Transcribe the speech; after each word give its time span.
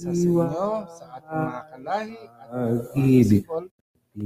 sa 0.00 0.08
inyo, 0.16 0.48
sa 0.88 1.04
ating 1.20 1.40
mga 1.44 1.60
kalahi 1.68 2.16
at 2.24 2.48
mga 2.48 2.80
Pag-ibig. 2.96 3.42
people. 3.44 3.66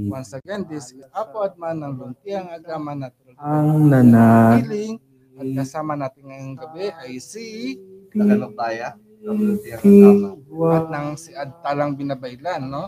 Once 0.07 0.31
again, 0.33 0.63
this 0.71 0.95
is 0.95 1.03
Apo 1.11 1.43
Adman 1.43 1.83
ng 1.83 1.93
Luntiang 1.99 2.47
Agama 2.49 2.95
Natural 2.95 3.35
Ang 3.37 3.91
nanag 3.91 4.63
Healing. 4.65 4.95
At 5.35 5.47
kasama 5.51 5.99
natin 5.99 6.31
ngayong 6.31 6.55
gabi 6.55 6.95
ay 6.95 7.19
si 7.19 7.75
Tagalog-Baya, 8.15 8.95
Lumutiang 9.19 9.83
Agama. 9.83 10.71
at 10.79 10.85
ng 10.87 11.09
si 11.19 11.35
Ad 11.35 11.51
Talang 11.59 11.91
Binabaylan, 11.99 12.71
no? 12.71 12.87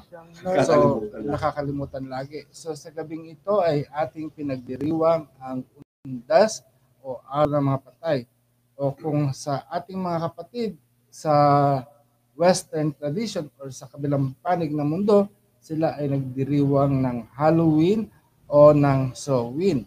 So, 0.63 1.03
nakakalimutan 1.27 2.07
lagi. 2.07 2.47
So, 2.55 2.71
sa 2.71 2.87
gabing 2.95 3.27
ito 3.35 3.59
ay 3.59 3.83
ating 3.91 4.31
pinagdiriwang 4.31 5.27
ang 5.43 5.67
undas 6.07 6.63
o 7.03 7.19
araw 7.27 7.51
ng 7.59 7.65
mga 7.67 7.79
patay. 7.83 8.19
O 8.79 8.95
kung 8.95 9.35
sa 9.35 9.67
ating 9.67 9.99
mga 9.99 10.31
kapatid 10.31 10.79
sa 11.11 11.33
Western 12.37 12.93
tradition 12.93 13.49
or 13.57 13.73
sa 13.73 13.89
kabilang 13.89 14.37
panig 14.45 14.69
ng 14.69 14.85
mundo, 14.85 15.25
sila 15.57 15.97
ay 15.97 16.13
nagdiriwang 16.13 17.01
ng 17.01 17.17
Halloween 17.33 18.07
o 18.45 18.71
ng 18.71 19.11
Samhain. 19.17 19.83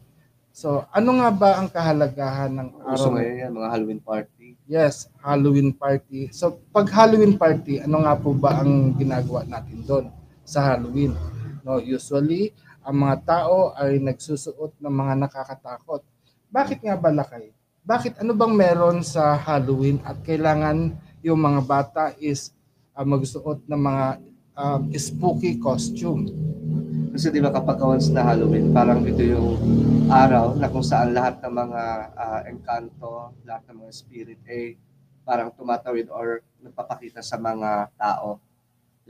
So, 0.50 0.84
ano 0.90 1.22
nga 1.22 1.30
ba 1.30 1.50
ang 1.62 1.70
kahalagahan 1.70 2.52
ng 2.52 2.68
araw? 2.84 3.16
ngayon 3.16 3.36
yan, 3.38 3.52
mga 3.54 3.70
Halloween 3.70 4.02
party. 4.02 4.48
Yes, 4.66 5.08
Halloween 5.22 5.70
party. 5.72 6.28
So, 6.34 6.58
pag 6.74 6.90
Halloween 6.90 7.38
party, 7.38 7.80
ano 7.80 8.02
nga 8.02 8.18
po 8.18 8.34
ba 8.34 8.60
ang 8.60 8.92
ginagawa 8.98 9.46
natin 9.46 9.86
doon 9.86 10.06
sa 10.42 10.74
Halloween? 10.74 11.14
No, 11.62 11.78
usually, 11.78 12.50
ang 12.82 13.06
mga 13.06 13.16
tao 13.24 13.72
ay 13.78 14.02
nagsusuot 14.02 14.82
ng 14.82 14.90
mga 14.90 15.14
nakakatakot. 15.22 16.02
Bakit 16.50 16.82
nga 16.82 16.98
ba 16.98 17.14
lakay? 17.14 17.54
Bakit 17.86 18.20
ano 18.20 18.34
bang 18.36 18.52
meron 18.52 19.00
sa 19.06 19.38
Halloween 19.38 20.02
at 20.04 20.20
kailangan 20.26 20.98
yung 21.20 21.40
mga 21.40 21.60
bata 21.64 22.04
is 22.16 22.52
uh, 22.96 23.04
magsuot 23.04 23.64
ng 23.68 23.80
mga 23.80 24.06
um, 24.56 24.80
spooky 24.96 25.60
costume? 25.60 26.28
Kasi 27.10 27.28
di 27.34 27.42
ba 27.42 27.50
kapag 27.50 27.82
once 27.82 28.08
na 28.08 28.22
Halloween, 28.22 28.70
parang 28.70 29.02
ito 29.02 29.20
yung 29.20 29.58
araw 30.08 30.54
na 30.54 30.70
kung 30.70 30.82
saan 30.82 31.10
lahat 31.10 31.42
ng 31.42 31.52
mga 31.52 31.82
ah, 32.14 32.40
engkanto, 32.46 33.34
lahat 33.42 33.62
ng 33.66 33.76
mga 33.82 33.92
spirit 33.92 34.40
ay 34.46 34.78
parang 35.26 35.50
tumatawid 35.50 36.06
or 36.10 36.40
nagpapakita 36.62 37.20
sa 37.20 37.36
mga 37.36 37.90
tao. 37.98 38.38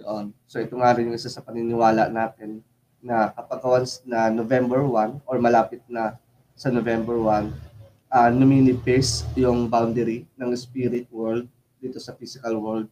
Yun. 0.00 0.32
So 0.48 0.58
ito 0.58 0.74
nga 0.80 0.96
rin 0.96 1.12
yung 1.12 1.16
isa 1.16 1.28
sa 1.28 1.44
paniniwala 1.44 2.08
natin 2.08 2.64
na 3.04 3.32
kapag 3.32 3.60
once 3.64 4.00
na 4.08 4.32
November 4.32 4.80
1 4.84 5.24
or 5.28 5.36
malapit 5.36 5.84
na 5.84 6.16
sa 6.56 6.72
November 6.72 7.16
1, 7.16 7.52
uh, 8.12 8.28
numinipis 8.32 9.28
yung 9.36 9.68
boundary 9.68 10.24
ng 10.36 10.50
spirit 10.56 11.08
world 11.12 11.48
dito 11.80 11.98
sa 11.98 12.12
physical 12.14 12.54
world. 12.60 12.86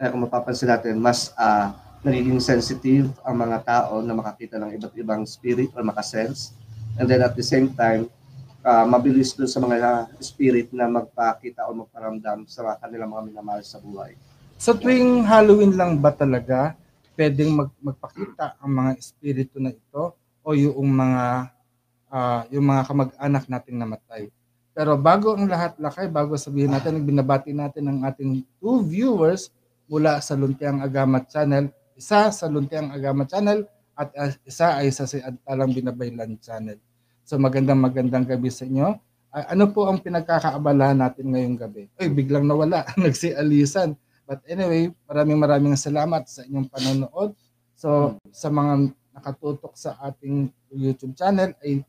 Kaya 0.00 0.10
kung 0.10 0.24
mapapansin 0.24 0.72
natin, 0.72 0.96
mas 0.96 1.30
ah, 1.36 1.76
nagiging 2.00 2.40
sensitive 2.40 3.12
ang 3.20 3.36
mga 3.36 3.60
tao 3.60 4.00
na 4.00 4.16
makakita 4.16 4.56
ng 4.56 4.72
iba't 4.80 4.94
ibang 4.96 5.22
spirit 5.28 5.68
or 5.76 5.84
makasense. 5.84 6.56
And 6.96 7.04
then 7.04 7.20
at 7.20 7.36
the 7.36 7.44
same 7.44 7.76
time, 7.76 8.08
ah, 8.64 8.88
mabilis 8.88 9.36
doon 9.36 9.50
sa 9.52 9.60
mga 9.60 10.08
spirit 10.24 10.72
na 10.72 10.88
magpakita 10.88 11.68
o 11.68 11.76
magparamdam 11.76 12.48
sa 12.48 12.80
kanilang 12.80 13.12
mga 13.12 13.22
minamahal 13.28 13.60
sa 13.60 13.76
buhay. 13.76 14.16
Sa 14.56 14.72
tuwing 14.72 15.24
Halloween 15.28 15.76
lang 15.76 16.00
ba 16.00 16.12
talaga 16.12 16.76
pwedeng 17.20 17.52
mag, 17.52 17.68
magpakita 17.84 18.56
ang 18.56 18.72
mga 18.72 18.90
espiritu 18.96 19.60
na 19.60 19.76
ito 19.76 20.16
o 20.40 20.48
yung 20.56 20.88
mga 20.88 21.52
ah, 22.10 22.42
yung 22.48 22.64
mga 22.64 22.82
kamag-anak 22.88 23.44
nating 23.46 23.76
namatay? 23.76 24.22
Pero 24.80 24.96
bago 24.96 25.36
ang 25.36 25.44
lahat 25.44 25.76
lakay, 25.76 26.08
bago 26.08 26.40
sabihin 26.40 26.72
natin, 26.72 27.04
binabati 27.04 27.52
natin 27.52 27.84
ang 27.84 28.00
ating 28.00 28.40
two 28.64 28.80
viewers 28.80 29.52
mula 29.84 30.24
sa 30.24 30.32
Luntiang 30.32 30.80
Agama 30.80 31.20
Channel. 31.20 31.68
Isa 32.00 32.32
sa 32.32 32.48
Luntiang 32.48 32.88
Agama 32.88 33.28
Channel 33.28 33.68
at 33.92 34.08
ah, 34.16 34.32
isa 34.40 34.80
ay 34.80 34.88
sa 34.88 35.04
si 35.04 35.20
Talang 35.44 35.76
Binabaylan 35.76 36.40
Channel. 36.40 36.80
So 37.28 37.36
magandang 37.36 37.76
magandang 37.76 38.24
gabi 38.24 38.48
sa 38.48 38.64
inyo. 38.64 38.88
Ah, 39.28 39.52
ano 39.52 39.68
po 39.68 39.84
ang 39.84 40.00
pinagkakaabalahan 40.00 40.96
natin 40.96 41.28
ngayong 41.28 41.60
gabi? 41.60 41.92
Ay, 42.00 42.08
biglang 42.08 42.48
nawala, 42.48 42.88
nagsialisan. 42.96 43.92
But 44.24 44.40
anyway, 44.48 44.88
maraming 45.04 45.44
maraming 45.44 45.76
salamat 45.76 46.24
sa 46.24 46.40
inyong 46.48 46.72
panonood. 46.72 47.36
So, 47.76 48.16
sa 48.32 48.48
mga 48.48 48.96
nakatutok 49.12 49.76
sa 49.76 50.00
ating 50.08 50.48
YouTube 50.72 51.12
channel 51.20 51.52
ay 51.60 51.84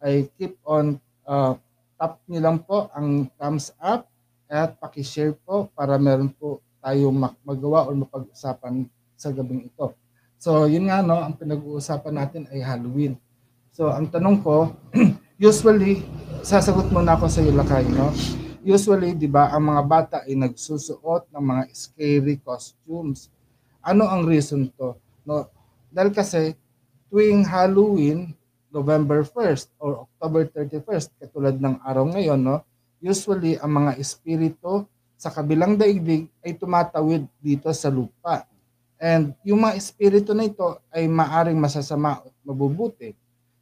ay 0.00 0.32
keep 0.40 0.56
on 0.64 0.96
uh, 1.28 1.52
tap 1.98 2.22
niyo 2.30 2.40
lang 2.46 2.62
po 2.62 2.86
ang 2.94 3.26
thumbs 3.34 3.74
up 3.82 4.06
at 4.46 4.78
paki-share 4.78 5.34
po 5.34 5.66
para 5.74 5.98
meron 5.98 6.30
po 6.30 6.62
tayong 6.78 7.34
magawa 7.42 7.90
o 7.90 7.92
mapag-usapan 7.92 8.86
sa 9.18 9.34
gabing 9.34 9.66
ito. 9.66 9.92
So, 10.38 10.70
yun 10.70 10.86
nga 10.86 11.02
no, 11.02 11.18
ang 11.18 11.34
pinag-uusapan 11.34 12.14
natin 12.14 12.42
ay 12.54 12.62
Halloween. 12.62 13.18
So, 13.74 13.90
ang 13.90 14.06
tanong 14.06 14.46
ko, 14.46 14.70
usually 15.42 16.06
sasagot 16.46 16.94
muna 16.94 17.18
ako 17.18 17.26
sa 17.26 17.42
iyo 17.42 17.50
Lakay, 17.50 17.82
no? 17.90 18.14
Usually, 18.62 19.18
'di 19.18 19.26
ba, 19.26 19.50
ang 19.50 19.74
mga 19.74 19.82
bata 19.82 20.16
ay 20.22 20.38
nagsusuot 20.38 21.34
ng 21.34 21.42
mga 21.42 21.62
scary 21.74 22.38
costumes. 22.38 23.26
Ano 23.82 24.06
ang 24.06 24.22
reason 24.22 24.70
to? 24.78 24.94
No, 25.26 25.50
dahil 25.90 26.14
kasi 26.14 26.54
tuwing 27.10 27.42
Halloween, 27.42 28.37
November 28.68 29.24
1st 29.24 29.72
or 29.80 30.04
October 30.04 30.48
31st, 30.48 31.08
katulad 31.20 31.56
ng 31.56 31.80
araw 31.84 32.04
ngayon, 32.12 32.40
no, 32.40 32.60
usually 33.00 33.56
ang 33.58 33.72
mga 33.72 33.96
espiritu 33.96 34.84
sa 35.18 35.34
kabilang 35.34 35.74
daigdig 35.74 36.30
ay 36.44 36.54
tumatawid 36.54 37.26
dito 37.42 37.72
sa 37.74 37.90
lupa. 37.90 38.46
And 38.98 39.34
yung 39.46 39.62
mga 39.62 39.78
espiritu 39.78 40.34
na 40.34 40.46
ito 40.46 40.78
ay 40.90 41.06
maaring 41.06 41.58
masasama 41.58 42.22
at 42.22 42.34
mabubuti. 42.42 43.14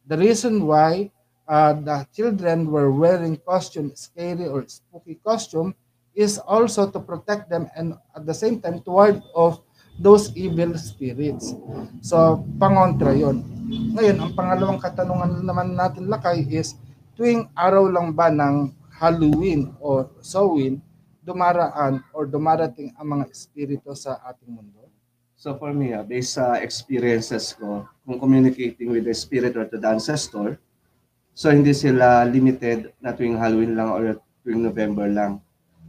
The 0.05 0.17
reason 0.17 0.65
why 0.65 1.13
uh, 1.45 1.73
the 1.77 2.05
children 2.13 2.69
were 2.69 2.89
wearing 2.89 3.37
costume, 3.41 3.93
scary 3.93 4.49
or 4.49 4.65
spooky 4.65 5.17
costume, 5.21 5.73
is 6.17 6.41
also 6.41 6.89
to 6.89 6.97
protect 6.97 7.45
them 7.49 7.69
and 7.77 7.93
at 8.17 8.25
the 8.25 8.33
same 8.33 8.57
time 8.57 8.81
to 8.81 8.89
ward 8.89 9.21
off 9.37 9.61
those 9.97 10.29
evil 10.37 10.77
spirits. 10.77 11.57
So, 12.05 12.45
pangontra 12.61 13.17
yon. 13.17 13.41
Ngayon, 13.67 14.17
ang 14.21 14.31
pangalawang 14.37 14.79
katanungan 14.79 15.43
naman 15.43 15.75
natin 15.75 16.07
lakay 16.07 16.45
is, 16.47 16.77
tuwing 17.17 17.49
araw 17.57 17.89
lang 17.89 18.13
ba 18.13 18.29
ng 18.29 18.71
Halloween 18.93 19.73
o 19.81 20.05
Samhain, 20.21 20.79
dumaraan 21.25 21.99
or 22.15 22.23
dumarating 22.23 22.95
ang 22.95 23.19
mga 23.19 23.25
espiritu 23.33 23.91
sa 23.97 24.21
ating 24.23 24.53
mundo? 24.53 24.87
So 25.37 25.53
for 25.53 25.69
me, 25.69 25.93
ah, 25.93 26.01
based 26.01 26.39
sa 26.39 26.57
experiences 26.57 27.53
ko, 27.53 27.85
kung 28.07 28.17
communicating 28.17 28.89
with 28.89 29.05
the 29.05 29.13
spirit 29.13 29.53
or 29.53 29.69
to 29.69 29.77
the 29.77 29.85
ancestor, 29.85 30.57
so 31.37 31.53
hindi 31.53 31.77
sila 31.77 32.25
limited 32.25 32.89
na 32.97 33.13
tuwing 33.13 33.37
Halloween 33.37 33.77
lang 33.77 33.93
or 33.93 34.17
tuwing 34.41 34.65
November 34.65 35.05
lang. 35.05 35.37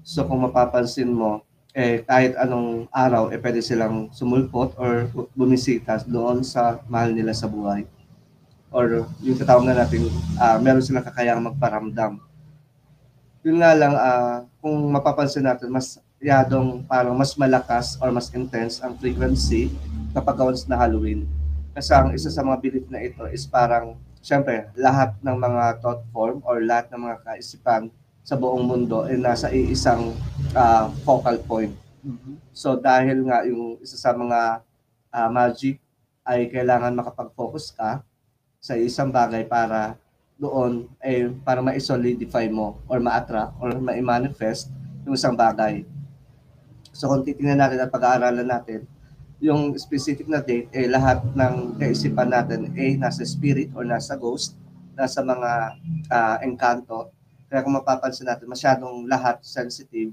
So 0.04 0.28
kung 0.28 0.44
mapapansin 0.44 1.08
mo, 1.08 1.47
eh 1.76 2.00
kahit 2.04 2.32
anong 2.40 2.88
araw, 2.88 3.28
eh 3.28 3.38
pwede 3.40 3.60
silang 3.60 4.08
sumulpot 4.12 4.72
or 4.80 5.08
bumisita 5.36 6.00
doon 6.08 6.40
sa 6.40 6.80
mahal 6.88 7.12
nila 7.12 7.36
sa 7.36 7.48
buhay. 7.48 7.84
Or 8.72 9.08
yung 9.24 9.36
tatawag 9.36 9.64
na 9.64 9.76
natin, 9.76 10.08
ah, 10.36 10.56
meron 10.60 10.84
silang 10.84 11.04
kakayang 11.04 11.40
magparamdam. 11.44 12.20
Yun 13.44 13.56
nga 13.60 13.72
lang, 13.76 13.94
ah, 13.96 14.44
kung 14.60 14.76
mapapansin 14.92 15.44
natin, 15.44 15.72
mas 15.72 16.00
yadong 16.18 16.82
parang 16.82 17.14
mas 17.14 17.38
malakas 17.38 17.94
or 18.02 18.10
mas 18.10 18.28
intense 18.34 18.82
ang 18.82 18.98
frequency 18.98 19.70
kapag 20.10 20.34
once 20.34 20.66
na 20.66 20.74
Halloween. 20.74 21.30
Kasi 21.70 21.94
ang 21.94 22.10
isa 22.10 22.26
sa 22.26 22.42
mga 22.42 22.58
belief 22.58 22.86
na 22.90 22.98
ito 22.98 23.22
is 23.30 23.46
parang, 23.46 23.94
syempre, 24.18 24.66
lahat 24.74 25.14
ng 25.22 25.36
mga 25.38 25.78
thought 25.78 26.02
form 26.10 26.42
or 26.42 26.58
lahat 26.58 26.90
ng 26.90 27.06
mga 27.06 27.16
kaisipan 27.22 27.86
sa 28.28 28.36
buong 28.36 28.60
mundo 28.60 29.08
ay 29.08 29.16
nasa 29.16 29.48
iisang 29.48 30.12
ah, 30.52 30.92
focal 31.00 31.40
point. 31.48 31.72
So 32.52 32.76
dahil 32.76 33.24
nga 33.24 33.40
yung 33.48 33.80
isa 33.80 33.96
sa 33.96 34.12
mga 34.12 34.60
ah, 35.08 35.28
magic 35.32 35.80
ay 36.28 36.52
kailangan 36.52 36.92
makapag-focus 36.92 37.72
ka 37.72 38.04
sa 38.60 38.76
isang 38.76 39.08
bagay 39.08 39.48
para 39.48 39.96
doon 40.36 40.92
ay 41.00 41.32
para 41.40 41.64
ma-solidify 41.64 42.52
mo 42.52 42.76
or 42.84 43.00
ma-attract 43.00 43.56
or 43.64 43.72
ma-manifest 43.80 44.68
yung 45.08 45.16
isang 45.16 45.32
bagay. 45.32 45.88
So 46.92 47.08
kung 47.08 47.24
titingnan 47.24 47.64
natin 47.64 47.80
at 47.80 47.88
pag-aaralan 47.88 48.44
natin, 48.44 48.84
yung 49.40 49.72
specific 49.80 50.28
na 50.28 50.44
date, 50.44 50.68
eh 50.76 50.84
lahat 50.84 51.24
ng 51.32 51.80
kaisipan 51.80 52.28
natin 52.28 52.76
eh 52.76 52.92
nasa 53.00 53.24
spirit 53.24 53.72
or 53.72 53.88
nasa 53.88 54.20
ghost, 54.20 54.52
nasa 54.92 55.24
mga 55.24 55.80
ah, 56.12 56.36
engkanto. 56.44 57.16
Kaya 57.48 57.64
kung 57.64 57.74
mapapansin 57.74 58.28
natin, 58.28 58.46
masyadong 58.48 59.08
lahat 59.08 59.40
sensitive 59.40 60.12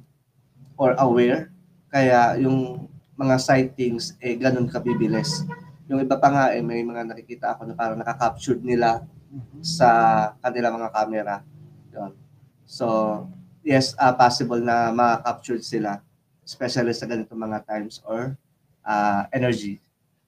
or 0.79 0.95
aware. 0.99 1.51
Kaya 1.91 2.39
yung 2.39 2.87
mga 3.15 3.35
sightings 3.39 4.15
eh 4.19 4.35
ganun 4.35 4.67
kabibilis. 4.67 5.43
Yung 5.87 6.01
iba 6.01 6.17
pa 6.19 6.31
nga 6.31 6.45
eh 6.55 6.63
may 6.63 6.83
mga 6.83 7.07
nakikita 7.07 7.55
ako 7.55 7.67
na 7.69 7.75
parang 7.77 7.99
nakaka-captured 7.99 8.63
nila 8.63 9.03
sa 9.59 9.89
kanilang 10.39 10.79
mga 10.79 10.89
camera. 10.91 11.35
Yun. 11.91 12.11
So, 12.65 12.85
yes, 13.61 13.93
ah, 13.99 14.15
possible 14.15 14.59
na 14.59 14.89
ma-captured 14.91 15.61
sila. 15.61 16.01
especially 16.45 16.93
sa 16.93 17.09
ganitong 17.09 17.41
mga 17.41 17.65
times 17.65 17.99
or 18.05 18.37
ah, 18.85 19.25
energy. 19.33 19.81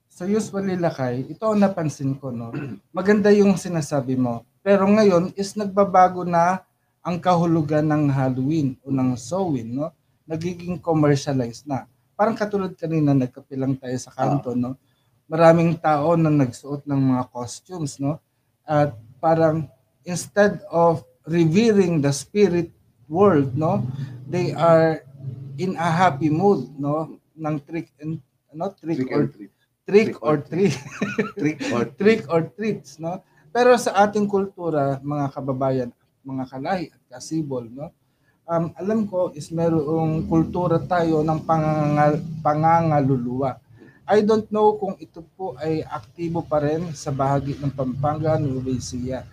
So 0.10 0.26
usually 0.26 0.74
lakay, 0.74 1.30
ito 1.30 1.46
ang 1.46 1.62
napansin 1.62 2.18
ko 2.18 2.34
no. 2.34 2.50
Maganda 2.98 3.30
yung 3.30 3.54
sinasabi 3.54 4.18
mo. 4.18 4.42
Pero 4.66 4.90
ngayon 4.90 5.32
is 5.38 5.54
nagbabago 5.54 6.26
na 6.26 6.66
ang 7.08 7.24
kahulugan 7.24 7.88
ng 7.88 8.12
Halloween 8.12 8.76
o 8.84 8.92
ng 8.92 9.16
Samhain 9.16 9.72
no. 9.72 9.96
Nagiging 10.28 10.76
commercialized 10.84 11.64
na. 11.64 11.88
Parang 12.20 12.36
katulad 12.36 12.76
kanina 12.76 13.16
nagkapilang 13.16 13.80
tayo 13.80 13.96
sa 13.96 14.12
kanto 14.12 14.52
no. 14.52 14.76
Maraming 15.32 15.80
tao 15.80 16.20
na 16.20 16.28
nagsuot 16.28 16.84
ng 16.84 17.02
mga 17.16 17.24
costumes 17.32 17.96
no. 18.04 18.20
At 18.68 18.92
parang 19.24 19.72
instead 20.04 20.60
of 20.68 21.08
revering 21.24 22.04
the 22.04 22.12
spirit 22.12 22.76
world 23.08 23.56
no, 23.56 23.88
they 24.28 24.52
are 24.52 25.08
in 25.56 25.80
a 25.80 25.88
happy 25.88 26.28
mood 26.28 26.68
no 26.76 27.24
ng 27.40 27.56
trick 27.64 27.88
and 28.04 28.20
ano 28.52 28.76
trick, 28.76 29.00
Trick 29.00 29.16
or 29.16 29.24
treat. 29.32 29.52
trick 29.88 30.12
Trick 30.12 30.12
or 30.20 30.28
or 30.28 30.38
treat 30.44 30.76
Trick 31.40 31.60
or 31.72 31.84
trick 31.96 32.22
or 32.28 32.42
treats 32.52 33.00
no 33.00 33.24
pero 33.56 33.74
sa 33.80 33.96
ating 34.06 34.28
kultura 34.28 35.00
mga 35.00 35.34
kababayan 35.34 35.90
mga 36.22 36.44
kalahi 36.52 36.86
at 37.18 37.26
kasibol 37.26 37.66
no 37.66 37.90
um, 38.46 38.70
alam 38.78 39.10
ko 39.10 39.34
is 39.34 39.50
merong 39.50 40.30
kultura 40.30 40.78
tayo 40.86 41.26
ng 41.26 41.42
pangangal, 41.42 42.22
pangangaluluwa 42.46 43.58
I 44.08 44.24
don't 44.24 44.48
know 44.48 44.80
kung 44.80 44.96
ito 45.04 45.20
po 45.36 45.60
ay 45.60 45.84
aktibo 45.84 46.40
pa 46.40 46.64
rin 46.64 46.96
sa 46.96 47.12
bahagi 47.12 47.60
ng 47.60 47.76
Pampanga, 47.76 48.40
Nueva 48.40 48.72
Ecija. 48.72 49.28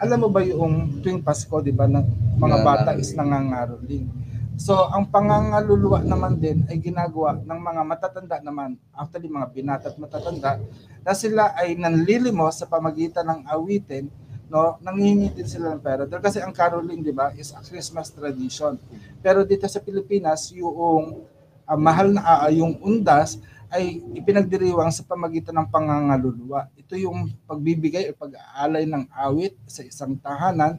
Alam 0.00 0.24
mo 0.24 0.28
ba 0.32 0.40
yung 0.40 1.04
tuwing 1.04 1.20
Pasko, 1.20 1.60
di 1.60 1.76
ba, 1.76 1.84
ng 1.84 2.08
mga 2.40 2.58
bata 2.64 2.90
is 2.96 3.12
nangangaroling. 3.12 4.08
So, 4.56 4.88
ang 4.88 5.12
pangangaluluwa 5.12 6.00
naman 6.08 6.40
din 6.40 6.64
ay 6.72 6.80
ginagawa 6.80 7.36
ng 7.36 7.60
mga 7.68 7.82
matatanda 7.84 8.36
naman, 8.40 8.80
actually 8.96 9.28
mga 9.28 9.52
binata 9.52 9.92
at 9.92 10.00
matatanda, 10.00 10.56
na 11.04 11.12
sila 11.12 11.52
ay 11.60 11.76
nanlilimos 11.76 12.64
sa 12.64 12.64
pamagitan 12.64 13.28
ng 13.28 13.40
awitin, 13.44 14.08
no, 14.48 14.76
nanghihingi 14.80 15.32
din 15.32 15.48
sila 15.48 15.74
ng 15.74 15.82
pera. 15.82 16.02
Dahil 16.04 16.22
kasi 16.22 16.38
ang 16.40 16.52
caroling, 16.52 17.00
di 17.00 17.12
ba, 17.14 17.32
is 17.36 17.52
a 17.52 17.60
Christmas 17.64 18.12
tradition. 18.12 18.76
Pero 19.24 19.42
dito 19.42 19.64
sa 19.68 19.80
Pilipinas, 19.80 20.52
yung 20.52 21.24
ah, 21.64 21.78
mahal 21.78 22.12
na 22.12 22.44
ah, 22.44 22.52
yung 22.52 22.76
undas 22.84 23.40
ay 23.74 23.98
ipinagdiriwang 24.14 24.94
sa 24.94 25.02
pamagitan 25.02 25.58
ng 25.58 25.68
pangangaluluwa. 25.72 26.70
Ito 26.78 26.94
yung 26.94 27.34
pagbibigay 27.48 28.06
o 28.12 28.14
pag-aalay 28.14 28.86
ng 28.86 29.10
awit 29.10 29.58
sa 29.66 29.82
isang 29.82 30.14
tahanan 30.14 30.78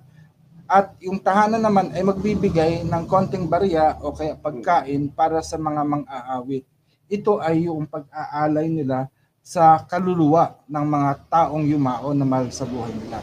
at 0.65 0.95
yung 1.03 1.21
tahanan 1.21 1.61
naman 1.61 1.91
ay 1.94 2.01
magbibigay 2.01 2.88
ng 2.88 3.03
konting 3.06 3.45
barya 3.45 4.00
o 4.01 4.15
kaya 4.15 4.33
pagkain 4.33 5.11
para 5.13 5.44
sa 5.44 5.59
mga 5.59 5.81
mang-aawit. 5.85 6.65
Ito 7.06 7.38
ay 7.38 7.69
yung 7.69 7.85
pag-aalay 7.85 8.71
nila 8.71 9.11
sa 9.45 9.77
kaluluwa 9.86 10.57
ng 10.65 10.86
mga 10.89 11.09
taong 11.30 11.69
yumao 11.69 12.18
na 12.18 12.25
mahal 12.25 12.50
sa 12.50 12.65
buhay 12.65 12.89
nila. 12.97 13.21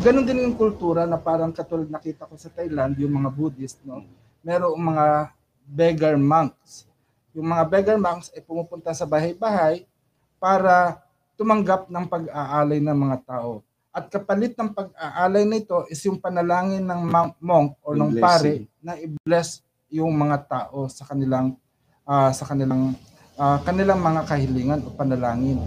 Ganon 0.00 0.24
din 0.24 0.48
yung 0.48 0.56
kultura 0.56 1.04
na 1.04 1.20
parang 1.20 1.52
katulad 1.52 1.92
nakita 1.92 2.24
ko 2.24 2.40
sa 2.40 2.48
Thailand, 2.48 2.96
yung 2.96 3.20
mga 3.20 3.28
Buddhist, 3.36 3.84
no? 3.84 4.00
merong 4.40 4.80
mga 4.80 5.04
beggar 5.68 6.16
monks. 6.16 6.88
Yung 7.36 7.52
mga 7.52 7.68
beggar 7.68 7.98
monks 8.00 8.32
ay 8.32 8.40
pumupunta 8.40 8.96
sa 8.96 9.04
bahay-bahay 9.04 9.84
para 10.40 11.04
tumanggap 11.36 11.92
ng 11.92 12.06
pag-aalay 12.08 12.80
ng 12.80 12.96
mga 12.96 13.16
tao. 13.28 13.60
At 13.92 14.08
kapalit 14.08 14.56
ng 14.56 14.72
pag-aalay 14.72 15.44
nito 15.44 15.84
is 15.92 16.00
yung 16.08 16.16
panalangin 16.16 16.80
ng 16.80 17.00
mon- 17.04 17.36
monk 17.44 17.76
o 17.84 17.92
ng 17.92 18.16
pare 18.16 18.64
na 18.80 18.96
i-bless 18.96 19.60
yung 19.92 20.16
mga 20.16 20.48
tao 20.48 20.88
sa 20.88 21.04
kanilang 21.04 21.60
ah, 22.08 22.32
sa 22.32 22.48
kanilang 22.48 22.96
ah, 23.36 23.58
kanilang 23.62 24.00
mga 24.00 24.24
kahilingan 24.28 24.80
o 24.84 24.92
panalangin. 24.92 25.60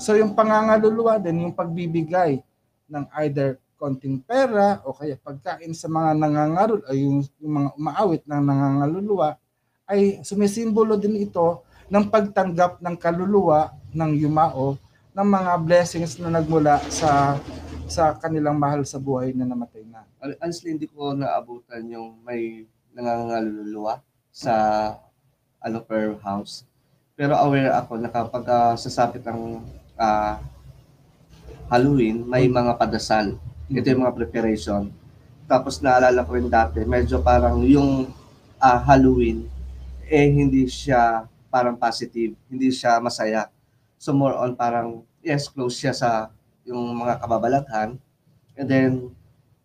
So 0.00 0.16
yung 0.16 0.36
pangangaluluwa 0.36 1.16
din 1.20 1.48
yung 1.48 1.54
pagbibigay 1.56 2.40
ng 2.88 3.04
either 3.24 3.56
konting 3.74 4.22
pera 4.22 4.80
o 4.86 4.94
kaya 4.94 5.18
pagkain 5.20 5.74
sa 5.76 5.90
mga 5.90 6.16
nangangarul 6.16 6.80
ay 6.88 7.04
yung, 7.04 7.20
yung 7.42 7.54
mga 7.60 7.70
umaawit 7.76 8.22
ng 8.24 8.42
nangangaluluwa 8.44 9.36
ay 9.84 10.24
sumisimbolo 10.24 10.96
din 10.96 11.20
ito 11.20 11.64
ng 11.92 12.08
pagtanggap 12.08 12.80
ng 12.80 12.96
kaluluwa 12.96 13.76
ng 13.92 14.12
yumao 14.16 14.80
ng 15.14 15.28
mga 15.28 15.52
blessings 15.62 16.18
na 16.18 16.32
nagmula 16.32 16.80
sa 16.90 17.38
sa 17.84 18.16
kanilang 18.16 18.56
mahal 18.56 18.82
sa 18.82 18.96
buhay 18.96 19.36
na 19.36 19.44
namatay 19.44 19.84
na. 19.86 20.02
Hon- 20.18 20.38
honestly, 20.40 20.72
hindi 20.72 20.88
ko 20.88 21.12
naabutan 21.12 21.84
yung 21.86 22.18
may 22.24 22.64
nangangaluluwa 22.96 24.00
sa 24.34 24.54
ano 25.60 25.84
house. 26.18 26.66
Pero 27.14 27.38
aware 27.38 27.70
ako 27.70 28.02
na 28.02 28.10
kapag 28.10 28.42
ah, 28.50 28.74
sasapit 28.74 29.22
ang 29.22 29.62
ah, 29.94 30.42
Halloween, 31.70 32.26
may 32.26 32.50
mga 32.50 32.74
padasal. 32.74 33.38
Ito 33.70 33.86
yung 33.86 34.02
mga 34.02 34.18
preparation. 34.18 34.90
Tapos 35.46 35.78
naalala 35.78 36.26
ko 36.26 36.34
rin 36.34 36.50
dati, 36.50 36.82
medyo 36.82 37.22
parang 37.22 37.62
yung 37.62 38.10
ah, 38.58 38.82
Halloween, 38.82 39.46
eh 40.10 40.26
hindi 40.26 40.66
siya 40.66 41.30
parang 41.54 41.78
positive, 41.78 42.34
hindi 42.50 42.74
siya 42.74 42.98
masaya. 42.98 43.46
So 43.94 44.10
more 44.10 44.34
on 44.34 44.58
parang, 44.58 45.06
yes, 45.22 45.46
close 45.46 45.78
siya 45.78 45.94
sa 45.94 46.34
yung 46.66 46.98
mga 46.98 47.22
kababalaghan. 47.22 47.94
And 48.58 48.66
then, 48.66 48.92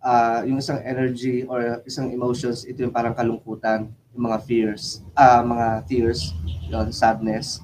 ah 0.06 0.46
yung 0.46 0.62
isang 0.62 0.86
energy 0.86 1.50
or 1.50 1.82
isang 1.82 2.14
emotions, 2.14 2.62
ito 2.70 2.86
yung 2.86 2.94
parang 2.94 3.18
kalungkutan, 3.18 3.90
mga 4.20 4.38
fears, 4.44 5.00
ah 5.16 5.40
mga 5.40 5.88
tears, 5.88 6.36
yon 6.68 6.92
sadness, 6.92 7.64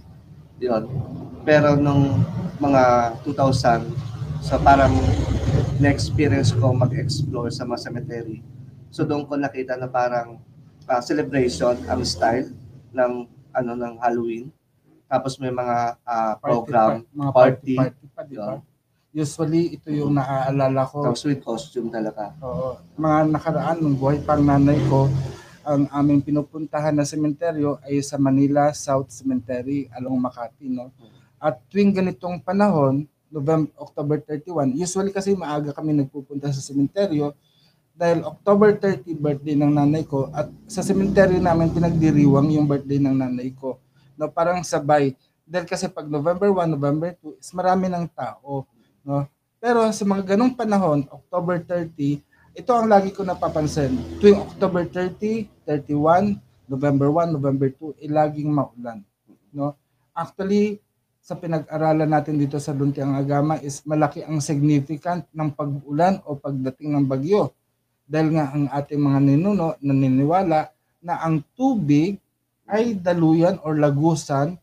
yon. 0.56 0.88
Pero 1.44 1.75
nung 1.75 2.24
mga 2.57 3.13
2000, 3.28 3.84
so 4.40 4.56
parang 4.63 4.96
na-experience 5.78 6.56
ko 6.56 6.72
mag-explore 6.72 7.52
sa 7.52 7.68
mga 7.68 7.92
cemetery. 7.92 8.40
So 8.88 9.04
doon 9.04 9.28
ko 9.28 9.36
nakita 9.36 9.75
na 9.75 9.92
parang 9.92 10.40
ah, 10.88 11.04
celebration 11.04 11.75
ang 11.92 12.02
style 12.07 12.48
ng 12.96 13.28
ano 13.52 13.72
ng 13.75 13.94
Halloween. 14.00 14.48
Tapos 15.12 15.36
may 15.38 15.52
mga 15.52 16.00
ah, 16.07 16.34
program, 16.40 17.04
pa- 17.04 17.12
mga 17.12 17.31
party, 17.36 17.75
party, 17.75 17.75
party 17.75 18.06
pa, 18.16 18.22
di 18.24 18.36
ba? 18.40 18.56
yun. 18.56 18.60
Usually, 19.16 19.80
ito 19.80 19.88
yung 19.96 20.19
naaalala 20.19 20.84
ko. 20.92 21.00
tapos 21.00 21.24
with 21.24 21.40
costume 21.40 21.88
talaga. 21.88 22.36
Oo. 22.44 22.75
mga 23.00 23.31
nakaraan 23.31 23.80
ng 23.80 23.96
buhay 23.96 24.19
pang 24.19 24.44
nanay 24.44 24.75
ko, 24.92 25.07
ang 25.66 25.90
aming 25.90 26.22
pinupuntahan 26.22 26.94
na 26.94 27.04
sementeryo 27.04 27.81
ay 27.81 27.98
sa 28.06 28.22
Manila 28.22 28.69
South 28.72 29.10
Cemetery 29.10 29.90
along 29.98 30.22
Makati. 30.22 30.69
No? 30.69 30.94
At 31.42 31.57
tuwing 31.74 31.92
ganitong 31.92 32.38
panahon, 32.45 33.10
November, 33.34 33.74
October 33.81 34.22
31, 34.22 34.78
usually 34.78 35.10
kasi 35.12 35.34
maaga 35.34 35.74
kami 35.74 35.98
nagpupunta 35.98 36.54
sa 36.54 36.62
sementeryo 36.62 37.34
dahil 37.98 38.24
October 38.24 38.78
30 38.78 39.07
birthday 39.18 39.56
ng 39.57 39.72
nanay 39.74 40.04
ko 40.06 40.30
at 40.31 40.48
sa 40.69 40.86
sementeryo 40.86 41.42
namin 41.42 41.74
pinagdiriwang 41.74 42.54
yung 42.54 42.69
birthday 42.69 43.02
ng 43.02 43.16
nanay 43.18 43.50
ko. 43.57 43.81
No, 44.16 44.30
parang 44.30 44.64
sabay. 44.64 45.18
Dahil 45.44 45.66
kasi 45.68 45.90
pag 45.90 46.07
November 46.07 46.48
1, 46.54 46.76
November 46.76 47.16
2, 47.19 47.42
is 47.42 47.52
marami 47.52 47.92
ng 47.92 48.06
tao. 48.14 48.64
No? 49.04 49.26
Pero 49.60 49.81
sa 49.90 50.04
mga 50.06 50.36
ganong 50.36 50.54
panahon, 50.54 51.07
October 51.10 51.57
30, 51.57 52.22
ito 52.56 52.71
ang 52.71 52.88
lagi 52.88 53.12
ko 53.12 53.28
napapansin. 53.28 54.00
Tuwing 54.24 54.40
October 54.40 54.88
30, 54.88 55.52
31, 55.68 56.40
November 56.71 57.12
1, 57.12 57.35
November 57.35 57.68
2, 57.68 58.00
eh, 58.00 58.07
laging 58.07 58.47
maulan. 58.47 59.04
No? 59.52 59.76
Actually, 60.16 60.80
sa 61.19 61.35
pinag-aralan 61.35 62.07
natin 62.07 62.40
dito 62.40 62.56
sa 62.56 62.71
Luntiang 62.71 63.12
Agama 63.12 63.59
is 63.59 63.83
malaki 63.83 64.24
ang 64.24 64.40
significant 64.40 65.28
ng 65.35 65.52
pag-ulan 65.52 66.24
o 66.24 66.40
pagdating 66.40 66.95
ng 66.95 67.06
bagyo. 67.06 67.52
Dahil 68.07 68.40
nga 68.40 68.56
ang 68.56 68.71
ating 68.71 69.02
mga 69.04 69.19
ninuno 69.19 69.76
naniniwala 69.83 70.71
na 71.04 71.14
ang 71.19 71.44
tubig 71.59 72.16
ay 72.71 72.95
daluyan 72.95 73.59
or 73.68 73.76
lagusan 73.76 74.56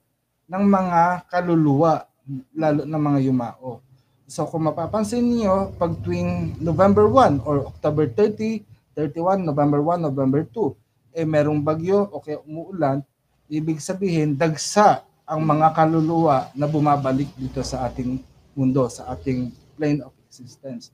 ng 0.48 0.64
mga 0.64 1.28
kaluluwa, 1.28 2.08
lalo 2.56 2.88
na 2.88 2.98
mga 2.98 3.18
yumao. 3.20 3.91
So 4.32 4.48
kung 4.48 4.64
mapapansin 4.64 5.28
niyo, 5.28 5.76
pag 5.76 5.92
tuwing 6.00 6.56
November 6.56 7.04
1 7.04 7.44
or 7.44 7.68
October 7.68 8.08
30, 8.08 8.64
31, 8.96 9.44
November 9.44 9.84
1, 9.84 10.08
November 10.08 10.48
2, 10.48 11.20
eh 11.20 11.28
merong 11.28 11.60
bagyo 11.60 12.08
o 12.08 12.16
kaya 12.16 12.40
umuulan, 12.48 13.04
ibig 13.52 13.76
sabihin 13.84 14.32
dagsa 14.32 15.04
ang 15.28 15.44
mga 15.44 15.76
kaluluwa 15.76 16.48
na 16.56 16.64
bumabalik 16.64 17.28
dito 17.36 17.60
sa 17.60 17.84
ating 17.84 18.24
mundo, 18.56 18.88
sa 18.88 19.12
ating 19.12 19.52
plane 19.76 20.00
of 20.00 20.16
existence. 20.24 20.88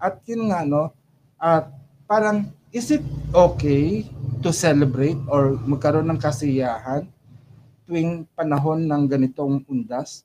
At 0.00 0.24
yun 0.24 0.48
nga 0.48 0.64
no, 0.64 0.88
at 1.36 1.68
parang 2.08 2.48
is 2.72 2.88
it 2.88 3.04
okay 3.36 4.08
to 4.40 4.48
celebrate 4.48 5.20
or 5.28 5.60
magkaroon 5.60 6.08
ng 6.08 6.16
kasiyahan 6.16 7.04
tuwing 7.84 8.24
panahon 8.32 8.88
ng 8.88 9.04
ganitong 9.04 9.60
undas? 9.68 10.24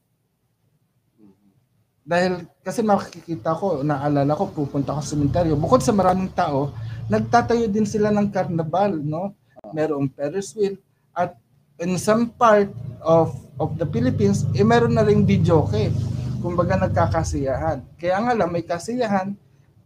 Dahil 2.03 2.43
kasi 2.59 2.83
makikita 2.83 3.55
ko, 3.55 3.79
naalala 3.79 4.35
ko, 4.35 4.51
pupunta 4.51 4.91
ako 4.91 5.01
sa 5.07 5.11
sementeryo. 5.15 5.55
Bukod 5.55 5.79
sa 5.79 5.95
maraming 5.95 6.27
tao, 6.35 6.75
nagtatayo 7.07 7.71
din 7.71 7.87
sila 7.87 8.11
ng 8.11 8.27
karnabal, 8.27 8.91
no? 8.99 9.31
Merong 9.71 10.11
Ferris 10.11 10.51
wheel. 10.51 10.75
At 11.15 11.39
in 11.79 11.95
some 11.95 12.35
part 12.35 12.67
of 12.99 13.31
of 13.55 13.79
the 13.79 13.87
Philippines, 13.87 14.43
eh 14.51 14.67
meron 14.67 14.99
na 14.99 15.07
ring 15.07 15.23
video 15.23 15.63
okay. 15.63 15.95
Kumbaga 16.43 16.75
nagkakasiyahan. 16.75 17.95
Kaya 17.95 18.19
nga 18.19 18.33
lang 18.35 18.51
may 18.51 18.67
kasiyahan, 18.67 19.31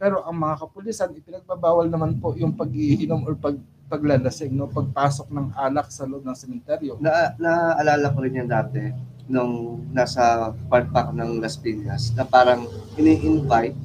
pero 0.01 0.25
ang 0.25 0.41
mga 0.41 0.65
kapulisan 0.65 1.13
ipinagbabawal 1.13 1.85
naman 1.85 2.17
po 2.17 2.33
yung 2.33 2.57
pag-iinom 2.57 3.29
or 3.29 3.37
pag 3.37 3.57
paglalasing, 3.87 4.51
no, 4.51 4.67
pagpasok 4.67 5.31
ng 5.31 5.47
alak 5.55 5.87
sa 5.87 6.03
loob 6.03 6.25
ng 6.27 6.35
sementeryo. 6.35 6.99
Na, 6.99 7.31
naalala 7.39 8.11
ko 8.11 8.19
rin 8.19 8.43
yan 8.43 8.49
dati 8.51 9.15
nung 9.27 9.83
nasa 9.91 10.55
part 10.71 10.87
pa 10.87 11.03
ako 11.03 11.11
ng 11.19 11.31
Las 11.43 11.59
Piñas 11.59 12.15
na 12.15 12.23
parang 12.23 12.63
ini-invite 12.95 13.75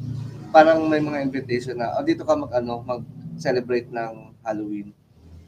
parang 0.54 0.86
may 0.86 1.02
mga 1.02 1.18
invitation 1.26 1.74
na 1.74 1.98
oh, 1.98 2.04
dito 2.06 2.22
ka 2.22 2.38
mag 2.38 2.52
ano 2.54 2.78
mag 2.86 3.02
celebrate 3.40 3.90
ng 3.90 4.38
Halloween 4.46 4.94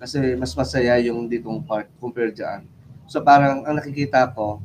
kasi 0.02 0.34
mas 0.34 0.50
masaya 0.58 0.98
yung 0.98 1.30
ditong 1.30 1.62
part 1.62 1.86
compare 2.02 2.34
diyan. 2.34 2.66
So 3.06 3.22
parang 3.22 3.62
ang 3.62 3.78
nakikita 3.78 4.34
ko 4.34 4.58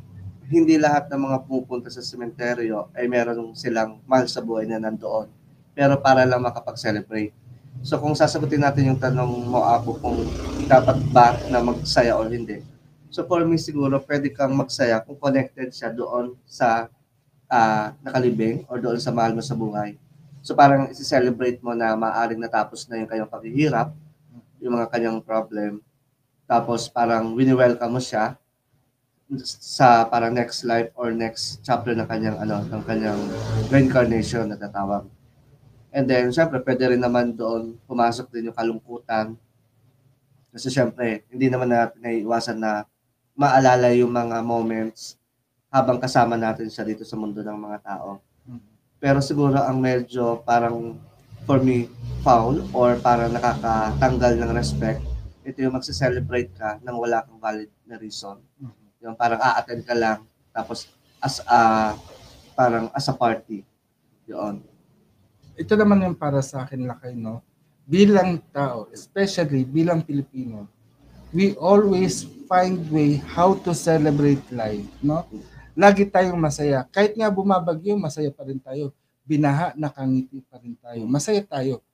hindi 0.49 0.81
lahat 0.81 1.13
ng 1.13 1.21
mga 1.29 1.37
pumupunta 1.45 1.93
sa 1.93 2.01
sementeryo 2.01 2.89
ay 2.97 3.05
meron 3.05 3.53
silang 3.53 4.01
mahal 4.09 4.25
sa 4.25 4.41
buhay 4.41 4.65
na 4.65 4.81
nandoon 4.81 5.29
pero 5.77 6.01
para 6.01 6.25
lang 6.25 6.41
makapag-celebrate. 6.41 7.31
So 7.85 8.01
kung 8.01 8.17
sasagutin 8.17 8.65
natin 8.65 8.91
yung 8.91 8.99
tanong 8.99 9.47
mo 9.47 9.61
ako 9.61 10.01
kung 10.01 10.19
dapat 10.65 10.97
ba 11.13 11.37
na 11.47 11.61
magsaya 11.61 12.17
o 12.17 12.25
hindi, 12.25 12.59
So 13.09 13.25
for 13.25 13.41
me 13.41 13.57
siguro 13.57 13.97
pwede 14.05 14.29
kang 14.29 14.53
magsaya 14.53 15.01
kung 15.01 15.17
connected 15.17 15.73
siya 15.73 15.89
doon 15.89 16.37
sa 16.45 16.93
uh, 17.49 17.89
nakalibing 18.05 18.63
or 18.69 18.77
doon 18.77 19.01
sa 19.01 19.09
mahal 19.09 19.33
mo 19.33 19.41
sa 19.41 19.57
buhay. 19.57 19.97
So 20.45 20.53
parang 20.53 20.87
isi-celebrate 20.93 21.59
mo 21.59 21.73
na 21.73 21.97
maaring 21.97 22.39
natapos 22.39 22.85
na 22.87 23.01
yung 23.01 23.09
kanyang 23.09 23.27
paghihirap, 23.33 23.89
yung 24.61 24.73
mga 24.77 24.87
kanyang 24.93 25.17
problem. 25.25 25.81
Tapos 26.45 26.85
parang 26.85 27.33
wini-welcome 27.33 27.97
mo 27.97 28.01
siya 28.01 28.37
sa 29.45 30.09
parang 30.09 30.33
next 30.33 30.65
life 30.65 30.89
or 30.97 31.13
next 31.13 31.61
chapter 31.61 31.93
ng 31.93 32.05
kanyang 32.09 32.37
ano 32.41 32.65
ng 32.65 32.81
kanyang 32.85 33.21
reincarnation 33.69 34.49
na 34.49 34.57
tatawag. 34.57 35.05
And 35.89 36.05
then 36.05 36.29
syempre 36.29 36.61
pwede 36.61 36.93
rin 36.93 37.01
naman 37.01 37.33
doon 37.33 37.77
pumasok 37.85 38.29
din 38.29 38.49
yung 38.49 38.57
kalungkutan. 38.57 39.33
Kasi 40.49 40.69
syempre 40.69 41.25
hindi 41.29 41.49
naman 41.49 41.69
natin 41.69 42.01
naiiwasan 42.01 42.57
na 42.57 42.89
maalala 43.39 43.95
yung 43.95 44.11
mga 44.11 44.43
moments 44.43 45.15
habang 45.71 45.95
kasama 45.95 46.35
natin 46.35 46.67
siya 46.67 46.83
dito 46.83 47.07
sa 47.07 47.15
mundo 47.15 47.39
ng 47.39 47.55
mga 47.55 47.79
tao. 47.87 48.19
Pero 48.99 49.23
siguro 49.23 49.63
ang 49.63 49.79
medyo 49.79 50.43
parang 50.43 50.99
for 51.47 51.63
me 51.63 51.87
foul 52.19 52.59
or 52.75 52.99
parang 52.99 53.31
nakakatanggal 53.31 54.43
ng 54.43 54.51
respect, 54.51 54.99
ito 55.47 55.63
yung 55.63 55.79
magse-celebrate 55.79 56.51
ka 56.51 56.83
nang 56.83 56.99
wala 56.99 57.23
kang 57.23 57.39
valid 57.39 57.71
na 57.87 57.95
reason. 57.95 58.43
Yung 58.99 59.15
parang 59.15 59.39
a-attend 59.39 59.87
ka 59.87 59.95
lang 59.95 60.27
tapos 60.51 60.91
as 61.23 61.39
a 61.47 61.95
parang 62.59 62.91
as 62.91 63.07
a 63.07 63.15
party. 63.15 63.63
Yun. 64.27 64.59
Ito 65.55 65.79
naman 65.79 66.03
yung 66.03 66.19
para 66.19 66.43
sa 66.43 66.67
akin 66.67 66.83
lakay 66.83 67.15
no. 67.15 67.39
Bilang 67.87 68.43
tao, 68.51 68.91
especially 68.91 69.63
bilang 69.63 70.03
Pilipino, 70.03 70.67
we 71.29 71.53
always 71.57 72.25
find 72.49 72.81
way 72.89 73.21
how 73.21 73.53
to 73.53 73.77
celebrate 73.77 74.41
life, 74.49 74.85
no? 75.05 75.25
Lagi 75.77 76.09
tayong 76.09 76.39
masaya. 76.41 76.83
Kahit 76.89 77.13
nga 77.15 77.29
bumabagyo, 77.29 77.95
masaya 77.95 78.33
pa 78.33 78.43
rin 78.43 78.59
tayo. 78.59 78.91
Binaha, 79.23 79.71
nakangiti 79.77 80.41
pa 80.43 80.57
rin 80.57 80.73
tayo. 80.75 81.05
Masaya 81.05 81.45
tayo. 81.45 81.85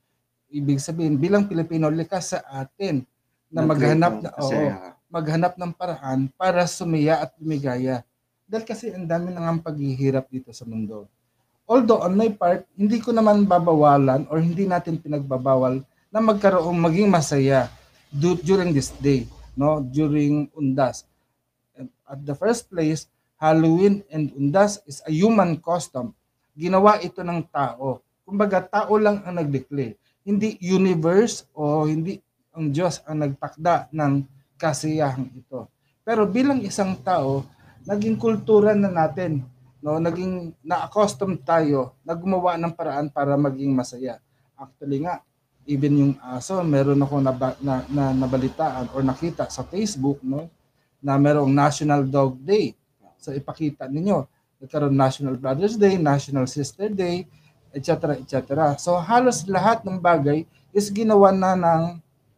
Ibig 0.48 0.80
sabihin, 0.80 1.20
bilang 1.20 1.46
Pilipino, 1.46 1.92
likas 1.92 2.34
sa 2.34 2.40
atin 2.48 3.04
na 3.52 3.62
maghanap 3.68 4.24
na 4.24 4.32
oo, 4.40 4.64
maghanap 5.12 5.54
ng 5.60 5.72
paraan 5.76 6.32
para 6.34 6.64
sumiya 6.66 7.22
at 7.22 7.36
lumigaya. 7.38 8.02
Dahil 8.48 8.64
kasi 8.64 8.90
ang 8.96 9.06
dami 9.06 9.36
nang 9.36 9.60
paghihirap 9.62 10.32
dito 10.32 10.56
sa 10.56 10.64
mundo. 10.64 11.12
Although 11.66 12.06
on 12.06 12.14
my 12.16 12.30
part, 12.32 12.64
hindi 12.78 13.02
ko 13.02 13.10
naman 13.10 13.44
babawalan 13.46 14.30
or 14.30 14.38
hindi 14.38 14.70
natin 14.70 15.02
pinagbabawal 15.02 15.82
na 16.14 16.20
magkaroon 16.22 16.78
maging 16.78 17.10
masaya 17.10 17.68
do, 18.12 18.38
during 18.42 18.76
this 18.76 18.94
day, 19.02 19.26
no, 19.58 19.82
during 19.82 20.50
Undas. 20.58 21.06
At 22.06 22.22
the 22.22 22.38
first 22.38 22.70
place, 22.70 23.10
Halloween 23.36 24.06
and 24.14 24.32
Undas 24.38 24.80
is 24.86 25.02
a 25.04 25.12
human 25.12 25.58
custom. 25.60 26.14
Ginawa 26.56 27.02
ito 27.02 27.20
ng 27.26 27.44
tao. 27.52 28.00
Kumbaga, 28.24 28.64
tao 28.64 28.96
lang 28.96 29.22
ang 29.26 29.38
nag-declare. 29.38 29.98
Hindi 30.26 30.58
universe 30.62 31.46
o 31.54 31.86
hindi 31.86 32.18
ang 32.56 32.72
Diyos 32.72 33.04
ang 33.04 33.22
nagtakda 33.22 33.92
ng 33.92 34.24
kasiyahan 34.56 35.28
ito. 35.36 35.68
Pero 36.02 36.24
bilang 36.26 36.64
isang 36.64 36.96
tao, 37.04 37.44
naging 37.86 38.16
kultura 38.16 38.74
na 38.74 38.90
natin, 38.90 39.44
no, 39.84 40.00
naging 40.02 40.56
na-accustom 40.64 41.38
tayo 41.38 41.94
na 42.02 42.16
gumawa 42.18 42.58
ng 42.58 42.74
paraan 42.74 43.12
para 43.12 43.36
maging 43.38 43.76
masaya. 43.76 44.18
Actually 44.56 45.04
nga, 45.04 45.22
even 45.66 45.94
yung 45.98 46.14
aso, 46.22 46.62
meron 46.62 47.02
ako 47.02 47.22
na, 47.22 47.34
na, 47.62 47.76
na 47.90 48.04
nabalitaan 48.14 48.94
or 48.94 49.02
nakita 49.02 49.50
sa 49.50 49.66
Facebook 49.66 50.22
no 50.22 50.50
na 51.02 51.18
merong 51.18 51.50
National 51.50 52.06
Dog 52.06 52.38
Day. 52.42 52.74
So 53.18 53.34
ipakita 53.34 53.90
ninyo, 53.90 54.26
nagkaroon 54.62 54.94
National 54.94 55.38
Brothers 55.38 55.78
Day, 55.78 55.98
National 55.98 56.46
Sister 56.46 56.90
Day, 56.94 57.26
etc. 57.74 58.22
etc. 58.22 58.78
So 58.78 58.98
halos 59.02 59.46
lahat 59.50 59.82
ng 59.82 59.98
bagay 59.98 60.46
is 60.70 60.94
ginawa 60.94 61.34
na 61.34 61.58
ng 61.58 61.84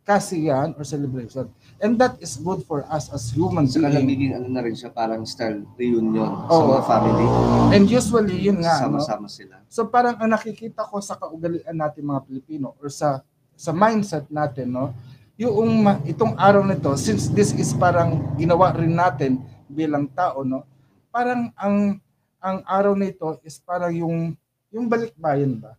kasiyahan 0.07 0.71
or 0.79 0.87
celebration. 0.87 1.51
And 1.83 1.99
that 1.99 2.15
is 2.23 2.39
good 2.39 2.63
for 2.63 2.87
us 2.87 3.11
as 3.11 3.27
human 3.35 3.67
Saka 3.67 3.91
beings. 3.91 3.99
nagiging 3.99 4.31
ano 4.39 4.47
na 4.47 4.63
rin 4.63 4.71
siya, 4.71 4.87
parang 4.87 5.27
style 5.27 5.67
reunion 5.75 6.47
sa 6.47 6.55
Oo. 6.55 6.71
mga 6.71 6.83
family. 6.87 7.27
And 7.75 7.83
usually, 7.91 8.39
yun 8.39 8.63
nga, 8.63 8.87
no? 8.87 9.03
Sama-sama 9.03 9.27
sila. 9.27 9.59
So 9.67 9.83
parang 9.91 10.15
ang 10.15 10.31
nakikita 10.31 10.87
ko 10.87 11.03
sa 11.03 11.19
kaugalian 11.19 11.75
natin 11.75 12.07
mga 12.07 12.23
Pilipino 12.23 12.71
or 12.79 12.87
sa 12.87 13.19
sa 13.51 13.75
mindset 13.75 14.31
natin, 14.31 14.71
no? 14.71 14.95
Yung 15.35 15.83
ma- 15.83 16.01
itong 16.07 16.33
araw 16.39 16.63
nito, 16.63 16.95
since 16.95 17.27
this 17.29 17.51
is 17.53 17.75
parang 17.75 18.33
ginawa 18.39 18.71
rin 18.73 18.95
natin 18.95 19.43
bilang 19.67 20.07
tao, 20.07 20.41
no? 20.41 20.63
Parang 21.11 21.51
ang 21.53 21.99
ang 22.39 22.63
araw 22.63 22.95
nito 22.95 23.43
is 23.43 23.59
parang 23.59 23.91
yung 23.91 24.33
yung 24.71 24.87
balikbayan 24.87 25.59
ba? 25.59 25.75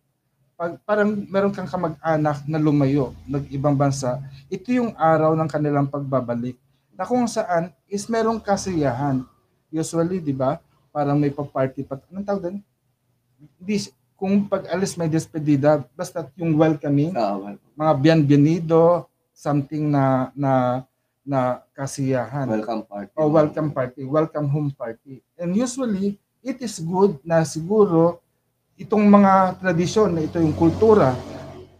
Pag, 0.59 0.75
parang 0.83 1.15
meron 1.31 1.55
kang 1.55 1.71
kamag-anak 1.71 2.43
na 2.43 2.59
lumayo, 2.59 3.15
nag-ibang 3.23 3.79
bansa, 3.79 4.19
ito 4.51 4.75
yung 4.75 4.91
araw 4.99 5.31
ng 5.31 5.47
kanilang 5.47 5.87
pagbabalik. 5.87 6.59
Na 6.99 7.07
kung 7.07 7.23
saan 7.31 7.71
is 7.87 8.03
merong 8.11 8.43
kasiyahan. 8.43 9.23
Usually, 9.71 10.19
di 10.19 10.35
ba? 10.35 10.59
Parang 10.91 11.15
may 11.15 11.31
pa-party 11.31 11.87
pa. 11.87 11.95
Anong 12.11 12.27
tawag 12.27 12.41
doon? 12.43 12.57
Kung 14.19 14.51
pag-alis 14.51 14.99
may 14.99 15.07
despedida, 15.07 15.79
basta 15.95 16.27
yung 16.35 16.59
welcoming, 16.59 17.15
Oo, 17.15 17.35
well, 17.39 17.55
mga 17.79 17.93
bienvenido, 18.03 19.07
something 19.31 19.87
na 19.87 20.27
na 20.35 20.83
na 21.23 21.63
kasiyahan. 21.71 22.51
welcome 22.51 22.83
party. 22.83 23.15
o 23.15 23.31
welcome 23.31 23.71
party, 23.71 24.03
welcome 24.03 24.51
home 24.51 24.75
party. 24.75 25.23
And 25.39 25.55
usually, 25.55 26.19
it 26.43 26.59
is 26.59 26.83
good 26.83 27.15
na 27.23 27.47
siguro 27.47 28.19
itong 28.79 29.03
mga 29.11 29.59
tradisyon 29.59 30.15
na 30.15 30.23
ito 30.23 30.39
yung 30.39 30.55
kultura, 30.55 31.11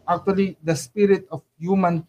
actually 0.03 0.59
the 0.59 0.75
spirit 0.75 1.23
of 1.31 1.39
human, 1.55 2.03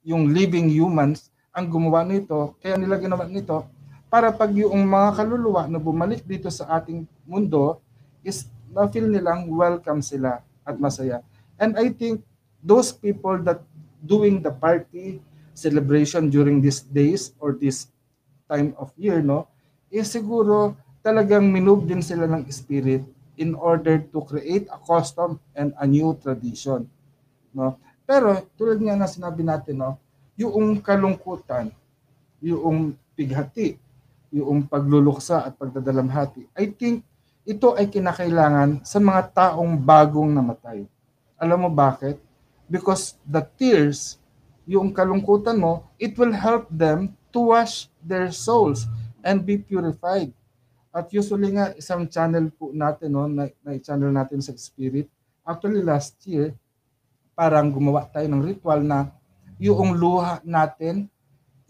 yung 0.00 0.32
living 0.32 0.72
humans, 0.72 1.28
ang 1.52 1.68
gumawa 1.68 2.08
nito, 2.08 2.56
kaya 2.64 2.80
nila 2.80 2.96
ginawa 2.96 3.28
nito, 3.28 3.68
para 4.08 4.32
pag 4.32 4.48
yung 4.56 4.80
mga 4.88 5.20
kaluluwa 5.20 5.68
na 5.68 5.76
bumalik 5.76 6.24
dito 6.24 6.48
sa 6.48 6.80
ating 6.80 7.04
mundo, 7.28 7.84
is 8.24 8.48
na-feel 8.72 9.12
nilang 9.12 9.44
welcome 9.52 10.00
sila 10.00 10.40
at 10.64 10.80
masaya. 10.80 11.20
And 11.60 11.76
I 11.76 11.92
think 11.92 12.24
those 12.64 12.96
people 12.96 13.36
that 13.44 13.60
doing 14.00 14.40
the 14.40 14.56
party 14.56 15.20
celebration 15.52 16.32
during 16.32 16.64
these 16.64 16.80
days 16.80 17.36
or 17.36 17.52
this 17.52 17.92
time 18.48 18.72
of 18.80 18.88
year, 18.96 19.20
no, 19.20 19.52
is 19.92 20.08
siguro 20.08 20.72
talagang 21.04 21.44
minove 21.44 21.84
din 21.84 22.00
sila 22.00 22.24
ng 22.24 22.48
spirit 22.48 23.04
in 23.40 23.56
order 23.56 24.04
to 24.12 24.20
create 24.28 24.68
a 24.68 24.76
custom 24.84 25.40
and 25.56 25.72
a 25.80 25.88
new 25.88 26.12
tradition. 26.20 26.84
No? 27.56 27.80
Pero 28.04 28.44
tulad 28.60 28.76
nga 28.84 28.92
na 29.00 29.08
sinabi 29.08 29.40
natin, 29.40 29.80
no, 29.80 29.96
yung 30.36 30.76
kalungkutan, 30.84 31.72
yung 32.44 32.92
pighati, 33.16 33.80
yung 34.28 34.68
pagluluksa 34.68 35.48
at 35.48 35.56
pagdadalamhati, 35.56 36.52
I 36.52 36.68
think 36.76 37.00
ito 37.48 37.72
ay 37.72 37.88
kinakailangan 37.88 38.84
sa 38.84 39.00
mga 39.00 39.22
taong 39.32 39.72
bagong 39.80 40.28
namatay. 40.28 40.84
Alam 41.40 41.66
mo 41.66 41.70
bakit? 41.72 42.20
Because 42.68 43.16
the 43.24 43.40
tears, 43.56 44.20
yung 44.68 44.92
kalungkutan 44.92 45.56
mo, 45.56 45.88
it 45.96 46.14
will 46.20 46.30
help 46.30 46.68
them 46.68 47.16
to 47.32 47.56
wash 47.56 47.88
their 48.04 48.28
souls 48.30 48.84
and 49.24 49.42
be 49.42 49.56
purified. 49.56 50.30
At 50.90 51.06
usually 51.14 51.54
nga, 51.54 51.70
isang 51.78 52.06
channel 52.10 52.50
po 52.50 52.74
natin, 52.74 53.14
no, 53.14 53.30
na, 53.30 53.46
na 53.62 53.78
channel 53.78 54.10
natin 54.10 54.42
sa 54.42 54.50
Spirit, 54.58 55.06
actually 55.46 55.82
last 55.82 56.18
year, 56.26 56.54
parang 57.34 57.70
gumawa 57.72 58.04
tayo 58.10 58.26
ng 58.28 58.42
ritual 58.42 58.84
na 58.84 59.08
yung 59.56 59.96
luha 59.96 60.44
natin 60.44 61.08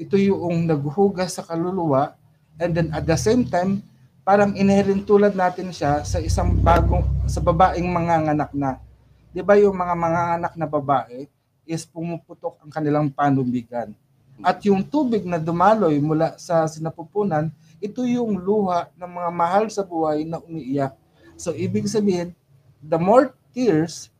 ito 0.01 0.17
yung 0.17 0.65
naghuhugas 0.65 1.37
sa 1.37 1.45
kaluluwa 1.45 2.17
and 2.57 2.73
then 2.73 2.89
at 2.97 3.05
the 3.05 3.19
same 3.21 3.45
time 3.45 3.85
parang 4.25 4.57
inherent 4.57 5.05
tulad 5.05 5.37
natin 5.37 5.69
siya 5.69 6.01
sa 6.09 6.17
isang 6.17 6.57
bagong 6.57 7.05
sa 7.29 7.45
babaeng 7.45 7.85
manganganak 7.85 8.49
na. 8.57 8.81
'di 9.31 9.45
ba 9.45 9.61
yung 9.61 9.77
mga 9.77 9.95
manganganak 9.95 10.55
na 10.57 10.65
babae 10.65 11.29
is 11.69 11.85
pumuputok 11.85 12.57
ang 12.65 12.73
kanilang 12.73 13.13
panubigan 13.13 13.93
at 14.41 14.57
yung 14.65 14.81
tubig 14.81 15.29
na 15.29 15.37
dumaloy 15.37 16.01
mula 16.01 16.33
sa 16.41 16.65
sinapupunan 16.65 17.53
ito 17.81 18.05
yung 18.05 18.37
luha 18.39 18.93
ng 18.95 19.11
mga 19.11 19.31
mahal 19.33 19.65
sa 19.73 19.83
buhay 19.83 20.29
na 20.29 20.39
umiiyak 20.41 20.95
so 21.35 21.51
ibig 21.57 21.89
sabihin 21.89 22.37
the 22.85 23.01
more 23.01 23.33
tears 23.53 24.13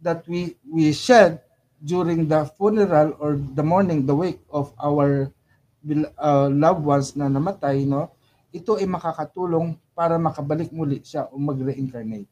that 0.00 0.24
we 0.28 0.56
we 0.68 0.92
shed 0.92 1.40
during 1.82 2.30
the 2.30 2.46
funeral 2.54 3.14
or 3.18 3.34
the 3.34 3.62
mourning, 3.62 4.06
the 4.06 4.14
wake 4.14 4.38
of 4.54 4.70
our 4.78 5.34
uh, 6.22 6.46
loved 6.46 6.86
ones 6.86 7.18
na 7.18 7.26
namatay, 7.26 7.82
no? 7.82 8.14
Ito 8.54 8.78
ay 8.78 8.86
makakatulong 8.86 9.74
para 9.92 10.14
makabalik 10.14 10.70
muli 10.70 11.02
siya 11.02 11.26
o 11.26 11.36
mag-reincarnate. 11.42 12.30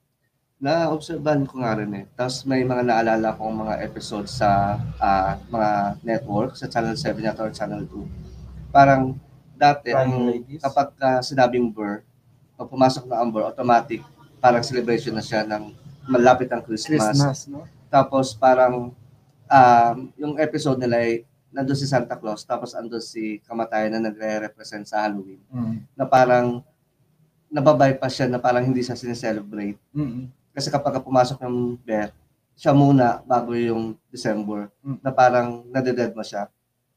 Na-obserban 0.61 1.49
ko 1.49 1.65
nga 1.65 1.73
rin 1.81 1.91
eh. 1.97 2.05
Tapos 2.15 2.45
may 2.47 2.63
mga 2.63 2.85
naalala 2.85 3.35
kong 3.35 3.65
mga 3.67 3.75
episodes 3.81 4.39
sa 4.39 4.77
ah, 5.01 5.35
mga 5.51 5.99
network, 6.05 6.55
sa 6.55 6.69
Channel 6.71 6.95
7 6.95 7.27
yata 7.27 7.49
or 7.49 7.53
Channel 7.53 7.83
2. 7.89 8.71
Parang 8.71 9.17
dati, 9.61 9.93
ang, 9.93 10.41
kapag 10.57 10.97
ah, 11.05 11.21
sinabing 11.21 11.69
Burr, 11.69 12.01
o 12.57 12.65
pumasok 12.65 13.05
na 13.05 13.21
ang 13.21 13.29
Burr, 13.29 13.53
automatic, 13.53 14.01
parang 14.41 14.65
celebration 14.65 15.13
na 15.13 15.21
siya 15.21 15.45
ng 15.45 15.77
malapit 16.09 16.49
ang 16.49 16.65
Christmas. 16.65 17.13
Christmas, 17.13 17.45
no? 17.45 17.69
Tapos 17.93 18.33
parang 18.33 18.97
um, 19.51 19.97
yung 20.17 20.35
episode 20.41 20.81
nila 20.81 21.05
ay 21.05 21.29
nandun 21.51 21.77
si 21.77 21.85
Santa 21.85 22.15
Claus, 22.15 22.47
tapos 22.47 22.73
andun 22.73 23.03
si 23.03 23.43
kamatayan 23.45 23.99
na 23.99 24.09
nagre-represent 24.09 24.87
sa 24.87 25.05
Halloween. 25.05 25.43
Mm. 25.51 25.83
Na 25.99 26.07
parang 26.07 26.63
nababay 27.51 27.99
pa 27.99 28.07
siya 28.07 28.31
na 28.31 28.39
parang 28.39 28.63
hindi 28.63 28.81
siya 28.81 28.95
sineselebrate. 28.95 29.77
Mm. 29.91 30.31
Kasi 30.55 30.71
kapag 30.71 31.03
pumasok 31.03 31.43
ng 31.43 31.75
Beth, 31.83 32.15
siya 32.55 32.71
muna 32.71 33.19
bago 33.27 33.51
yung 33.59 33.99
December, 34.15 34.71
Mm. 34.87 34.99
na 35.03 35.11
parang 35.11 35.67
nadeded 35.67 36.15
mo 36.15 36.23
siya. 36.23 36.47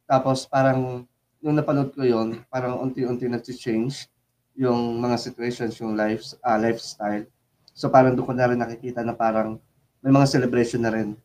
Tapos 0.06 0.46
parang 0.46 1.10
nung 1.44 1.60
napanood 1.60 1.92
ko 1.92 2.08
yon 2.08 2.40
parang 2.48 2.80
unti-unti 2.80 3.28
nag-change 3.28 4.08
yung 4.56 4.96
mga 4.98 5.20
situations, 5.20 5.76
yung 5.84 5.92
life, 5.94 6.40
ah, 6.40 6.56
lifestyle. 6.56 7.28
So 7.76 7.92
parang 7.92 8.16
doon 8.16 8.32
ko 8.32 8.34
na 8.34 8.48
rin 8.48 8.58
nakikita 8.58 9.04
na 9.04 9.12
parang 9.12 9.60
may 10.00 10.14
mga 10.14 10.30
celebration 10.30 10.80
na 10.80 10.94
rin 10.96 11.20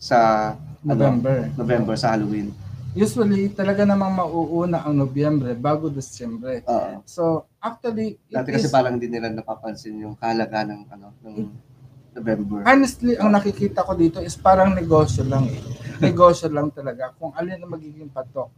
sa 0.00 0.54
November. 0.80 1.52
November 1.52 1.94
sa 2.00 2.16
Halloween. 2.16 2.54
Usually, 2.96 3.52
talaga 3.52 3.84
namang 3.84 4.16
mauuna 4.16 4.80
ang 4.80 4.96
Nobyembre 4.96 5.52
bago 5.52 5.92
Desyembre. 5.92 6.64
Oo. 6.64 7.04
So, 7.04 7.44
actually, 7.60 8.16
it 8.16 8.32
Dati 8.32 8.56
kasi 8.56 8.66
is- 8.66 8.72
parang 8.72 8.96
hindi 8.96 9.12
nila 9.12 9.28
napapansin 9.28 10.00
yung 10.00 10.16
kahalaga 10.16 10.64
ng 10.64 10.80
ano 10.88 11.12
ng 11.20 11.36
November. 12.16 12.64
honestly, 12.64 13.14
ang 13.20 13.30
nakikita 13.30 13.84
ko 13.84 13.92
dito 13.92 14.18
is 14.24 14.34
parang 14.34 14.72
negosyo 14.72 15.22
lang 15.28 15.44
eh. 15.46 15.60
Negosyo 16.08 16.48
lang 16.48 16.72
talaga 16.72 17.12
kung 17.18 17.34
alin 17.36 17.60
ang 17.60 17.70
magiging 17.70 18.08
patok. 18.08 18.48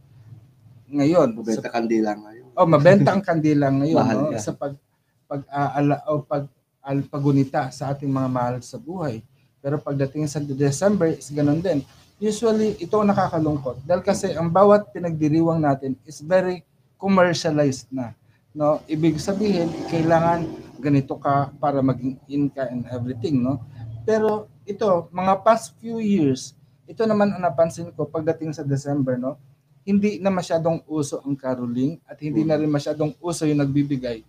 Ngayon, 0.91 1.27
sa 1.31 1.35
Bubenta 1.39 1.69
kandila 1.71 2.11
ngayon. 2.19 2.47
Oh, 2.51 2.67
mabenta 2.67 3.09
ang 3.15 3.23
kandila 3.23 3.71
ngayon 3.71 3.97
Mahal 4.03 4.19
no? 4.27 4.35
sa 4.35 4.51
pag 4.51 4.75
pag 5.23 5.41
aala 5.47 6.03
o 6.11 6.19
pag 6.19 6.51
al, 6.83 7.07
pagunita 7.07 7.71
sa 7.71 7.95
ating 7.95 8.11
mga 8.11 8.29
mahal 8.29 8.55
sa 8.59 8.75
buhay. 8.75 9.23
Pero 9.63 9.79
pagdating 9.79 10.27
sa 10.27 10.43
December 10.43 11.15
is 11.15 11.31
ganun 11.31 11.63
din. 11.63 11.79
Usually 12.19 12.75
ito 12.77 12.99
ang 12.99 13.09
nakakalungkot 13.09 13.87
dahil 13.87 14.03
kasi 14.03 14.35
ang 14.35 14.51
bawat 14.51 14.91
pinagdiriwang 14.91 15.63
natin 15.63 15.95
is 16.03 16.19
very 16.19 16.67
commercialized 16.99 17.87
na. 17.89 18.13
No, 18.51 18.83
ibig 18.91 19.15
sabihin 19.17 19.71
kailangan 19.87 20.43
ganito 20.81 21.15
ka 21.15 21.53
para 21.61 21.79
maging 21.79 22.19
in 22.27 22.51
ka 22.51 22.67
and 22.67 22.83
everything, 22.91 23.39
no? 23.39 23.63
Pero 24.03 24.51
ito, 24.67 25.07
mga 25.13 25.45
past 25.45 25.77
few 25.77 26.01
years, 26.01 26.57
ito 26.89 27.05
naman 27.05 27.31
ang 27.31 27.41
napansin 27.45 27.93
ko 27.93 28.09
pagdating 28.09 28.51
sa 28.51 28.65
December, 28.65 29.15
no? 29.15 29.37
Hindi 29.81 30.21
na 30.21 30.29
masyadong 30.29 30.85
uso 30.85 31.21
ang 31.25 31.33
caroling 31.33 31.97
at 32.05 32.21
hindi 32.21 32.45
na 32.45 32.57
rin 32.57 32.69
masyadong 32.69 33.17
uso 33.17 33.49
yung 33.49 33.61
nagbibigay. 33.65 34.21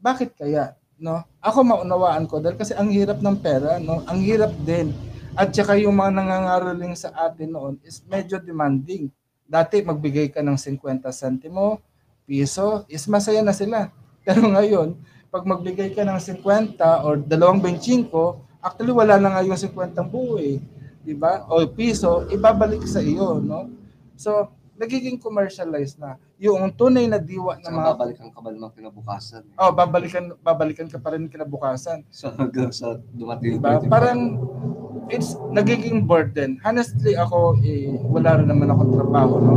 Bakit 0.00 0.36
kaya? 0.36 0.72
No? 0.96 1.20
Ako 1.44 1.60
maunawaan 1.60 2.24
ko 2.24 2.40
dahil 2.40 2.56
kasi 2.56 2.72
ang 2.72 2.88
hirap 2.88 3.20
ng 3.20 3.36
pera, 3.36 3.76
no? 3.76 4.00
Ang 4.08 4.24
hirap 4.24 4.52
din. 4.64 4.96
At 5.36 5.52
saka 5.52 5.76
yung 5.76 6.00
mga 6.00 6.16
nangangaroling 6.16 6.96
sa 6.96 7.12
atin 7.12 7.52
noon 7.52 7.74
is 7.84 8.00
medyo 8.08 8.40
demanding. 8.40 9.12
Dati 9.44 9.84
magbigay 9.84 10.32
ka 10.32 10.40
ng 10.40 10.56
50 10.56 11.04
sentimo, 11.12 11.84
piso, 12.24 12.88
is 12.88 13.04
masaya 13.04 13.44
na 13.44 13.52
sila. 13.52 13.92
Pero 14.26 14.48
ngayon, 14.48 14.96
pag 15.28 15.44
magbigay 15.44 15.92
ka 15.92 16.08
ng 16.08 16.16
50 16.16 16.80
or 17.04 17.20
2.25, 17.20 18.08
actually 18.64 18.94
wala 18.96 19.20
na 19.20 19.36
nga 19.36 19.44
yung 19.44 19.60
50 19.60 19.76
buo 20.08 20.40
eh. 20.40 20.56
'Di 21.06 21.14
ba? 21.14 21.46
O 21.46 21.62
piso, 21.70 22.26
ibabalik 22.32 22.82
sa 22.88 22.98
iyo, 22.98 23.38
no? 23.38 23.70
So, 24.18 24.50
nagiging 24.76 25.16
commercialized 25.16 25.96
na. 25.96 26.20
Yung 26.36 26.68
tunay 26.72 27.08
na 27.08 27.16
diwa 27.16 27.56
Saka 27.56 27.72
mga 27.72 27.96
babalikan 27.96 28.28
ka 28.28 28.38
ba 28.44 28.48
naman 28.52 28.70
kinabukasan? 28.76 29.42
Eh. 29.48 29.56
Oh, 29.60 29.72
babalikan 29.72 30.24
babalikan 30.44 30.88
ka 30.88 30.98
pa 31.00 31.16
rin 31.16 31.26
kinabukasan. 31.26 32.04
So 32.16 32.28
hanggang 32.32 32.70
sa 32.72 33.00
dumating 33.12 33.56
Diba? 33.56 33.80
yung 33.80 33.88
25. 33.88 33.92
Parang 33.92 34.20
it's 35.08 35.38
nagiging 35.54 36.04
burden. 36.04 36.60
Honestly, 36.62 37.16
ako 37.16 37.58
eh, 37.62 37.96
wala 38.06 38.42
rin 38.42 38.48
naman 38.50 38.68
akong 38.70 38.92
trabaho, 38.94 39.34
no? 39.40 39.56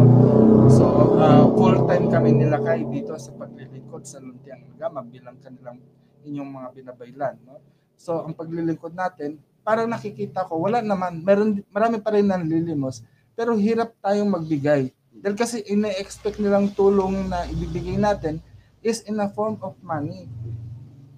So, 0.70 0.86
uh, 1.18 1.50
full-time 1.58 2.14
kami 2.14 2.38
nila 2.38 2.62
kay 2.62 2.86
dito 2.86 3.18
sa 3.18 3.34
paglilingkod 3.34 4.06
sa 4.06 4.22
Luntiang 4.22 4.62
Agama 4.78 5.02
bilang 5.02 5.38
kanilang 5.42 5.82
inyong 6.22 6.50
mga 6.50 6.68
binabaylan, 6.78 7.36
no? 7.42 7.58
So, 7.98 8.22
ang 8.24 8.38
paglilingkod 8.38 8.94
natin, 8.94 9.42
parang 9.66 9.90
nakikita 9.90 10.46
ko, 10.46 10.62
wala 10.62 10.80
naman, 10.86 11.26
meron, 11.26 11.66
marami 11.74 11.98
pa 12.00 12.14
rin 12.14 12.30
nanlilimos, 12.30 13.02
pero 13.34 13.58
hirap 13.58 13.98
tayong 14.00 14.30
magbigay. 14.30 14.94
Dahil 15.20 15.36
kasi 15.36 15.64
ine-expect 15.68 16.40
nilang 16.40 16.72
tulong 16.74 17.28
na 17.28 17.44
ibibigay 17.52 18.00
natin 18.00 18.40
is 18.80 19.04
in 19.04 19.20
a 19.20 19.28
form 19.28 19.60
of 19.60 19.76
money 19.84 20.32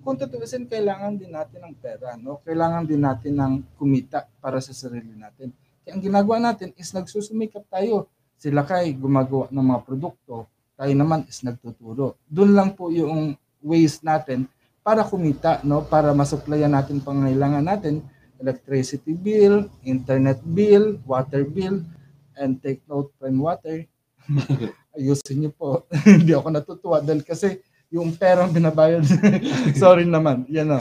kung 0.02 0.18
tutuusin, 0.18 0.66
kailangan 0.66 1.14
din 1.14 1.30
natin 1.30 1.62
ng 1.62 1.76
pera, 1.78 2.18
no? 2.18 2.42
Kailangan 2.42 2.90
din 2.90 3.06
natin 3.06 3.38
ng 3.38 3.54
kumita 3.78 4.26
para 4.42 4.58
sa 4.58 4.74
sarili 4.74 5.14
natin. 5.14 5.54
Kaya 5.86 5.94
ang 5.94 6.02
ginagawa 6.02 6.38
natin 6.42 6.74
is 6.74 6.90
nagsusumikap 6.90 7.70
tayo. 7.70 8.10
Sila 8.42 8.66
kay 8.66 8.98
gumagawa 8.98 9.54
ng 9.54 9.62
mga 9.62 9.82
produkto, 9.86 10.50
tayo 10.74 10.94
naman 10.98 11.30
is 11.30 11.46
nagtuturo. 11.46 12.18
Doon 12.26 12.52
lang 12.58 12.74
po 12.74 12.90
yung 12.90 13.38
ways 13.62 14.02
natin 14.02 14.50
para 14.82 15.06
kumita, 15.06 15.62
no? 15.62 15.86
Para 15.86 16.18
masuplayan 16.18 16.74
natin 16.74 16.98
pangailangan 16.98 17.62
natin, 17.62 18.02
electricity 18.42 19.14
bill, 19.14 19.70
internet 19.86 20.42
bill, 20.42 20.98
water 21.06 21.46
bill, 21.46 21.86
and 22.42 22.58
take 22.58 22.82
note 22.90 23.14
prime 23.16 23.38
water. 23.38 23.86
Ayusin 24.98 25.38
niyo 25.40 25.52
po. 25.54 25.86
Hindi 26.10 26.34
ako 26.34 26.48
natutuwa 26.50 26.98
dahil 27.00 27.22
kasi 27.22 27.62
yung 27.88 28.12
perang 28.12 28.50
binabayad. 28.50 29.06
Sorry 29.78 30.04
naman. 30.04 30.50
Yan 30.50 30.68
na. 30.68 30.80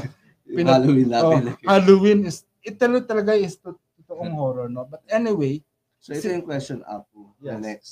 Yung 0.48 0.56
Pinag- 0.64 0.82
Halloween 0.82 1.08
Oh, 1.08 1.12
natin. 1.12 1.42
Halloween 1.62 2.20
is, 2.24 2.42
ito 2.60 2.80
talaga 3.04 3.36
is 3.36 3.54
to- 3.54 3.78
totoong 4.02 4.34
horror, 4.34 4.66
no? 4.66 4.88
But 4.88 5.04
anyway, 5.06 5.60
So 6.00 6.16
ito 6.16 6.32
yung 6.32 6.42
question 6.42 6.80
up 6.88 7.04
Yes. 7.44 7.60
next. 7.60 7.90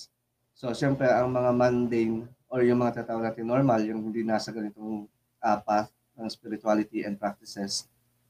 So 0.56 0.72
syempre 0.72 1.04
ang 1.06 1.28
mga 1.28 1.50
mundane 1.52 2.24
or 2.48 2.64
yung 2.64 2.80
mga 2.80 3.04
tatawag 3.04 3.30
natin 3.30 3.46
normal, 3.46 3.84
yung 3.84 4.00
hindi 4.00 4.24
nasa 4.24 4.48
ganitong 4.48 5.04
uh, 5.38 5.58
path 5.60 5.92
ng 6.16 6.26
spirituality 6.26 7.04
and 7.04 7.14
practices, 7.14 7.84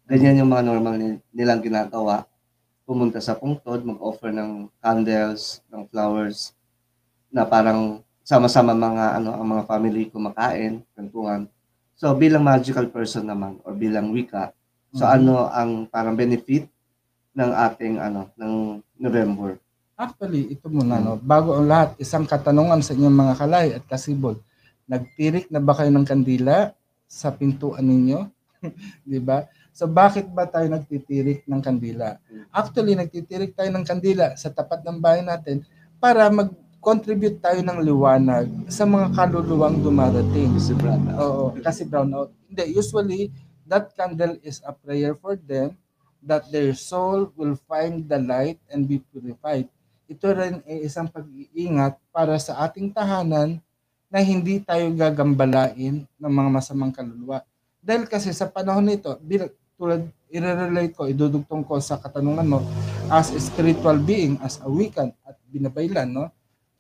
ganyan 0.04 0.42
yung 0.42 0.50
mga 0.50 0.66
normal 0.66 0.98
ni- 0.98 1.22
nilang 1.30 1.62
ginagawa. 1.62 2.26
Pumunta 2.88 3.20
sa 3.20 3.36
pungtod, 3.36 3.84
mag-offer 3.84 4.32
ng 4.32 4.72
candles, 4.80 5.60
ng 5.68 5.84
flowers, 5.92 6.56
na 7.28 7.44
parang 7.44 8.00
sama-sama 8.24 8.72
mga 8.72 9.20
ano 9.20 9.36
ang 9.36 9.44
mga 9.44 9.64
family 9.68 10.08
kumakain, 10.08 10.80
kwentuhan. 10.96 11.44
So 11.92 12.08
bilang 12.16 12.48
magical 12.48 12.88
person 12.88 13.28
naman 13.28 13.60
or 13.68 13.76
bilang 13.76 14.08
wika, 14.08 14.56
so 14.96 15.04
Mhm. 15.04 15.12
ano 15.20 15.34
ang 15.52 15.70
parang 15.84 16.16
benefit 16.16 16.64
ng 17.36 17.50
ating 17.52 18.00
ano 18.00 18.32
ng 18.40 18.80
November? 18.96 19.60
actually, 19.98 20.54
ito 20.54 20.70
muna, 20.70 21.02
no? 21.02 21.18
Bago 21.18 21.58
ang 21.58 21.66
lahat, 21.66 21.98
isang 21.98 22.22
katanungan 22.22 22.78
sa 22.86 22.94
inyong 22.94 23.18
mga 23.18 23.34
kalay 23.34 23.66
at 23.74 23.82
kasibol. 23.90 24.38
Nagtirik 24.86 25.50
na 25.50 25.58
ba 25.58 25.74
kayo 25.74 25.90
ng 25.90 26.06
kandila 26.06 26.70
sa 27.10 27.34
pintuan 27.34 27.82
ninyo? 27.82 28.30
Di 29.10 29.18
ba? 29.18 29.42
So 29.78 29.86
bakit 29.86 30.26
ba 30.34 30.42
tayo 30.42 30.66
nagtitirik 30.66 31.46
ng 31.46 31.62
kandila? 31.62 32.18
Actually, 32.50 32.98
nagtitirik 32.98 33.54
tayo 33.54 33.70
ng 33.70 33.86
kandila 33.86 34.34
sa 34.34 34.50
tapat 34.50 34.82
ng 34.82 34.98
bahay 34.98 35.22
natin 35.22 35.62
para 36.02 36.26
mag-contribute 36.34 37.38
tayo 37.38 37.62
ng 37.62 37.86
liwanag 37.86 38.50
sa 38.66 38.82
mga 38.82 39.14
kaluluwang 39.14 39.78
dumarating. 39.78 40.58
Si 40.58 40.74
Brad. 40.74 40.98
Oo, 41.22 41.54
kasi 41.62 41.86
brown 41.86 42.10
out. 42.10 42.34
Hindi, 42.50 42.74
usually, 42.74 43.30
that 43.70 43.94
candle 43.94 44.34
is 44.42 44.58
a 44.66 44.74
prayer 44.74 45.14
for 45.14 45.38
them 45.38 45.78
that 46.26 46.50
their 46.50 46.74
soul 46.74 47.30
will 47.38 47.54
find 47.70 48.10
the 48.10 48.18
light 48.18 48.58
and 48.74 48.90
be 48.90 48.98
purified. 49.14 49.70
ito 50.08 50.24
rin 50.32 50.64
ay 50.64 50.88
isang 50.88 51.04
pag-iingat 51.06 52.00
para 52.08 52.40
sa 52.40 52.64
ating 52.64 52.88
tahanan 52.90 53.60
na 54.08 54.24
hindi 54.24 54.56
tayo 54.56 54.88
gagambalain 54.96 56.08
ng 56.08 56.32
mga 56.32 56.50
masamang 56.50 56.90
kaluluwa. 56.90 57.44
Dahil 57.84 58.08
kasi 58.08 58.32
sa 58.32 58.48
panahon 58.48 58.88
nito, 58.88 59.20
tulad 59.78 60.02
i-relate 60.28 60.92
ko, 60.92 61.06
idudugtong 61.06 61.64
ko 61.64 61.78
sa 61.78 61.96
katanungan 61.96 62.44
mo, 62.44 62.58
as 63.08 63.32
a 63.32 63.40
spiritual 63.40 63.96
being, 63.96 64.36
as 64.44 64.60
a 64.60 64.68
Wiccan 64.68 65.14
at 65.24 65.38
binabaylan, 65.48 66.10
no? 66.10 66.28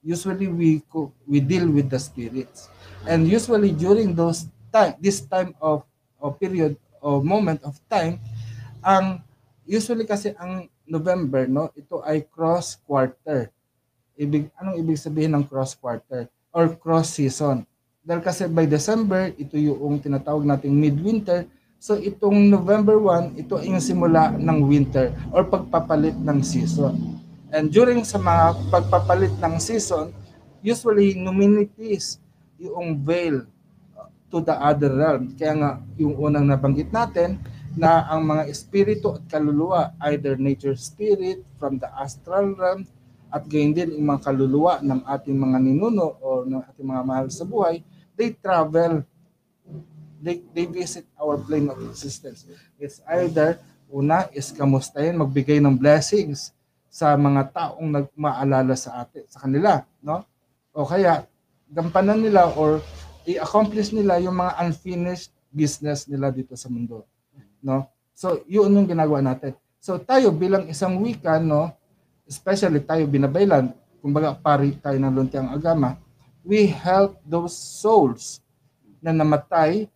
Usually 0.04 0.50
we 0.50 0.82
we 1.24 1.38
deal 1.38 1.70
with 1.70 1.88
the 1.88 1.96
spirits. 1.96 2.68
And 3.06 3.24
usually 3.24 3.72
during 3.72 4.12
those 4.12 4.50
time, 4.74 4.98
this 5.00 5.22
time 5.24 5.54
of, 5.62 5.86
of 6.20 6.36
period 6.36 6.76
or 7.00 7.22
moment 7.22 7.64
of 7.64 7.78
time, 7.88 8.20
ang 8.82 9.22
usually 9.64 10.04
kasi 10.04 10.34
ang 10.36 10.68
November, 10.88 11.46
no, 11.46 11.68
ito 11.76 12.00
ay 12.04 12.24
cross 12.26 12.76
quarter. 12.84 13.52
Ibig 14.18 14.50
anong 14.58 14.76
ibig 14.80 14.98
sabihin 14.98 15.36
ng 15.36 15.44
cross 15.46 15.76
quarter 15.76 16.26
or 16.50 16.74
cross 16.74 17.14
season? 17.14 17.62
Dahil 18.02 18.24
kasi 18.24 18.48
by 18.48 18.64
December, 18.64 19.36
ito 19.36 19.54
yung 19.60 20.00
tinatawag 20.00 20.42
nating 20.48 20.72
midwinter. 20.72 21.44
So 21.78 21.94
itong 21.94 22.50
November 22.50 22.98
1, 22.98 23.38
ito 23.38 23.54
yung 23.62 23.78
simula 23.78 24.34
ng 24.34 24.66
winter 24.66 25.14
or 25.30 25.46
pagpapalit 25.46 26.18
ng 26.18 26.42
season. 26.42 27.22
And 27.54 27.70
during 27.70 28.02
sa 28.02 28.18
mga 28.18 28.66
pagpapalit 28.66 29.30
ng 29.38 29.62
season, 29.62 30.10
usually 30.58 31.14
numinities 31.14 32.18
yung 32.58 32.98
veil 32.98 33.46
to 34.26 34.42
the 34.42 34.58
other 34.58 34.90
realm. 34.90 35.38
Kaya 35.38 35.54
nga 35.54 35.70
yung 35.94 36.18
unang 36.18 36.50
nabanggit 36.50 36.90
natin 36.90 37.38
na 37.78 38.10
ang 38.10 38.26
mga 38.26 38.50
espiritu 38.50 39.14
at 39.14 39.22
kaluluwa, 39.30 39.94
either 40.10 40.34
nature 40.34 40.74
spirit 40.74 41.46
from 41.62 41.78
the 41.78 41.86
astral 41.94 42.58
realm 42.58 42.82
at 43.30 43.46
gayon 43.46 43.70
din 43.70 43.94
yung 43.94 44.18
mga 44.18 44.34
kaluluwa 44.34 44.82
ng 44.82 45.06
ating 45.06 45.38
mga 45.38 45.58
ninuno 45.62 46.18
o 46.18 46.42
ng 46.42 46.58
ating 46.74 46.88
mga 46.90 47.02
mahal 47.06 47.26
sa 47.30 47.46
buhay, 47.46 47.86
they 48.18 48.34
travel 48.34 49.06
they, 50.18 50.42
they 50.52 50.66
visit 50.66 51.06
our 51.18 51.38
plane 51.38 51.70
of 51.70 51.78
existence. 51.86 52.44
It's 52.78 53.00
either, 53.06 53.58
una 53.88 54.28
is 54.34 54.50
kamustahin, 54.52 55.16
magbigay 55.16 55.62
ng 55.62 55.78
blessings 55.78 56.52
sa 56.90 57.14
mga 57.14 57.54
taong 57.54 57.88
nagmaalala 57.88 58.74
sa 58.74 59.06
atin, 59.06 59.24
sa 59.30 59.46
kanila, 59.46 59.86
no? 60.02 60.26
O 60.74 60.84
kaya, 60.84 61.24
gampanan 61.68 62.24
nila 62.24 62.50
or 62.56 62.80
i-accomplish 63.28 63.92
nila 63.92 64.16
yung 64.18 64.36
mga 64.40 64.56
unfinished 64.64 65.30
business 65.52 66.08
nila 66.08 66.32
dito 66.32 66.56
sa 66.56 66.68
mundo, 66.72 67.04
no? 67.60 67.86
So, 68.16 68.42
yun 68.50 68.74
yung 68.74 68.88
ginagawa 68.88 69.22
natin. 69.22 69.54
So, 69.78 70.00
tayo 70.00 70.34
bilang 70.34 70.66
isang 70.66 70.98
wika, 70.98 71.38
no, 71.38 71.70
especially 72.26 72.82
tayo 72.82 73.06
binabaylan, 73.06 73.70
kumbaga 74.02 74.34
pari 74.34 74.74
tayo 74.82 74.98
ng 74.98 75.14
luntiang 75.14 75.48
agama, 75.54 75.96
we 76.42 76.66
help 76.66 77.20
those 77.22 77.54
souls 77.54 78.42
na 78.98 79.14
namatay 79.14 79.86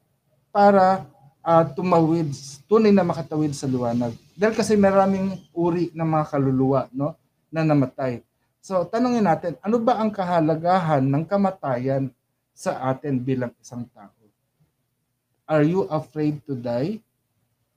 para 0.53 1.09
ah, 1.43 1.67
tumawid, 1.67 2.31
tunay 2.71 2.95
na 2.95 3.03
makatawid 3.03 3.57
sa 3.57 3.67
liwanag. 3.67 4.15
Dahil 4.39 4.55
kasi 4.55 4.79
maraming 4.79 5.41
uri 5.51 5.91
ng 5.91 6.07
mga 6.07 6.25
kaluluwa 6.31 6.87
no, 6.95 7.19
na 7.51 7.67
namatay. 7.67 8.23
So, 8.63 8.87
tanongin 8.87 9.27
natin, 9.27 9.59
ano 9.59 9.83
ba 9.83 9.99
ang 9.99 10.15
kahalagahan 10.15 11.03
ng 11.03 11.27
kamatayan 11.27 12.15
sa 12.55 12.79
atin 12.95 13.19
bilang 13.19 13.51
isang 13.59 13.83
tao? 13.91 14.15
Are 15.51 15.67
you 15.67 15.91
afraid 15.91 16.39
to 16.47 16.55
die? 16.55 17.03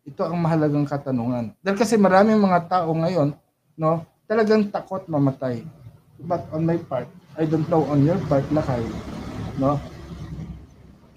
Ito 0.05 0.29
ang 0.29 0.37
mahalagang 0.37 0.85
katanungan. 0.85 1.57
Dahil 1.65 1.77
kasi 1.81 1.97
maraming 1.97 2.37
mga 2.37 2.69
tao 2.69 2.93
ngayon, 2.93 3.33
no, 3.73 4.05
talagang 4.29 4.69
takot 4.69 5.01
mamatay. 5.09 5.65
But 6.21 6.45
on 6.53 6.69
my 6.69 6.77
part, 6.77 7.09
I 7.33 7.49
don't 7.49 7.65
know 7.65 7.83
on 7.89 8.05
your 8.05 8.21
part, 8.29 8.45
Lakay, 8.53 8.85
no, 9.57 9.81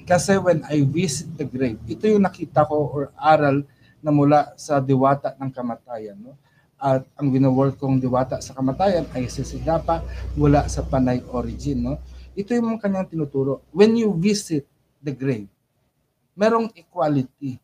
kasi 0.08 0.40
when 0.40 0.64
I 0.64 0.80
visit 0.88 1.28
the 1.36 1.44
grave, 1.44 1.76
ito 1.84 2.08
yung 2.08 2.24
nakita 2.24 2.64
ko 2.64 2.88
or 2.88 3.12
aral 3.12 3.60
na 4.00 4.08
mula 4.08 4.56
sa 4.56 4.80
diwata 4.80 5.36
ng 5.36 5.52
kamatayan. 5.52 6.16
No? 6.16 6.32
At 6.80 7.04
ang 7.12 7.28
winawork 7.28 7.76
kong 7.76 8.00
diwata 8.00 8.40
sa 8.40 8.56
kamatayan 8.56 9.04
ay 9.12 9.28
si 9.28 9.44
Sidapa 9.44 10.00
mula 10.32 10.64
sa 10.64 10.80
Panay 10.80 11.20
origin. 11.28 11.84
No? 11.84 12.00
Ito 12.32 12.56
yung 12.56 12.80
kanyang 12.80 13.12
tinuturo. 13.12 13.60
When 13.68 14.00
you 14.00 14.08
visit 14.16 14.64
the 15.04 15.12
grave, 15.12 15.52
merong 16.32 16.72
equality. 16.72 17.60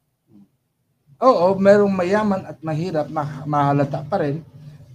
Oo, 1.24 1.56
merong 1.56 1.94
mayaman 1.96 2.44
at 2.44 2.60
mahirap, 2.60 3.08
ma- 3.08 3.48
mahalata 3.48 4.04
pa 4.04 4.20
rin. 4.20 4.44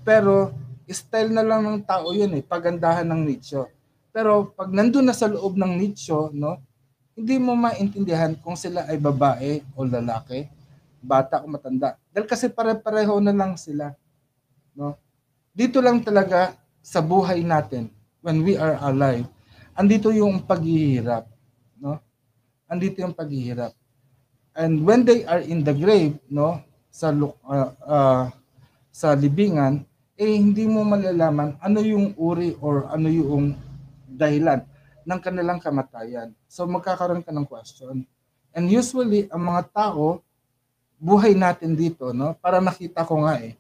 Pero 0.06 0.54
style 0.86 1.34
na 1.34 1.42
lang 1.42 1.66
ng 1.66 1.82
tao 1.82 2.14
yun 2.14 2.30
eh, 2.38 2.46
pagandahan 2.46 3.10
ng 3.10 3.26
nicho. 3.26 3.66
Pero 4.14 4.54
pag 4.54 4.70
nandun 4.70 5.10
na 5.10 5.18
sa 5.18 5.26
loob 5.26 5.58
ng 5.58 5.74
nicho, 5.80 6.30
no, 6.30 6.62
hindi 7.20 7.36
mo 7.36 7.52
maintindihan 7.52 8.32
kung 8.40 8.56
sila 8.56 8.88
ay 8.88 8.96
babae 8.96 9.60
o 9.76 9.84
lalaki, 9.84 10.48
bata 11.04 11.44
o 11.44 11.52
matanda. 11.52 12.00
Dahil 12.16 12.24
kasi 12.24 12.48
pare-pareho 12.48 13.20
na 13.20 13.36
lang 13.36 13.60
sila. 13.60 13.92
No? 14.72 14.96
Dito 15.52 15.84
lang 15.84 16.00
talaga 16.00 16.56
sa 16.80 17.04
buhay 17.04 17.44
natin, 17.44 17.92
when 18.24 18.40
we 18.40 18.56
are 18.56 18.80
alive, 18.88 19.28
andito 19.76 20.16
yung 20.16 20.40
paghihirap. 20.40 21.28
No? 21.76 22.00
Andito 22.72 23.04
yung 23.04 23.12
paghihirap. 23.12 23.76
And 24.56 24.88
when 24.88 25.04
they 25.04 25.28
are 25.28 25.44
in 25.44 25.60
the 25.68 25.76
grave, 25.76 26.16
no, 26.32 26.64
sa 26.88 27.12
ah, 27.12 27.72
ah, 27.84 28.24
sa 28.96 29.12
libingan, 29.12 29.84
eh 30.20 30.36
hindi 30.40 30.68
mo 30.68 30.84
malalaman 30.84 31.56
ano 31.64 31.80
yung 31.80 32.12
uri 32.20 32.52
or 32.60 32.92
ano 32.92 33.08
yung 33.08 33.56
dahilan 34.08 34.68
ng 35.10 35.18
kanilang 35.18 35.58
kamatayan. 35.58 36.30
So 36.46 36.70
magkakaroon 36.70 37.26
ka 37.26 37.34
ng 37.34 37.50
question. 37.50 38.06
And 38.54 38.70
usually, 38.70 39.26
ang 39.34 39.42
mga 39.50 39.74
tao, 39.74 40.22
buhay 41.02 41.34
natin 41.34 41.74
dito, 41.74 42.14
no? 42.14 42.38
Para 42.38 42.62
nakita 42.62 43.02
ko 43.02 43.26
nga 43.26 43.42
eh, 43.42 43.58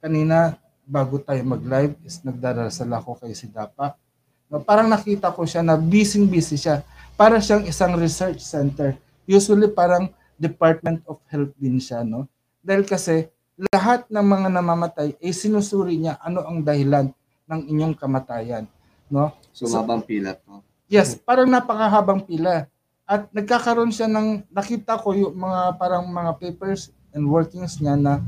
kanina, 0.00 0.56
bago 0.88 1.20
tayo 1.20 1.44
mag-live, 1.44 1.92
is 2.08 2.24
nagdarasal 2.24 2.88
ako 2.88 3.20
kay 3.20 3.36
si 3.36 3.52
Dapa. 3.52 4.00
No, 4.48 4.64
parang 4.64 4.88
nakita 4.88 5.28
ko 5.28 5.44
siya 5.44 5.60
na 5.60 5.76
busy-busy 5.76 6.56
siya. 6.56 6.80
Para 7.20 7.36
siyang 7.36 7.68
isang 7.68 7.92
research 8.00 8.40
center. 8.40 8.96
Usually 9.28 9.68
parang 9.68 10.08
Department 10.40 11.04
of 11.04 11.20
Health 11.28 11.52
din 11.60 11.76
siya, 11.76 12.00
no? 12.00 12.24
Dahil 12.64 12.88
kasi 12.88 13.28
lahat 13.68 14.08
ng 14.08 14.24
mga 14.24 14.48
namamatay 14.54 15.08
ay 15.20 15.32
sinusuri 15.36 16.00
niya 16.00 16.16
ano 16.22 16.46
ang 16.46 16.64
dahilan 16.64 17.12
ng 17.44 17.60
inyong 17.68 17.94
kamatayan, 17.98 18.64
no? 19.12 19.36
Sumabang 19.52 20.00
pila 20.06 20.32
to. 20.32 20.67
Yes, 20.88 21.20
parang 21.20 21.52
napakahabang 21.52 22.24
pila. 22.24 22.64
At 23.04 23.28
nagkakaroon 23.32 23.92
siya 23.92 24.08
ng, 24.08 24.48
nakita 24.48 24.96
ko 24.96 25.12
yung 25.12 25.36
mga 25.36 25.76
parang 25.76 26.04
mga 26.08 26.32
papers 26.40 26.88
and 27.12 27.28
workings 27.28 27.76
niya 27.80 27.96
na 27.96 28.24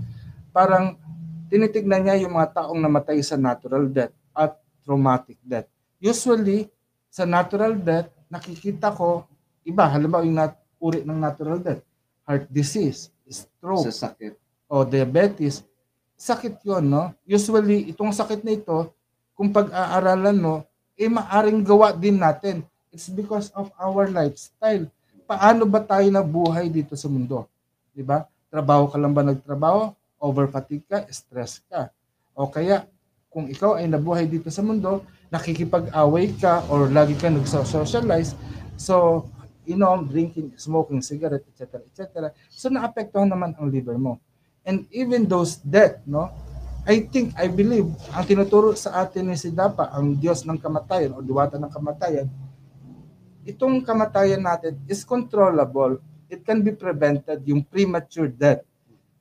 parang 0.53 0.97
tinitignan 1.49 2.05
niya 2.05 2.21
yung 2.21 2.37
mga 2.37 2.61
taong 2.61 2.81
namatay 2.81 3.21
sa 3.25 3.41
natural 3.41 3.89
death 3.89 4.13
at 4.37 4.61
traumatic 4.85 5.41
death. 5.41 5.69
Usually, 6.01 6.69
sa 7.09 7.25
natural 7.25 7.77
death, 7.77 8.13
nakikita 8.29 8.93
ko, 8.93 9.25
iba, 9.65 9.89
halimbawa 9.89 10.25
yung 10.25 10.37
nat- 10.37 10.61
uri 10.81 11.05
ng 11.05 11.17
natural 11.21 11.61
death, 11.61 11.85
heart 12.25 12.49
disease, 12.49 13.13
stroke, 13.29 13.85
Sa 13.89 14.09
sakit. 14.09 14.33
o 14.65 14.85
diabetes, 14.85 15.61
sakit 16.17 16.61
yon 16.65 16.89
no? 16.89 17.13
Usually, 17.25 17.93
itong 17.93 18.13
sakit 18.13 18.41
na 18.41 18.57
ito, 18.57 18.93
kung 19.37 19.53
pag-aaralan 19.53 20.37
mo, 20.41 20.55
eh 21.01 21.09
maaring 21.09 21.65
gawa 21.65 21.97
din 21.97 22.21
natin. 22.21 22.61
It's 22.93 23.09
because 23.09 23.49
of 23.57 23.73
our 23.81 24.13
lifestyle. 24.13 24.85
Paano 25.25 25.65
ba 25.65 25.81
tayo 25.81 26.05
nabuhay 26.13 26.69
dito 26.69 26.93
sa 26.93 27.09
mundo? 27.09 27.49
Di 27.97 28.05
ba? 28.05 28.29
Trabaho 28.53 28.93
ka 28.93 29.01
lang 29.01 29.17
ba 29.17 29.25
nagtrabaho? 29.25 29.97
Over-fatigue 30.21 30.85
ka? 30.85 31.09
Stress 31.09 31.65
ka? 31.65 31.89
O 32.37 32.53
kaya, 32.53 32.85
kung 33.33 33.49
ikaw 33.49 33.81
ay 33.81 33.89
nabuhay 33.89 34.29
dito 34.29 34.53
sa 34.53 34.61
mundo, 34.61 35.07
nakikipag-away 35.33 36.37
ka 36.37 36.67
or 36.69 36.91
lagi 36.93 37.17
ka 37.17 37.31
nag-socialize, 37.31 38.35
so, 38.77 39.25
inom, 39.65 40.05
drinking, 40.05 40.51
smoking, 40.59 40.99
cigarette, 41.01 41.47
etc., 41.49 41.81
etc. 41.87 42.35
So, 42.51 42.69
naapektuhan 42.69 43.31
naman 43.31 43.55
ang 43.57 43.71
liver 43.71 43.97
mo. 43.97 44.19
And 44.67 44.85
even 44.91 45.31
those 45.31 45.63
death, 45.63 46.03
no? 46.05 46.29
I 46.89 47.05
think, 47.05 47.37
I 47.37 47.47
believe, 47.47 47.93
ang 48.11 48.25
tinuturo 48.25 48.73
sa 48.73 49.05
atin 49.05 49.29
ni 49.29 49.37
Sidapa, 49.37 49.93
ang 49.93 50.17
Diyos 50.17 50.49
ng 50.49 50.57
kamatayan 50.57 51.13
o 51.13 51.21
diwata 51.21 51.61
ng 51.61 51.69
kamatayan, 51.69 52.27
itong 53.45 53.85
kamatayan 53.85 54.41
natin 54.41 54.81
is 54.89 55.05
controllable. 55.05 56.01
It 56.31 56.47
can 56.47 56.63
be 56.65 56.73
prevented, 56.73 57.43
yung 57.45 57.67
premature 57.67 58.31
death. 58.31 58.65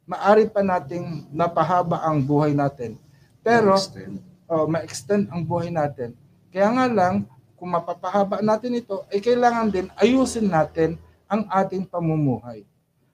Maari 0.07 0.47
pa 0.47 0.61
nating 0.61 1.29
napahaba 1.33 2.05
ang 2.05 2.21
buhay 2.21 2.55
natin. 2.55 2.95
Pero, 3.43 3.75
Extend. 3.75 4.21
oh, 4.47 4.65
ma-extend 4.69 5.25
ang 5.29 5.41
buhay 5.43 5.73
natin. 5.73 6.13
Kaya 6.53 6.69
nga 6.73 6.85
lang, 6.89 7.25
kung 7.59 7.75
mapapahaba 7.75 8.39
natin 8.39 8.79
ito, 8.79 9.03
ay 9.11 9.19
kailangan 9.19 9.67
din 9.67 9.91
ayusin 9.99 10.47
natin 10.47 10.95
ang 11.27 11.43
ating 11.51 11.83
pamumuhay. 11.83 12.63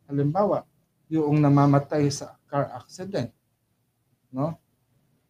Halimbawa, 0.06 0.64
yung 1.10 1.42
namamatay 1.42 2.08
sa 2.14 2.38
car 2.46 2.70
accident, 2.78 3.34
no? 4.36 4.60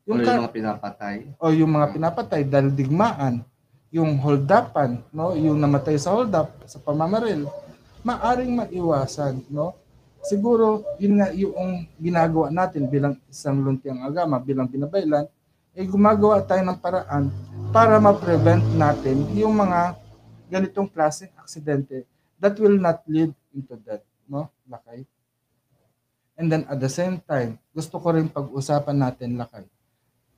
Yung 0.10 0.22
yung 0.22 0.26
ka- 0.26 0.42
mga 0.42 0.54
pinapatay. 0.54 1.16
o 1.38 1.46
yung 1.54 1.72
mga 1.78 1.88
pinapatay 1.94 2.42
dahil 2.42 2.74
digmaan, 2.74 3.46
yung 3.94 4.18
holdapan, 4.18 5.00
no, 5.14 5.38
yung 5.38 5.62
namatay 5.62 5.96
sa 6.02 6.12
holdap 6.18 6.50
sa 6.66 6.82
pamamaril, 6.82 7.46
maaring 8.02 8.52
maiwasan, 8.52 9.46
no? 9.48 9.78
Siguro 10.26 10.82
yun 10.98 11.22
nga 11.22 11.30
yung 11.38 11.86
ginagawa 12.02 12.50
natin 12.50 12.90
bilang 12.90 13.14
isang 13.30 13.62
luntiang 13.62 14.02
agama, 14.02 14.42
bilang 14.42 14.66
binabaylan, 14.66 15.30
eh 15.78 15.86
gumagawa 15.86 16.42
tayo 16.42 16.66
ng 16.66 16.82
paraan 16.82 17.30
para 17.70 18.02
ma-prevent 18.02 18.64
natin 18.74 19.22
yung 19.38 19.54
mga 19.54 19.94
ganitong 20.50 20.90
klaseng 20.90 21.30
aksidente 21.38 22.10
that 22.42 22.58
will 22.58 22.76
not 22.76 23.06
lead 23.06 23.32
into 23.54 23.76
death, 23.86 24.04
no? 24.26 24.50
Lakay. 24.66 25.06
And 26.36 26.52
then 26.52 26.68
at 26.68 26.80
the 26.84 26.92
same 26.92 27.24
time, 27.24 27.56
gusto 27.72 27.96
ko 28.00 28.12
rin 28.12 28.28
pag-usapan 28.28 28.98
natin, 29.00 29.40
Lakay, 29.40 29.64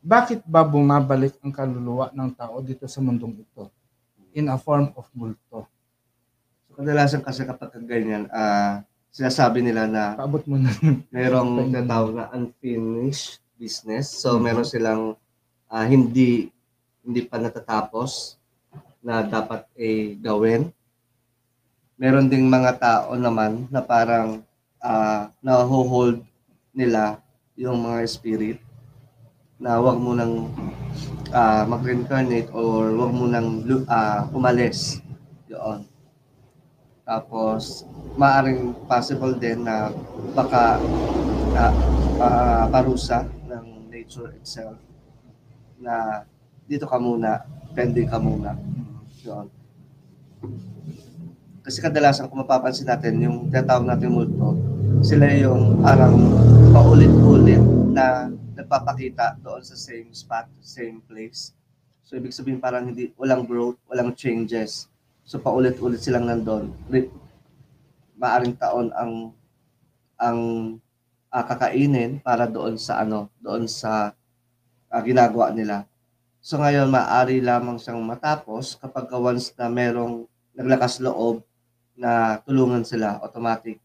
bakit 0.02 0.46
ba 0.46 0.62
bumabalik 0.62 1.36
ang 1.42 1.52
kaluluwa 1.52 2.14
ng 2.14 2.32
tao 2.38 2.62
dito 2.62 2.86
sa 2.86 3.02
mundong 3.02 3.42
ito 3.42 3.68
in 4.38 4.48
a 4.48 4.56
form 4.56 4.94
of 4.94 5.10
multo? 5.18 5.66
So, 6.70 6.78
kadalasan 6.78 7.26
kasi 7.26 7.44
kapag 7.44 7.74
ganyan, 7.84 8.30
ah 8.30 8.86
sinasabi 9.18 9.66
nila 9.66 9.90
na 9.90 10.14
Paabot 10.14 10.46
mo 10.46 10.62
na. 10.62 10.70
merong 11.10 11.74
tinatawag 11.74 12.12
na 12.14 12.30
unfinished 12.38 13.42
business. 13.58 14.14
So, 14.14 14.38
meron 14.38 14.68
silang 14.68 15.18
ah, 15.66 15.86
hindi 15.90 16.54
hindi 17.02 17.22
pa 17.26 17.42
natatapos 17.42 18.38
na 19.02 19.26
dapat 19.26 19.66
eh 19.74 20.14
gawin. 20.20 20.70
Meron 21.98 22.30
ding 22.30 22.46
mga 22.46 22.78
tao 22.78 23.18
naman 23.18 23.66
na 23.74 23.82
parang 23.82 24.46
ah, 24.82 25.34
na-hold 25.42 26.22
nila 26.74 27.22
yung 27.58 27.82
mga 27.82 28.06
spirit 28.06 28.60
na 29.58 29.82
wag 29.82 29.98
mo 29.98 30.14
nang 30.14 30.54
ah, 31.34 31.66
mag-reincarnate 31.66 32.54
or 32.54 32.94
wag 32.94 33.12
mo 33.14 33.26
nang 33.26 33.66
ah, 33.90 34.30
umalis. 34.30 35.02
Yun. 35.50 35.82
Tapos, 37.08 37.88
maaring 38.20 38.76
possible 38.86 39.34
din 39.34 39.66
na 39.66 39.90
baka 40.38 40.78
na 41.56 41.74
ah, 42.22 42.66
parusa 42.70 43.26
ng 43.50 43.90
nature 43.90 44.38
itself 44.38 44.78
na 45.82 46.26
dito 46.68 46.86
ka 46.86 47.02
muna, 47.02 47.42
pending 47.74 48.10
ka 48.10 48.22
muna. 48.22 48.54
Yun. 49.26 49.48
Kasi 51.66 51.84
kadalasan 51.84 52.30
kung 52.32 52.44
mapapansin 52.46 52.88
natin, 52.88 53.20
yung 53.20 53.52
tinatawag 53.52 53.84
natin 53.84 54.14
multo, 54.14 54.56
sila 55.02 55.30
yung 55.38 55.82
parang 55.86 56.18
paulit-ulit 56.74 57.62
na 57.94 58.34
nagpapakita 58.58 59.38
doon 59.46 59.62
sa 59.62 59.78
same 59.78 60.10
spot, 60.14 60.50
same 60.62 60.98
place. 61.06 61.54
So 62.02 62.18
ibig 62.18 62.34
sabihin 62.34 62.58
parang 62.58 62.90
hindi 62.90 63.14
walang 63.14 63.46
growth, 63.46 63.78
walang 63.86 64.18
changes. 64.18 64.90
So 65.22 65.38
paulit-ulit 65.38 66.02
silang 66.02 66.26
nandun. 66.26 66.74
Re- 66.90 67.14
Maaring 68.18 68.58
taon 68.58 68.90
ang 68.98 69.14
ang 70.18 70.40
ah, 71.30 71.46
kakainin 71.46 72.18
para 72.18 72.50
doon 72.50 72.82
sa 72.82 73.06
ano, 73.06 73.30
doon 73.38 73.70
sa 73.70 74.18
ah, 74.90 75.02
ginagawa 75.06 75.54
nila. 75.54 75.86
So 76.42 76.58
ngayon 76.58 76.90
maaari 76.90 77.44
lamang 77.44 77.78
siyang 77.78 78.02
matapos 78.02 78.80
kapag 78.82 79.06
ka 79.06 79.18
once 79.22 79.54
na 79.54 79.70
merong 79.70 80.26
naglakas 80.58 80.98
loob 81.04 81.46
na 81.94 82.42
tulungan 82.42 82.82
sila 82.82 83.22
automatic. 83.22 83.78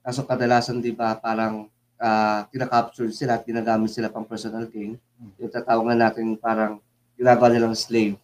Kaso 0.00 0.24
kadalasan 0.24 0.80
'di 0.80 0.96
ba 0.96 1.16
parang 1.20 1.68
ah, 2.00 2.48
kinakapture 2.48 3.12
sila, 3.12 3.36
at 3.36 3.44
ginagamit 3.44 3.92
sila 3.92 4.08
pang 4.08 4.24
personal 4.24 4.64
gain. 4.64 4.96
Yung 5.36 5.52
tatawag 5.52 5.84
na 5.92 6.08
natin 6.08 6.36
parang 6.40 6.80
ginagawa 7.20 7.52
nilang 7.52 7.76
slave. 7.76 8.16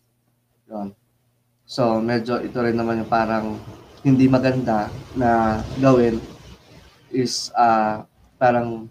Yun. 0.66 0.96
So 1.68 2.00
medyo 2.00 2.40
ito 2.40 2.56
rin 2.62 2.78
naman 2.78 3.04
yung 3.04 3.12
parang 3.12 3.60
hindi 4.06 4.30
maganda 4.30 4.88
na 5.18 5.60
gawin 5.82 6.22
is 7.10 7.50
ah 7.58 8.06
parang 8.38 8.86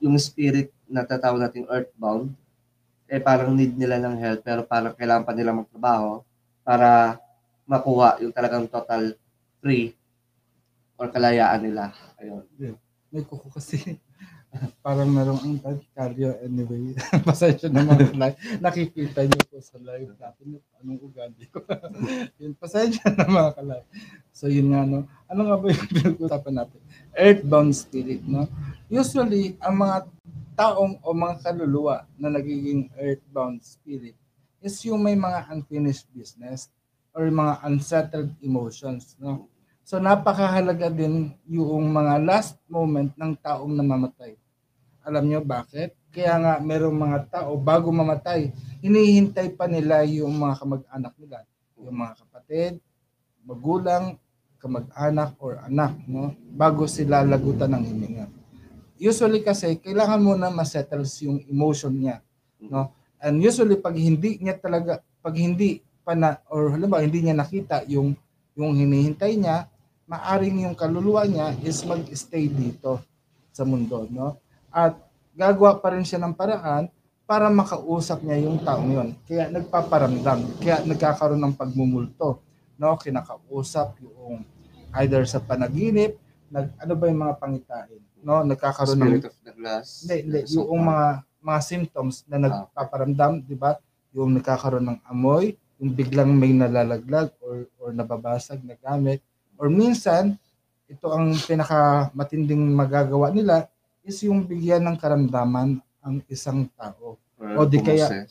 yung 0.00 0.16
spirit 0.16 0.72
na 0.88 1.04
tatawag 1.04 1.42
nating 1.42 1.68
earthbound 1.68 2.32
eh 3.06 3.20
parang 3.20 3.52
need 3.54 3.76
nila 3.76 4.00
ng 4.00 4.16
help 4.18 4.40
pero 4.42 4.64
parang 4.64 4.96
kailangan 4.96 5.26
pa 5.26 5.34
nila 5.36 5.52
magtrabaho 5.52 6.24
para 6.64 7.20
makuha 7.68 8.18
yung 8.22 8.32
talagang 8.32 8.64
total 8.70 9.14
free 9.60 9.92
or 10.96 11.12
kalayaan 11.12 11.60
nila. 11.64 11.92
Ayun. 12.20 12.44
May 13.12 13.22
kuko 13.24 13.48
kasi. 13.52 14.00
Parang 14.84 15.10
merong 15.12 15.40
ang 15.42 15.56
cardio 15.92 16.36
anyway. 16.40 16.96
Pasensya 17.28 17.68
na 17.68 17.84
mga 17.84 18.12
live. 18.20 18.36
Nakikita 18.62 19.20
niyo 19.28 19.42
po 19.48 19.60
sa 19.60 19.76
live 19.76 20.16
natin 20.16 20.56
yung 20.56 20.64
anong 20.80 21.00
ugali 21.04 21.44
ko. 21.52 21.60
yun, 22.40 22.56
pasensya 22.56 23.12
na 23.12 23.28
mga 23.28 23.50
kalay. 23.56 23.82
So 24.32 24.48
yun 24.48 24.72
nga 24.72 24.88
no. 24.88 25.04
Ano 25.28 25.40
nga 25.50 25.56
ba 25.60 25.66
yung 25.68 25.88
pinag-usapan 25.92 26.54
natin? 26.56 26.80
Earthbound 27.16 27.72
spirit, 27.76 28.22
no? 28.24 28.48
Usually, 28.88 29.58
ang 29.60 29.76
mga 29.82 29.96
taong 30.56 31.00
o 31.04 31.12
mga 31.12 31.36
kaluluwa 31.44 32.08
na 32.16 32.32
nagiging 32.32 32.88
earthbound 32.96 33.60
spirit 33.60 34.16
is 34.64 34.76
yung 34.88 35.04
may 35.04 35.18
mga 35.18 35.52
unfinished 35.52 36.08
business 36.16 36.72
or 37.12 37.28
mga 37.28 37.60
unsettled 37.64 38.32
emotions, 38.40 39.16
no? 39.20 39.48
So 39.86 40.02
napakahalaga 40.02 40.90
din 40.90 41.30
yung 41.46 41.94
mga 41.94 42.18
last 42.26 42.58
moment 42.66 43.14
ng 43.14 43.38
taong 43.38 43.70
namamatay. 43.70 44.34
Alam 45.06 45.30
nyo 45.30 45.38
bakit? 45.46 45.94
Kaya 46.10 46.34
nga 46.42 46.54
merong 46.58 46.98
mga 46.98 47.18
tao 47.30 47.54
bago 47.54 47.94
mamatay, 47.94 48.50
hinihintay 48.82 49.54
pa 49.54 49.70
nila 49.70 50.02
yung 50.02 50.34
mga 50.34 50.58
kamag-anak 50.58 51.14
nila. 51.22 51.38
Yung 51.78 52.02
mga 52.02 52.18
kapatid, 52.18 52.72
magulang, 53.46 54.18
kamag-anak 54.58 55.38
or 55.38 55.62
anak, 55.62 55.94
no? 56.10 56.34
Bago 56.50 56.90
sila 56.90 57.22
lagutan 57.22 57.78
ng 57.78 57.86
hininga. 57.86 58.26
Usually 58.98 59.38
kasi 59.46 59.78
kailangan 59.78 60.18
mo 60.18 60.34
na 60.34 60.50
ma-settles 60.50 61.14
yung 61.22 61.46
emotion 61.46 61.94
niya, 61.94 62.26
no? 62.58 62.90
And 63.22 63.38
usually 63.38 63.78
pag 63.78 63.94
hindi 63.94 64.34
niya 64.42 64.58
talaga 64.58 64.98
pag 65.22 65.38
hindi 65.38 65.78
pa 66.02 66.18
na 66.18 66.42
or 66.50 66.74
halimbawa 66.74 67.06
hindi 67.06 67.22
niya 67.22 67.38
nakita 67.38 67.86
yung 67.86 68.18
yung 68.58 68.74
hinihintay 68.74 69.38
niya, 69.38 69.70
maaring 70.06 70.70
yung 70.70 70.76
kaluluwa 70.78 71.26
niya 71.26 71.52
is 71.66 71.82
mag-stay 71.82 72.46
dito 72.46 73.02
sa 73.50 73.66
mundo, 73.66 74.06
no? 74.06 74.38
At 74.70 74.94
gagawa 75.34 75.82
pa 75.82 75.92
rin 75.92 76.06
siya 76.06 76.22
ng 76.22 76.34
paraan 76.34 76.86
para 77.26 77.50
makausap 77.50 78.22
niya 78.22 78.46
yung 78.46 78.62
taong 78.62 78.90
yon. 78.94 79.08
Kaya 79.26 79.50
nagpaparamdam, 79.50 80.62
kaya 80.62 80.86
nagkakaroon 80.86 81.42
ng 81.42 81.54
pagmumulto, 81.58 82.38
no? 82.78 82.94
Kinakausap 82.94 83.98
yung 83.98 84.46
either 85.02 85.26
sa 85.26 85.42
panaginip, 85.42 86.16
nag 86.48 86.70
ano 86.78 86.92
ba 86.94 87.04
yung 87.10 87.20
mga 87.26 87.34
pangitain, 87.42 88.00
no? 88.22 88.46
Nagkakaroon 88.46 88.98
ng 89.02 89.10
Spirit 89.10 89.26
of 89.26 89.36
the 89.42 89.52
glass. 89.58 90.06
hindi, 90.06 90.16
hindi. 90.22 90.40
So, 90.46 90.70
Yung 90.70 90.86
mga, 90.86 91.06
mga 91.42 91.60
symptoms 91.66 92.14
na 92.30 92.38
nagpaparamdam, 92.46 93.42
di 93.42 93.58
ba? 93.58 93.74
Yung 94.14 94.38
nagkakaroon 94.38 94.86
ng 94.86 95.00
amoy, 95.10 95.58
yung 95.82 95.92
biglang 95.92 96.30
may 96.30 96.54
nalalaglag 96.54 97.34
or, 97.42 97.66
or 97.82 97.90
nababasag 97.90 98.62
na 98.62 98.78
gamit. 98.78 99.20
Or 99.56 99.68
minsan, 99.68 100.36
ito 100.86 101.06
ang 101.10 101.34
pinakamatinding 101.34 102.62
magagawa 102.70 103.32
nila 103.32 103.66
is 104.00 104.22
yung 104.22 104.46
bigyan 104.46 104.86
ng 104.86 104.96
karamdaman 104.96 105.82
ang 105.98 106.16
isang 106.30 106.70
tao. 106.78 107.18
or 107.36 107.48
o 107.52 107.68
di 107.68 107.82
kaya-. 107.82 108.24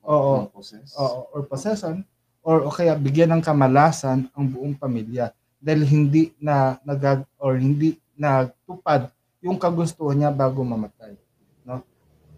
Oo. 0.00 0.48
Possess. 0.48 0.96
o, 0.96 1.28
or 1.36 1.42
possession 1.44 2.00
or 2.40 2.64
o 2.64 2.72
kaya 2.72 2.96
bigyan 2.96 3.36
ng 3.36 3.42
kamalasan 3.44 4.32
ang 4.32 4.44
buong 4.48 4.72
pamilya 4.72 5.28
dahil 5.60 5.84
hindi 5.84 6.32
na 6.40 6.80
nagag 6.80 7.20
or 7.36 7.60
hindi 7.60 8.00
nagtupad 8.16 9.12
yung 9.44 9.60
kagustuhan 9.60 10.16
niya 10.16 10.30
bago 10.32 10.64
mamatay 10.64 11.20
no 11.68 11.84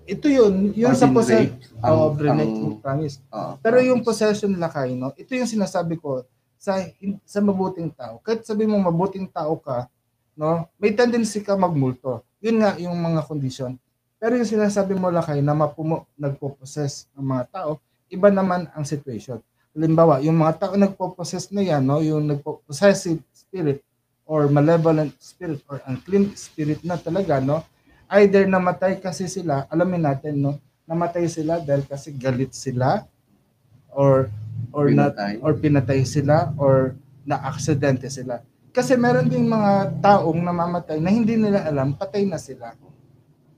ito 0.03 0.27
yun 0.27 0.75
yun 0.75 0.91
Or 0.91 0.99
sa 0.99 1.07
possession 1.07 1.55
oh, 1.87 2.11
ang- 2.11 2.83
promise 2.83 3.23
Oo, 3.31 3.55
pero 3.63 3.79
yung 3.79 4.03
possession 4.03 4.51
lakay 4.59 4.99
no 4.99 5.15
ito 5.15 5.31
yung 5.39 5.47
sinasabi 5.47 5.95
ko 6.03 6.27
sa 6.63 6.79
sa 7.27 7.43
mabuting 7.43 7.91
tao. 7.91 8.23
Kahit 8.23 8.47
sabi 8.47 8.71
mo 8.71 8.79
mabuting 8.79 9.27
tao 9.27 9.59
ka 9.59 9.91
no 10.39 10.71
may 10.79 10.95
tendency 10.95 11.43
ka 11.43 11.59
magmulto. 11.59 12.23
Yun 12.39 12.63
nga 12.63 12.79
yung 12.79 12.95
mga 12.95 13.27
kondisyon. 13.27 13.75
Pero 14.23 14.39
yung 14.39 14.47
sinasabi 14.47 14.95
mo 14.95 15.11
lakay 15.11 15.43
na 15.43 15.59
mapumo 15.59 16.07
nagpo-possess 16.15 17.11
ng 17.19 17.27
mga 17.27 17.45
tao 17.51 17.83
iba 18.07 18.31
naman 18.31 18.71
ang 18.79 18.87
situation. 18.87 19.43
Halimbawa 19.75 20.23
yung 20.23 20.39
mga 20.39 20.55
tao 20.63 20.73
nagpo-possess 20.79 21.51
na 21.51 21.67
yan 21.67 21.83
no 21.83 21.99
yung 21.99 22.31
nagpo-possessive 22.31 23.19
spirit 23.35 23.83
or 24.23 24.47
malevolent 24.47 25.11
spirit 25.19 25.59
or 25.67 25.83
unclean 25.91 26.31
spirit 26.39 26.79
na 26.87 26.95
talaga 26.95 27.43
no 27.43 27.67
either 28.23 28.47
namatay 28.47 29.03
kasi 29.03 29.27
sila 29.27 29.67
alamin 29.67 30.07
natin 30.07 30.39
no 30.39 30.63
namatay 30.87 31.27
sila 31.27 31.59
dahil 31.59 31.83
kasi 31.91 32.15
galit 32.15 32.55
sila 32.55 33.03
or 33.91 34.31
or 34.73 34.91
not 34.91 35.15
Pinatay. 35.15 35.33
or 35.45 35.53
pinatay 35.55 36.01
sila 36.03 36.51
or 36.57 36.97
na 37.23 37.39
aksidente 37.47 38.11
sila. 38.11 38.43
Kasi 38.73 38.97
meron 38.97 39.29
ding 39.29 39.47
mga 39.47 40.01
taong 40.01 40.41
namamatay 40.41 40.97
na 40.99 41.13
hindi 41.13 41.37
nila 41.37 41.63
alam 41.63 41.93
patay 41.95 42.25
na 42.25 42.41
sila. 42.41 42.73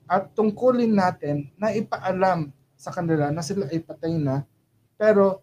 at 0.05 0.29
tungkulin 0.37 0.93
natin 0.93 1.49
na 1.57 1.73
ipaalam 1.73 2.53
sa 2.77 2.93
kanila 2.93 3.33
na 3.33 3.41
sila 3.41 3.65
ay 3.73 3.81
patay 3.81 4.13
na 4.21 4.45
pero 4.93 5.41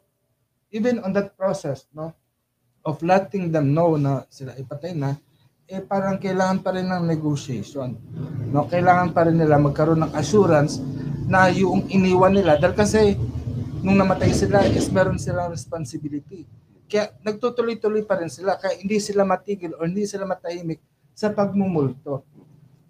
even 0.71 1.03
on 1.03 1.11
that 1.11 1.35
process 1.35 1.91
no 1.91 2.15
of 2.87 3.03
letting 3.03 3.51
them 3.51 3.75
know 3.75 3.99
na 3.99 4.23
sila 4.31 4.55
ay 4.55 4.63
patay 4.63 4.95
na 4.95 5.19
eh 5.67 5.83
parang 5.83 6.15
kailangan 6.15 6.63
pa 6.63 6.71
rin 6.79 6.87
ng 6.87 7.03
negotiation 7.11 7.99
no 8.55 8.71
kailangan 8.71 9.11
pa 9.11 9.27
rin 9.27 9.35
nila 9.35 9.59
magkaroon 9.59 10.07
ng 10.07 10.15
assurance 10.15 10.79
na 11.27 11.51
yung 11.51 11.91
iniwan 11.91 12.31
nila 12.31 12.55
dahil 12.55 12.79
kasi 12.79 13.19
nung 13.83 13.99
namatay 13.99 14.31
sila 14.31 14.63
is 14.71 14.87
meron 14.89 15.19
silang 15.19 15.51
responsibility 15.51 16.47
kaya 16.87 17.11
nagtutuloy-tuloy 17.27 18.07
pa 18.07 18.17
rin 18.17 18.31
sila 18.31 18.55
kaya 18.57 18.79
hindi 18.79 19.03
sila 19.03 19.27
matigil 19.27 19.75
or 19.77 19.91
hindi 19.91 20.07
sila 20.07 20.25
matahimik 20.25 20.79
sa 21.13 21.35
pagmumulto 21.35 22.25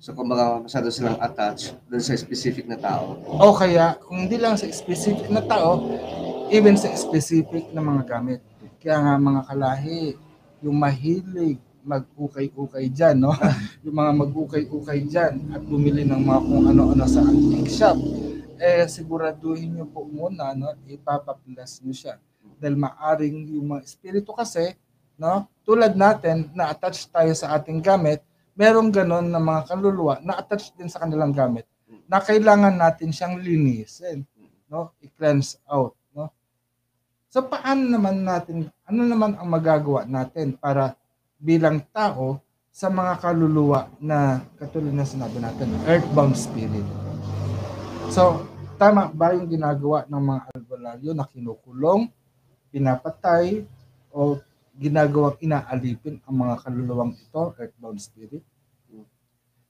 So, 0.02 0.18
kumbaga, 0.18 0.58
masyado 0.58 0.90
silang 0.90 1.14
attached 1.22 1.78
dun 1.86 2.02
sa 2.02 2.18
specific 2.18 2.66
na 2.66 2.74
tao. 2.74 3.22
O 3.22 3.54
kaya, 3.54 3.94
kung 4.02 4.26
hindi 4.26 4.34
lang 4.34 4.58
sa 4.58 4.66
specific 4.66 5.30
na 5.30 5.38
tao, 5.46 5.78
even 6.50 6.74
sa 6.74 6.90
specific 6.98 7.70
na 7.70 7.78
mga 7.78 8.10
gamit. 8.10 8.42
Kaya 8.82 8.98
nga 8.98 9.14
mga 9.14 9.46
kalahi, 9.46 10.18
yung 10.58 10.74
mahilig 10.74 11.62
mag-ukay-ukay 11.86 12.90
dyan, 12.90 13.22
no? 13.22 13.30
yung 13.86 13.94
mga 13.94 14.12
mag-ukay-ukay 14.26 15.06
dyan 15.06 15.38
at 15.54 15.62
bumili 15.62 16.02
ng 16.02 16.18
mga 16.18 16.40
kung 16.50 16.64
ano-ano 16.66 17.06
sa 17.06 17.22
antique 17.22 17.70
shop, 17.70 17.94
eh 18.62 18.86
siguraduhin 18.86 19.74
nyo 19.74 19.90
po 19.90 20.06
muna, 20.06 20.54
no? 20.54 20.70
Ipapaplas 20.86 21.82
nyo 21.82 21.90
siya. 21.90 22.22
Dahil 22.62 22.78
maaring 22.78 23.58
yung 23.58 23.74
mga 23.74 23.82
espiritu 23.82 24.30
kasi, 24.30 24.78
no? 25.18 25.50
Tulad 25.66 25.98
natin, 25.98 26.54
na-attach 26.54 27.10
tayo 27.10 27.34
sa 27.34 27.58
ating 27.58 27.82
gamit, 27.82 28.22
merong 28.54 28.94
ganon 28.94 29.26
na 29.26 29.42
mga 29.42 29.66
kaluluwa 29.66 30.22
na 30.22 30.38
attached 30.38 30.78
din 30.78 30.86
sa 30.86 31.02
kanilang 31.02 31.34
gamit 31.34 31.66
na 32.06 32.22
kailangan 32.22 32.78
natin 32.78 33.10
siyang 33.10 33.42
linisin, 33.42 34.22
no? 34.70 34.94
I-cleanse 35.02 35.58
out, 35.66 35.98
no? 36.14 36.30
So 37.26 37.42
paano 37.42 37.82
naman 37.82 38.22
natin, 38.22 38.70
ano 38.86 39.02
naman 39.02 39.34
ang 39.42 39.48
magagawa 39.50 40.06
natin 40.06 40.54
para 40.54 40.94
bilang 41.34 41.82
tao 41.90 42.38
sa 42.70 42.86
mga 42.86 43.18
kaluluwa 43.18 43.90
na 43.98 44.46
katulad 44.54 44.94
na 44.94 45.02
sinabi 45.04 45.42
natin, 45.42 45.74
earthbound 45.84 46.38
spirit. 46.38 46.86
So, 48.12 48.51
tama 48.82 49.06
ba 49.14 49.30
yung 49.30 49.46
ginagawa 49.46 50.02
ng 50.10 50.22
mga 50.26 50.40
albularyo 50.50 51.10
na 51.14 51.30
kinukulong, 51.30 52.10
pinapatay, 52.74 53.62
o 54.10 54.42
ginagawang 54.74 55.38
inaalipin 55.38 56.18
ang 56.26 56.34
mga 56.42 56.66
kaluluwang 56.66 57.14
ito, 57.14 57.54
earthbound 57.62 58.02
spirit? 58.02 58.42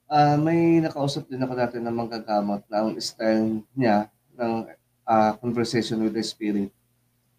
Ah, 0.09 0.33
may 0.33 0.81
nakausap 0.81 1.29
din 1.29 1.45
ako 1.45 1.53
natin 1.53 1.85
ng 1.85 1.93
manggagamot 1.93 2.65
na 2.65 2.77
ang 2.81 2.97
style 2.97 3.61
niya 3.77 4.09
ng 4.33 4.65
ah, 5.05 5.37
conversation 5.37 6.01
with 6.01 6.17
the 6.17 6.25
spirit. 6.25 6.73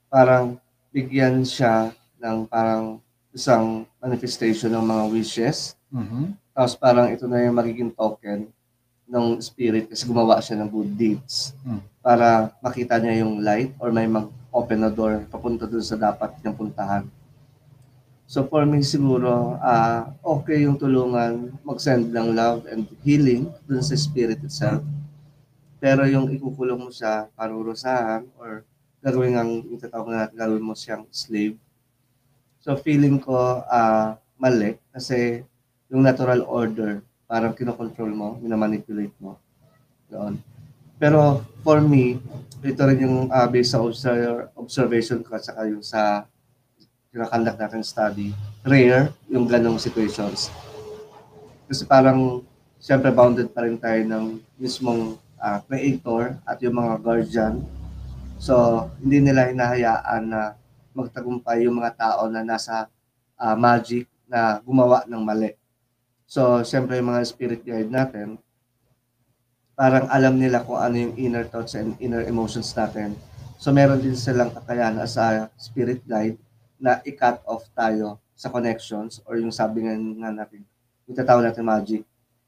Parang 0.06 0.62
bigyan 0.94 1.42
siya 1.42 1.90
ng 2.22 2.46
parang 2.46 3.02
isang 3.34 3.82
manifestation 3.98 4.70
ng 4.70 4.84
mga 4.87 5.04
wishes. 5.10 5.74
Mhm. 5.90 6.38
Tapos 6.54 6.78
parang 6.78 7.10
ito 7.10 7.26
na 7.26 7.42
yung 7.42 7.58
magiging 7.58 7.90
token 7.90 8.46
ng 9.04 9.38
spirit 9.40 9.88
kasi 9.92 10.08
gumawa 10.08 10.40
siya 10.40 10.60
ng 10.60 10.70
good 10.70 10.90
deeds. 10.96 11.52
Hmm. 11.60 11.80
Para 12.00 12.52
makita 12.60 12.96
niya 13.00 13.24
yung 13.24 13.44
light 13.44 13.72
or 13.80 13.92
may 13.92 14.08
mag-open 14.08 14.80
na 14.80 14.90
door 14.92 15.24
papunta 15.28 15.68
dun 15.68 15.84
sa 15.84 15.96
dapat 15.96 16.32
niyang 16.40 16.56
puntahan. 16.56 17.04
So 18.24 18.48
for 18.48 18.64
me 18.64 18.80
siguro, 18.80 19.60
ah 19.60 20.08
okay 20.24 20.64
yung 20.64 20.80
tulungan 20.80 21.52
mag-send 21.60 22.08
ng 22.08 22.32
love 22.32 22.64
and 22.72 22.88
healing 23.04 23.52
dun 23.68 23.84
sa 23.84 23.94
spirit 23.94 24.40
itself. 24.40 24.80
Pero 25.76 26.08
yung 26.08 26.32
ikukulong 26.32 26.80
mo 26.80 26.88
siya, 26.88 27.28
parurusahan, 27.36 28.24
or 28.40 28.64
gagawin 29.04 29.36
ang 29.36 29.50
yung 29.68 29.76
tatawag 29.76 30.08
na 30.08 30.16
natin, 30.24 30.40
gagawin 30.40 30.64
mo 30.64 30.72
siyang 30.72 31.04
slave. 31.12 31.60
So 32.64 32.72
feeling 32.80 33.20
ko 33.20 33.36
ah 33.68 34.16
mali 34.40 34.80
kasi 34.88 35.44
yung 35.92 36.00
natural 36.00 36.40
order, 36.48 37.04
parang 37.35 37.51
kinokontrol 37.51 38.14
mo, 38.14 38.38
minamanipulate 38.38 39.11
mo. 39.18 39.42
Doon. 40.07 40.38
Pero 41.03 41.42
for 41.66 41.83
me, 41.83 42.23
ito 42.62 42.79
rin 42.87 43.03
yung 43.03 43.27
ah, 43.27 43.51
based 43.51 43.75
sa 43.75 43.83
obser- 43.83 44.55
observation 44.55 45.18
ko 45.18 45.35
at 45.35 45.42
saka 45.42 45.66
yung 45.66 45.83
sa 45.83 46.31
kinakandak 47.11 47.59
natin 47.59 47.83
study, 47.83 48.31
rare 48.62 49.11
yung 49.27 49.51
ganong 49.51 49.83
situations. 49.83 50.47
Kasi 51.66 51.83
parang, 51.83 52.47
siyempre 52.79 53.11
bounded 53.11 53.51
pa 53.51 53.66
rin 53.66 53.83
tayo 53.83 53.99
ng 54.07 54.38
mismong 54.55 55.18
ah, 55.42 55.59
creator 55.66 56.38
at 56.47 56.62
yung 56.62 56.79
mga 56.79 57.03
guardian. 57.03 57.66
So, 58.38 58.87
hindi 59.03 59.18
nila 59.18 59.51
hinahayaan 59.51 60.23
na 60.23 60.55
magtagumpay 60.94 61.66
yung 61.66 61.83
mga 61.83 61.99
tao 61.99 62.31
na 62.31 62.47
nasa 62.47 62.87
ah, 63.35 63.59
magic 63.59 64.07
na 64.31 64.62
gumawa 64.62 65.03
ng 65.11 65.18
mali. 65.18 65.63
So, 66.24 66.64
siyempre 66.64 66.96
yung 66.98 67.12
mga 67.12 67.22
spirit 67.28 67.60
guide 67.62 67.92
natin, 67.92 68.40
parang 69.76 70.08
alam 70.08 70.38
nila 70.40 70.64
kung 70.64 70.80
ano 70.80 70.96
yung 70.96 71.14
inner 71.20 71.44
thoughts 71.44 71.76
and 71.76 71.98
inner 72.00 72.24
emotions 72.24 72.72
natin. 72.72 73.18
So, 73.60 73.70
meron 73.70 74.00
din 74.00 74.16
silang 74.16 74.54
kakayahan 74.54 74.98
as 75.02 75.20
a 75.20 75.50
spirit 75.60 76.00
guide 76.06 76.40
na 76.80 77.00
i-cut 77.04 77.42
off 77.44 77.66
tayo 77.76 78.18
sa 78.34 78.50
connections 78.50 79.22
or 79.28 79.38
yung 79.38 79.54
sabi 79.54 79.87
nga, 79.87 79.94
nga 79.94 80.30
natin, 80.44 80.62
yung 81.06 81.16
natin 81.16 81.64
magic. 81.64 82.02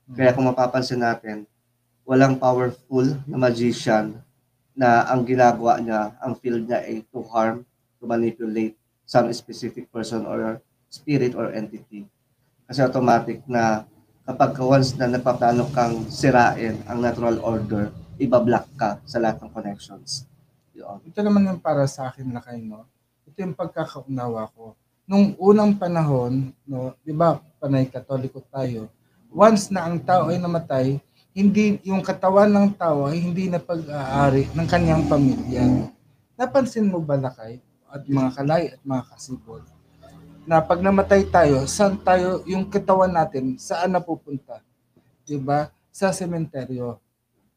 Kaya 0.06 0.34
kung 0.34 0.46
mapapansin 0.46 1.02
natin, 1.02 1.46
walang 2.06 2.38
powerful 2.38 3.06
na 3.26 3.36
magician 3.38 4.18
na 4.76 5.08
ang 5.10 5.26
ginagawa 5.26 5.82
niya, 5.82 6.14
ang 6.22 6.38
field 6.38 6.68
niya 6.68 6.84
ay 6.84 7.02
to 7.10 7.24
harm, 7.26 7.66
to 7.98 8.04
manipulate 8.06 8.78
some 9.02 9.26
specific 9.34 9.90
person 9.90 10.22
or 10.28 10.62
spirit 10.86 11.34
or 11.34 11.50
entity. 11.50 12.06
Kasi 12.66 12.82
automatic 12.82 13.46
na 13.46 13.86
kapag 14.26 14.58
ka 14.58 14.62
once 14.66 14.98
na 14.98 15.06
nagpaplano 15.06 15.70
kang 15.70 16.10
sirain 16.10 16.82
ang 16.90 16.98
natural 16.98 17.38
order, 17.38 17.94
ibablock 18.18 18.66
ka 18.74 18.98
sa 19.06 19.22
lahat 19.22 19.38
ng 19.38 19.50
connections. 19.54 20.26
Yun. 20.74 20.98
ito 21.06 21.18
naman 21.22 21.46
yung 21.46 21.62
para 21.62 21.86
sa 21.86 22.10
akin 22.10 22.26
na 22.26 22.42
kayo, 22.42 22.60
no? 22.66 22.82
Ito 23.22 23.38
yung 23.38 23.54
pagkakaunawa 23.54 24.50
ko. 24.52 24.74
Nung 25.06 25.38
unang 25.38 25.78
panahon, 25.78 26.50
no, 26.66 26.98
di 27.06 27.14
ba, 27.14 27.38
panay 27.62 27.86
katoliko 27.86 28.42
tayo, 28.50 28.90
once 29.30 29.70
na 29.70 29.86
ang 29.86 30.02
tao 30.02 30.28
ay 30.34 30.42
namatay, 30.42 30.98
hindi 31.30 31.78
yung 31.86 32.02
katawan 32.02 32.50
ng 32.50 32.68
tao 32.74 33.06
ay 33.06 33.22
hindi 33.22 33.46
na 33.46 33.62
pag-aari 33.62 34.50
ng 34.50 34.66
kanyang 34.66 35.06
pamilya. 35.06 35.86
Napansin 36.34 36.90
mo 36.90 36.98
ba 36.98 37.14
lakay 37.14 37.62
at 37.86 38.02
mga 38.10 38.30
kalay 38.34 38.62
at 38.74 38.80
mga 38.82 39.02
kasibol 39.14 39.62
na 40.46 40.62
pag 40.62 40.78
namatay 40.78 41.26
tayo, 41.26 41.66
saan 41.66 41.98
tayo, 41.98 42.46
yung 42.46 42.70
katawan 42.70 43.10
natin, 43.10 43.58
saan 43.58 43.90
napupunta? 43.90 44.62
Di 45.26 45.34
ba? 45.36 45.74
Sa 45.90 46.14
sementeryo. 46.14 47.02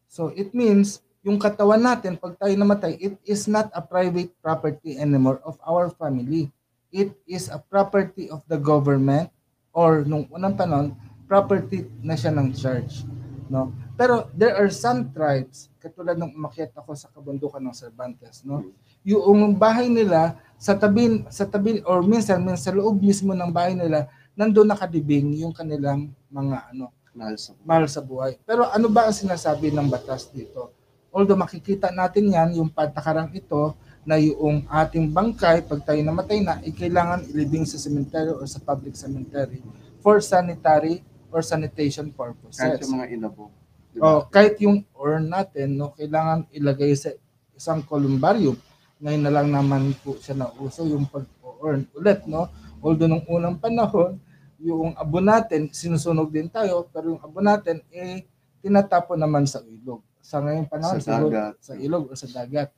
So 0.09 0.33
it 0.33 0.57
means 0.57 1.05
yung 1.21 1.37
katawan 1.37 1.85
natin 1.85 2.17
pag 2.17 2.33
tayo 2.41 2.49
namatay, 2.57 2.97
it 2.97 3.15
is 3.21 3.45
not 3.45 3.69
a 3.77 3.81
private 3.85 4.33
property 4.41 4.97
anymore 4.97 5.37
of 5.45 5.61
our 5.61 5.93
family. 5.93 6.49
It 6.89 7.13
is 7.29 7.53
a 7.53 7.61
property 7.61 8.25
of 8.33 8.41
the 8.49 8.57
government 8.57 9.29
or 9.69 10.01
nung 10.01 10.25
unang 10.33 10.57
panahon, 10.57 10.97
property 11.29 11.85
na 12.01 12.17
siya 12.17 12.33
ng 12.33 12.57
church. 12.57 13.05
No? 13.53 13.69
Pero 13.93 14.33
there 14.33 14.57
are 14.57 14.73
some 14.73 15.13
tribes, 15.13 15.69
katulad 15.77 16.17
nung 16.17 16.33
umakyat 16.33 16.73
ako 16.73 16.97
sa 16.97 17.13
kabundukan 17.13 17.61
ng 17.61 17.75
Cervantes, 17.77 18.41
no? 18.41 18.65
Yung 19.03 19.55
bahay 19.55 19.87
nila 19.87 20.35
sa 20.59 20.75
tabi 20.75 21.23
sa 21.31 21.47
tabi 21.47 21.79
or 21.87 22.03
minsan, 22.03 22.43
minsan 22.43 22.71
sa 22.71 22.75
loob 22.75 22.99
mismo 22.99 23.31
ng 23.31 23.47
bahay 23.49 23.73
nila, 23.73 24.11
nandoon 24.35 24.67
nakadibing 24.67 25.35
yung 25.39 25.55
kanilang 25.55 26.11
mga 26.27 26.75
ano, 26.75 26.91
Mahal 27.09 27.35
sa 27.35 27.51
mahal 27.65 27.85
sa 27.89 27.99
buhay. 28.05 28.37
Pero 28.45 28.69
ano 28.69 28.87
ba 28.87 29.09
ang 29.09 29.15
sinasabi 29.15 29.73
ng 29.73 29.89
batas 29.89 30.29
dito? 30.29 30.71
Although 31.09 31.35
makikita 31.35 31.89
natin 31.89 32.29
yan, 32.29 32.61
yung 32.61 32.69
patakarang 32.69 33.33
ito, 33.33 33.73
na 34.07 34.15
yung 34.21 34.63
ating 34.69 35.09
bangkay, 35.11 35.65
pag 35.65 35.81
tayo 35.83 35.99
namatay 35.99 36.39
na, 36.39 36.61
ay 36.63 36.71
kailangan 36.71 37.25
ilibing 37.33 37.65
sa 37.67 37.81
cemetery 37.81 38.31
or 38.31 38.45
sa 38.45 38.61
public 38.61 38.93
cemetery 38.95 39.59
for 39.99 40.21
sanitary 40.23 41.01
or 41.33 41.41
sanitation 41.43 42.07
kahit 42.09 42.17
purposes. 42.17 42.79
yung 42.85 42.93
mga 42.95 43.07
inabo. 43.09 43.51
Di 43.89 43.97
O, 43.99 44.05
ba? 44.23 44.29
kahit 44.29 44.55
yung 44.63 44.85
urn 44.95 45.27
natin, 45.27 45.75
no, 45.75 45.91
kailangan 45.97 46.45
ilagay 46.53 46.93
sa 46.93 47.09
isang 47.57 47.81
columbarium. 47.83 48.55
Ngayon 48.99 49.23
na 49.23 49.31
lang 49.31 49.47
naman 49.47 49.95
po 49.97 50.15
siya 50.15 50.35
na 50.35 50.51
uso 50.55 50.83
yung 50.83 51.07
pag-urn 51.07 51.87
ulit, 51.93 52.19
no? 52.25 52.51
Although 52.79 53.07
nung 53.07 53.23
unang 53.25 53.55
panahon, 53.55 54.19
yung 54.59 54.91
abo 54.93 55.23
natin, 55.23 55.71
sinusunog 55.71 56.27
din 56.27 56.47
tayo, 56.47 56.83
pero 56.85 57.15
yung 57.15 57.21
abo 57.23 57.39
natin, 57.39 57.79
eh, 57.89 58.27
tinatapon 58.59 59.15
naman 59.15 59.47
sa 59.47 59.63
ilog. 59.63 60.03
Sa 60.19 60.43
ngayong 60.43 60.67
panahon, 60.67 60.99
Sa 60.99 61.15
siguro, 61.15 61.31
dagat. 61.31 61.53
sa 61.63 61.73
ilog 61.73 62.03
o 62.05 62.13
sa 62.13 62.27
dagat. 62.29 62.69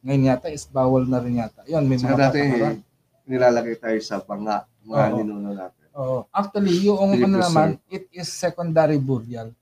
Ngayon 0.00 0.28
yata 0.28 0.48
is 0.48 0.64
bawal 0.64 1.04
na 1.04 1.16
rin 1.16 1.40
yata. 1.40 1.64
Yun, 1.64 1.84
may 1.84 1.96
Saka 1.96 2.08
mga 2.08 2.20
dati, 2.22 2.38
patakaran. 2.40 2.76
nilalagay 3.24 3.76
tayo 3.76 3.98
sa 4.00 4.16
banga, 4.20 4.56
mga 4.82 5.00
Oo. 5.02 5.16
ninuno 5.16 5.50
natin. 5.50 5.86
Oo. 5.92 6.18
Actually, 6.30 6.76
yung 6.82 6.98
ano 7.00 7.36
naman, 7.38 7.68
it 7.88 8.04
is 8.10 8.28
secondary 8.28 8.96
burial. 8.96 9.52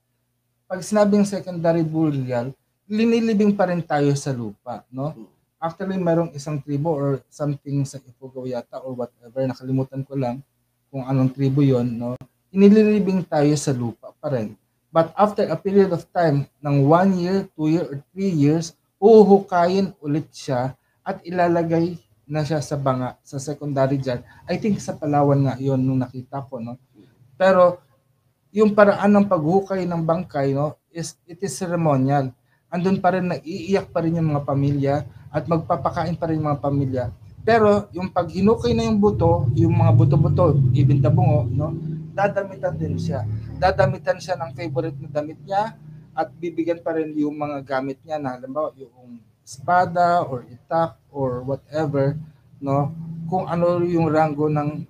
pag 0.65 0.85
sinabing 0.85 1.25
secondary 1.25 1.81
burial, 1.81 2.53
linilibing 2.85 3.49
pa 3.51 3.65
rin 3.65 3.81
tayo 3.81 4.13
sa 4.13 4.29
lupa, 4.29 4.85
no? 4.93 5.17
Actually, 5.59 5.99
mayroong 5.99 6.31
isang 6.31 6.63
tribo 6.63 6.95
or 6.95 7.19
something 7.27 7.83
sa 7.83 7.99
Ifugao 7.99 8.47
yata 8.47 8.79
or 8.79 8.95
whatever, 8.95 9.43
nakalimutan 9.43 10.07
ko 10.07 10.15
lang 10.15 10.39
kung 10.87 11.03
anong 11.03 11.35
tribo 11.35 11.59
yon, 11.59 11.99
no? 11.99 12.15
Inililibing 12.55 13.27
tayo 13.27 13.51
sa 13.59 13.75
lupa 13.75 14.15
pa 14.15 14.31
rin. 14.31 14.55
But 14.87 15.11
after 15.19 15.43
a 15.51 15.59
period 15.59 15.91
of 15.91 16.07
time, 16.15 16.47
ng 16.63 16.87
one 16.87 17.11
year, 17.19 17.37
two 17.59 17.75
year, 17.75 17.85
or 17.85 17.99
three 18.15 18.31
years, 18.31 18.71
uhukayin 19.03 19.91
ulit 19.99 20.31
siya 20.31 20.79
at 21.03 21.19
ilalagay 21.27 21.99
na 22.23 22.47
siya 22.47 22.63
sa 22.63 22.79
banga, 22.79 23.19
sa 23.19 23.35
secondary 23.35 23.99
dyan. 23.99 24.23
I 24.47 24.55
think 24.55 24.79
sa 24.79 24.95
Palawan 24.95 25.43
nga 25.43 25.59
yon 25.59 25.83
nung 25.83 25.99
nakita 25.99 26.39
ko, 26.47 26.63
no? 26.63 26.79
Pero 27.35 27.83
yung 28.55 28.71
paraan 28.71 29.11
ng 29.11 29.27
paghukay 29.27 29.83
ng 29.83 30.07
bangkay, 30.07 30.55
no, 30.55 30.79
is 30.87 31.19
it 31.27 31.43
is 31.43 31.51
ceremonial. 31.51 32.31
Andun 32.71 33.03
pa 33.03 33.11
rin, 33.11 33.27
naiiyak 33.27 33.91
pa 33.91 34.01
rin 34.01 34.17
yung 34.17 34.31
mga 34.31 34.45
pamilya 34.47 34.95
at 35.29 35.45
magpapakain 35.45 36.17
pa 36.17 36.29
rin 36.29 36.41
mga 36.41 36.61
pamilya. 36.61 37.05
Pero 37.45 37.87
yung 37.95 38.11
pag 38.11 38.29
hinukay 38.29 38.75
na 38.75 38.85
yung 38.85 38.99
buto, 38.99 39.47
yung 39.57 39.73
mga 39.73 39.91
buto-buto, 39.95 40.57
even 40.75 41.01
the 41.01 41.09
bungo, 41.09 41.47
no, 41.49 41.73
dadamitan 42.13 42.75
din 42.75 42.99
siya. 42.99 43.23
Dadamitan 43.57 44.19
siya 44.19 44.35
ng 44.37 44.51
favorite 44.53 44.97
na 44.99 45.09
damit 45.09 45.39
niya 45.47 45.73
at 46.13 46.27
bibigyan 46.35 46.83
pa 46.83 46.93
rin 46.97 47.15
yung 47.15 47.37
mga 47.37 47.63
gamit 47.63 47.97
niya 48.03 48.19
na 48.19 48.35
halimbawa 48.35 48.75
yung 48.75 49.17
espada 49.41 50.21
or 50.27 50.45
itak 50.45 50.99
or 51.09 51.41
whatever, 51.41 52.13
no, 52.61 52.93
kung 53.25 53.49
ano 53.49 53.81
yung 53.81 54.11
rango 54.11 54.45
ng 54.45 54.83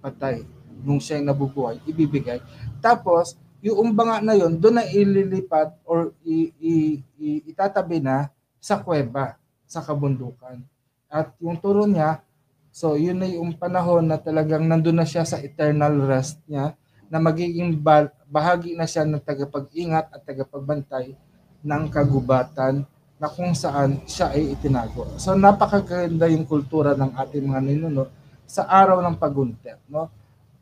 patay 0.00 0.42
nung 0.82 1.02
siya 1.02 1.22
nabubuhay, 1.22 1.82
ibibigay. 1.86 2.38
Tapos, 2.78 3.38
yung 3.62 3.90
banga 3.90 4.22
na 4.22 4.38
yon 4.38 4.54
doon 4.58 4.78
na 4.78 4.86
ililipat 4.86 5.74
or 5.82 6.14
i, 6.22 6.54
i, 6.62 6.74
i, 7.18 7.28
itatabi 7.50 7.98
na 7.98 8.30
sa 8.62 8.78
kuweba, 8.78 9.34
sa 9.66 9.82
kabundukan. 9.82 10.62
At 11.10 11.34
yung 11.42 11.58
turo 11.58 11.84
niya, 11.84 12.22
so 12.70 12.94
yun 12.94 13.18
na 13.20 13.28
yung 13.28 13.54
panahon 13.54 14.06
na 14.06 14.18
talagang 14.18 14.64
nandun 14.66 14.98
na 14.98 15.06
siya 15.06 15.26
sa 15.26 15.42
eternal 15.42 16.06
rest 16.06 16.40
niya, 16.46 16.74
na 17.06 17.22
magiging 17.22 17.74
ba- 17.78 18.10
bahagi 18.26 18.74
na 18.74 18.86
siya 18.86 19.06
ng 19.06 19.22
tagapag-ingat 19.22 20.10
at 20.10 20.20
tagapagbantay 20.26 21.14
ng 21.62 21.82
kagubatan 21.90 22.82
na 23.16 23.28
kung 23.30 23.54
saan 23.54 24.02
siya 24.04 24.34
ay 24.34 24.58
itinago. 24.58 25.08
So 25.16 25.32
napakaganda 25.38 26.28
yung 26.28 26.44
kultura 26.44 26.92
ng 26.98 27.16
ating 27.16 27.46
mga 27.46 27.60
ninuno 27.62 28.10
sa 28.44 28.66
araw 28.68 29.00
ng 29.02 29.16
pagunter, 29.16 29.80
no? 29.88 30.10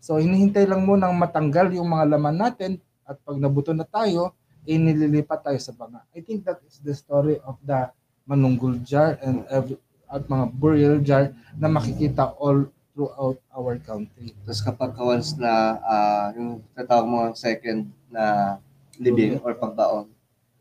So 0.04 0.20
hinihintay 0.20 0.68
lang 0.68 0.84
munang 0.84 1.16
matanggal 1.16 1.72
yung 1.72 1.88
mga 1.88 2.16
laman 2.16 2.36
natin 2.36 2.72
at 3.08 3.16
pag 3.24 3.40
nabuto 3.40 3.72
na 3.72 3.88
tayo, 3.88 4.36
eh 4.64 4.80
nililipat 4.80 5.44
tayo 5.44 5.60
sa 5.60 5.72
banga. 5.76 6.04
I 6.16 6.24
think 6.24 6.44
that 6.48 6.60
is 6.64 6.80
the 6.80 6.96
story 6.96 7.36
of 7.44 7.60
the 7.60 7.88
manunggul 8.24 8.80
jar 8.84 9.20
and 9.20 9.44
every, 9.52 9.76
at 10.08 10.24
mga 10.24 10.46
burial 10.56 10.96
jar 11.00 11.32
na 11.56 11.68
makikita 11.68 12.32
all 12.40 12.68
throughout 12.94 13.38
our 13.50 13.74
country. 13.82 14.32
Tapos 14.46 14.62
kapag 14.62 14.90
ka 14.94 15.02
once 15.02 15.34
na 15.34 15.52
ah, 15.82 16.26
yung 16.38 16.62
tatawag 16.72 17.06
mo 17.06 17.16
ang 17.26 17.36
second 17.36 17.90
na 18.08 18.56
living 18.96 19.42
or 19.42 19.52
pagbaon, 19.58 20.06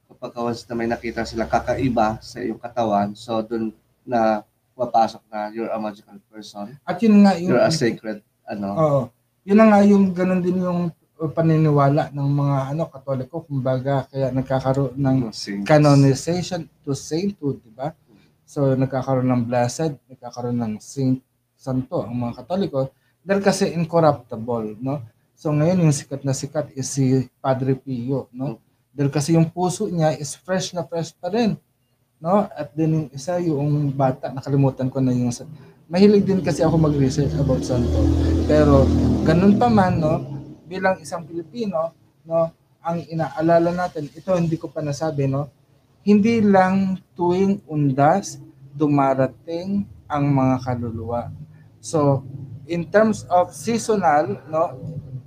kapag 0.09 0.31
ka 0.33 0.39
once 0.41 0.65
na 0.65 0.73
may 0.73 0.89
nakita 0.89 1.21
sila 1.23 1.45
kakaiba 1.45 2.17
sa 2.19 2.41
iyong 2.41 2.57
katawan, 2.57 3.13
so 3.13 3.39
dun 3.45 3.69
na 4.03 4.41
papasok 4.73 5.21
na 5.29 5.53
you're 5.53 5.69
a 5.69 5.77
magical 5.77 6.17
person, 6.33 6.73
At 6.81 6.97
yun 6.97 7.21
nga 7.21 7.37
yung 7.37 7.53
you're 7.53 7.61
a 7.61 7.69
sacred, 7.69 8.19
ano, 8.49 8.69
Oo. 8.73 9.01
Yun 9.45 9.57
na 9.59 9.67
nga 9.69 9.79
yung 9.85 10.05
ganun 10.15 10.41
din 10.41 10.57
yung 10.57 10.89
paniniwala 11.17 12.09
ng 12.11 12.29
mga 12.29 12.57
ano 12.73 12.83
Katoliko 12.89 13.45
kumbaga 13.45 14.09
kaya 14.09 14.33
nagkakaroon 14.33 14.97
ng 14.97 15.17
saints. 15.29 15.63
canonization 15.63 16.65
to 16.81 16.97
sainthood, 16.97 17.61
di 17.63 17.71
ba? 17.71 17.93
So 18.43 18.73
nagkakaroon 18.73 19.29
ng 19.29 19.43
blessed, 19.47 19.95
nagkakaroon 20.09 20.57
ng 20.57 20.73
saint 20.81 21.21
santo 21.53 22.03
ang 22.03 22.17
mga 22.17 22.43
Katoliko 22.43 22.91
dahil 23.23 23.39
kasi 23.39 23.71
incorruptible, 23.71 24.75
no? 24.83 24.99
So 25.37 25.55
ngayon 25.55 25.87
yung 25.87 25.95
sikat 25.95 26.27
na 26.27 26.35
sikat 26.35 26.75
is 26.75 26.91
si 26.91 27.29
Padre 27.39 27.77
Pio, 27.77 28.27
no? 28.35 28.59
Dahil 28.91 29.09
kasi 29.09 29.33
yung 29.33 29.47
puso 29.47 29.87
niya 29.87 30.13
is 30.17 30.35
fresh 30.35 30.75
na 30.75 30.83
fresh 30.83 31.15
pa 31.15 31.31
rin, 31.31 31.55
no? 32.19 32.45
At 32.51 32.75
din 32.75 32.91
yung 32.91 33.07
isa 33.15 33.39
yung 33.39 33.95
bata, 33.95 34.33
nakalimutan 34.33 34.91
ko 34.91 34.99
na 34.99 35.15
yung 35.15 35.31
mahilig 35.87 36.25
din 36.27 36.41
kasi 36.43 36.65
ako 36.65 36.79
mag-research 36.79 37.31
about 37.39 37.63
santo. 37.63 38.01
Pero 38.43 38.83
ganun 39.23 39.55
pa 39.55 39.71
man, 39.71 40.01
no? 40.01 40.32
Bilang 40.73 40.97
isang 40.97 41.21
Pilipino, 41.21 41.93
no? 42.25 42.49
Ang 42.81 43.05
inaalala 43.05 43.69
natin, 43.69 44.09
ito 44.09 44.33
hindi 44.33 44.57
ko 44.57 44.73
pa 44.73 44.81
nasabi, 44.81 45.29
no? 45.29 45.53
Hindi 46.01 46.41
lang 46.41 46.97
tuwing 47.13 47.61
undas 47.69 48.41
dumarating 48.73 49.85
ang 50.09 50.25
mga 50.33 50.65
kaluluwa. 50.65 51.29
So, 51.77 52.25
in 52.65 52.89
terms 52.89 53.29
of 53.29 53.53
seasonal, 53.53 54.41
no, 54.49 54.73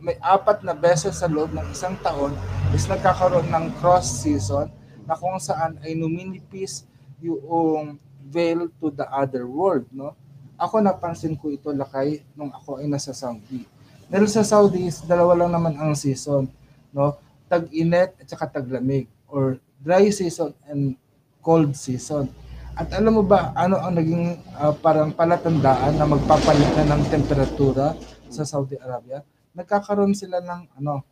may 0.02 0.18
apat 0.18 0.66
na 0.66 0.74
beses 0.74 1.22
sa 1.22 1.30
loob 1.30 1.54
ng 1.54 1.66
isang 1.70 1.94
taon 2.02 2.34
is 2.74 2.90
nagkakaroon 2.90 3.46
ng 3.46 3.70
cross 3.78 4.22
season 4.22 4.66
na 5.06 5.14
kung 5.14 5.38
saan 5.38 5.78
ay 5.86 5.94
numinipis 5.94 6.86
yung 7.22 8.02
veil 8.26 8.66
to 8.82 8.90
the 8.90 9.06
other 9.14 9.46
world, 9.46 9.86
no? 9.94 10.18
Ako 10.58 10.82
napansin 10.82 11.38
ko 11.38 11.54
ito 11.54 11.70
lakay 11.70 12.26
nung 12.34 12.50
ako 12.50 12.82
ay 12.82 12.90
nasa 12.90 13.14
Saudi. 13.14 13.62
Dahil 14.06 14.26
sa 14.30 14.46
Saudi, 14.46 14.86
is 14.86 15.02
dalawa 15.02 15.34
lang 15.34 15.50
naman 15.50 15.74
ang 15.74 15.98
season, 15.98 16.46
no? 16.94 17.18
Tag-init 17.50 18.14
at 18.18 18.26
saka 18.26 18.58
taglamig 18.58 19.10
or 19.26 19.58
dry 19.82 20.06
season 20.14 20.54
and 20.70 20.94
cold 21.42 21.74
season. 21.74 22.30
At 22.76 22.92
alam 22.92 23.18
mo 23.18 23.24
ba 23.24 23.56
ano 23.56 23.80
ang 23.80 23.96
naging 23.96 24.36
ah, 24.54 24.74
parang 24.74 25.10
palatandaan 25.10 25.96
na 25.96 26.06
magpapalit 26.06 26.70
na 26.76 26.94
ng 26.94 27.02
temperatura 27.08 27.96
sa 28.30 28.46
Saudi 28.46 28.76
Arabia? 28.78 29.22
Nagkakaroon 29.56 30.14
sila 30.14 30.38
ng 30.42 30.60
ano 30.78 31.02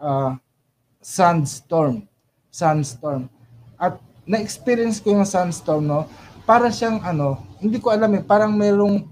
ah, 0.00 0.36
sandstorm. 1.04 2.04
Sandstorm. 2.48 3.28
At 3.76 4.00
na-experience 4.28 5.00
ko 5.00 5.16
yung 5.16 5.28
sandstorm, 5.28 5.88
no? 5.88 6.08
Para 6.48 6.72
siyang 6.72 7.00
ano, 7.04 7.44
hindi 7.60 7.76
ko 7.76 7.92
alam 7.92 8.12
eh, 8.16 8.24
parang 8.24 8.56
merong 8.56 9.04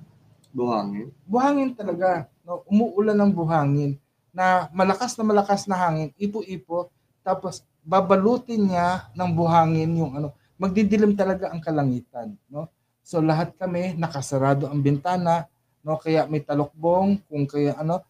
buhangin. 0.57 1.13
buhangin 1.29 1.71
talaga. 1.77 2.29
No? 2.47 2.63
Umuulan 2.71 3.19
ng 3.19 3.33
buhangin 3.35 3.99
na 4.31 4.71
malakas 4.71 5.19
na 5.19 5.25
malakas 5.27 5.67
na 5.67 5.75
hangin, 5.75 6.15
ipo-ipo, 6.15 6.93
tapos 7.27 7.67
babalutin 7.83 8.71
niya 8.71 9.11
ng 9.19 9.31
buhangin 9.35 9.91
yung 9.99 10.13
ano, 10.15 10.29
magdidilim 10.55 11.19
talaga 11.19 11.51
ang 11.51 11.59
kalangitan, 11.59 12.39
no? 12.47 12.71
So 13.03 13.19
lahat 13.19 13.55
kami 13.59 13.99
nakasarado 13.99 14.71
ang 14.71 14.79
bintana, 14.79 15.51
no? 15.83 15.99
Kaya 15.99 16.29
may 16.31 16.45
talokbong, 16.45 17.19
kung 17.27 17.45
kaya 17.51 17.75
ano, 17.75 18.03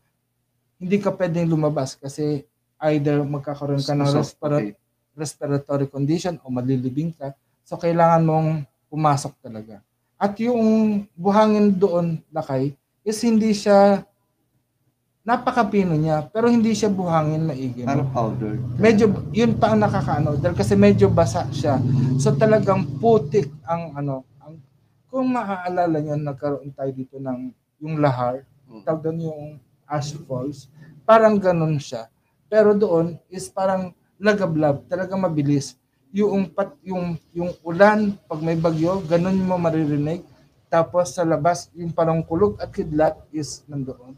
hindi 0.77 1.01
ka 1.01 1.13
pwedeng 1.17 1.49
lumabas 1.49 1.97
kasi 1.97 2.45
either 2.93 3.25
magkakaroon 3.25 3.81
ka 3.81 3.97
ng 3.97 4.13
respira- 4.13 4.61
Suffocate. 4.61 4.77
respiratory 5.17 5.87
condition 5.89 6.37
o 6.45 6.53
malilibing 6.53 7.13
ka. 7.17 7.33
So 7.65 7.81
kailangan 7.81 8.21
mong 8.21 8.49
pumasok 8.93 9.33
talaga. 9.41 9.81
At 10.21 10.37
yung 10.41 11.05
buhangin 11.17 11.73
doon, 11.77 12.21
lakay, 12.29 12.77
is 13.01 13.21
hindi 13.25 13.53
siya 13.57 14.05
napakapino 15.27 15.99
niya, 15.99 16.31
pero 16.31 16.47
hindi 16.47 16.71
siya 16.71 16.87
buhangin 16.87 17.51
maigi. 17.51 17.83
Parang 17.83 18.07
powder. 18.15 18.55
medyo 18.79 19.11
yun 19.35 19.59
pa 19.59 19.75
ang 19.75 19.83
nakakaano 19.83 20.39
dahil 20.39 20.55
kasi 20.55 20.79
medyo 20.79 21.11
basa 21.11 21.51
siya. 21.51 21.83
So 22.23 22.31
talagang 22.31 22.87
putik 23.03 23.51
ang 23.67 23.91
ano, 23.99 24.23
ang 24.39 24.63
kung 25.11 25.35
maaalala 25.35 25.99
niyo 25.99 26.15
nagkaroon 26.15 26.71
tayo 26.71 26.91
dito 26.95 27.19
ng 27.19 27.51
yung 27.83 27.99
lahar, 27.99 28.47
Mm. 28.67 28.83
tawag 28.83 29.03
doon 29.03 29.19
yung 29.31 29.43
ash 29.87 30.15
falls, 30.27 30.67
parang 31.03 31.39
ganun 31.39 31.79
siya. 31.79 32.07
Pero 32.47 32.75
doon 32.75 33.19
is 33.27 33.47
parang 33.47 33.91
lagablab, 34.19 34.87
talagang 34.87 35.23
mabilis. 35.23 35.75
Yung 36.11 36.47
pat 36.51 36.71
yung 36.83 37.19
yung 37.31 37.51
ulan 37.63 38.15
pag 38.27 38.43
may 38.43 38.55
bagyo, 38.55 39.03
ganun 39.07 39.43
mo 39.43 39.59
maririnig. 39.59 40.23
Tapos 40.67 41.15
sa 41.15 41.23
labas, 41.23 41.71
yung 41.75 41.91
parang 41.91 42.23
kulog 42.23 42.59
at 42.59 42.71
kidlat 42.71 43.15
is 43.31 43.63
nandoon. 43.67 44.15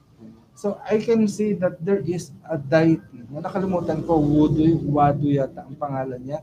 So 0.59 0.82
I 0.82 0.98
can 0.98 1.30
see 1.30 1.54
that 1.62 1.78
there 1.78 2.02
is 2.02 2.34
a 2.42 2.59
deity. 2.59 3.22
No, 3.30 3.38
nakalimutan 3.38 4.02
ko, 4.02 4.18
Wudu, 4.18 4.90
Wadu 4.90 5.30
yata 5.30 5.62
ang 5.62 5.78
pangalan 5.78 6.18
niya, 6.18 6.42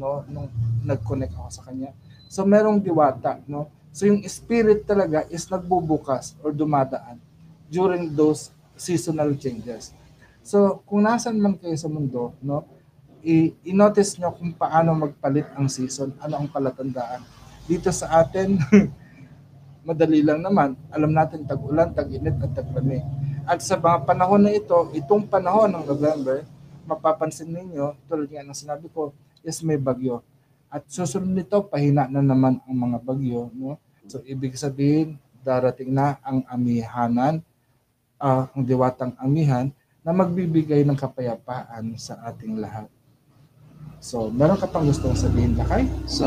no, 0.00 0.24
nung 0.32 0.48
nag-connect 0.80 1.36
ako 1.36 1.48
sa 1.52 1.68
kanya. 1.68 1.92
So 2.24 2.48
merong 2.48 2.80
diwata, 2.80 3.36
no. 3.44 3.68
So 3.92 4.08
yung 4.08 4.24
spirit 4.24 4.88
talaga 4.88 5.28
is 5.28 5.44
nagbubukas 5.52 6.40
or 6.40 6.56
dumadaan 6.56 7.20
during 7.68 8.08
those 8.16 8.48
seasonal 8.80 9.36
changes. 9.36 9.92
So 10.40 10.80
kung 10.88 11.04
nasan 11.04 11.36
man 11.36 11.60
kayo 11.60 11.76
sa 11.76 11.92
mundo, 11.92 12.32
no, 12.40 12.64
i-notice 13.20 14.16
nyo 14.16 14.32
kung 14.40 14.56
paano 14.56 14.96
magpalit 14.96 15.52
ang 15.52 15.68
season, 15.68 16.16
ano 16.24 16.40
ang 16.40 16.48
palatandaan. 16.48 17.20
Dito 17.68 17.92
sa 17.92 18.24
atin, 18.24 18.56
madali 19.88 20.24
lang 20.24 20.40
naman. 20.40 20.80
Alam 20.88 21.12
natin 21.12 21.44
tag-ulan, 21.44 21.92
tag-init 21.92 22.40
at 22.40 22.56
taglamig. 22.56 23.04
At 23.48 23.64
sa 23.64 23.76
mga 23.80 24.04
panahon 24.04 24.42
na 24.44 24.52
ito, 24.52 24.90
itong 24.92 25.24
panahon 25.24 25.72
ng 25.72 25.84
November, 25.86 26.44
mapapansin 26.84 27.48
ninyo, 27.48 27.96
tulad 28.10 28.28
nga 28.28 28.44
ng 28.44 28.56
sinabi 28.56 28.86
ko, 28.90 29.14
is 29.40 29.62
may 29.64 29.80
bagyo. 29.80 30.20
At 30.70 30.86
susunod 30.86 31.30
nito, 31.30 31.58
pahina 31.66 32.06
na 32.06 32.22
naman 32.22 32.62
ang 32.62 32.76
mga 32.76 32.98
bagyo. 33.02 33.50
No? 33.56 33.80
So, 34.06 34.22
ibig 34.26 34.54
sabihin, 34.54 35.18
darating 35.40 35.90
na 35.90 36.20
ang 36.22 36.44
amihanan, 36.46 37.42
ah, 38.20 38.46
ang 38.52 38.62
diwatang 38.62 39.16
amihan, 39.18 39.72
na 40.00 40.16
magbibigay 40.16 40.80
ng 40.84 40.96
kapayapaan 40.96 41.92
sa 42.00 42.16
ating 42.24 42.56
lahat. 42.56 42.88
So, 44.00 44.32
meron 44.32 44.56
ka 44.56 44.64
pang 44.64 44.88
gustong 44.88 45.16
sabihin, 45.16 45.60
Lakay? 45.60 45.84
So, 46.08 46.24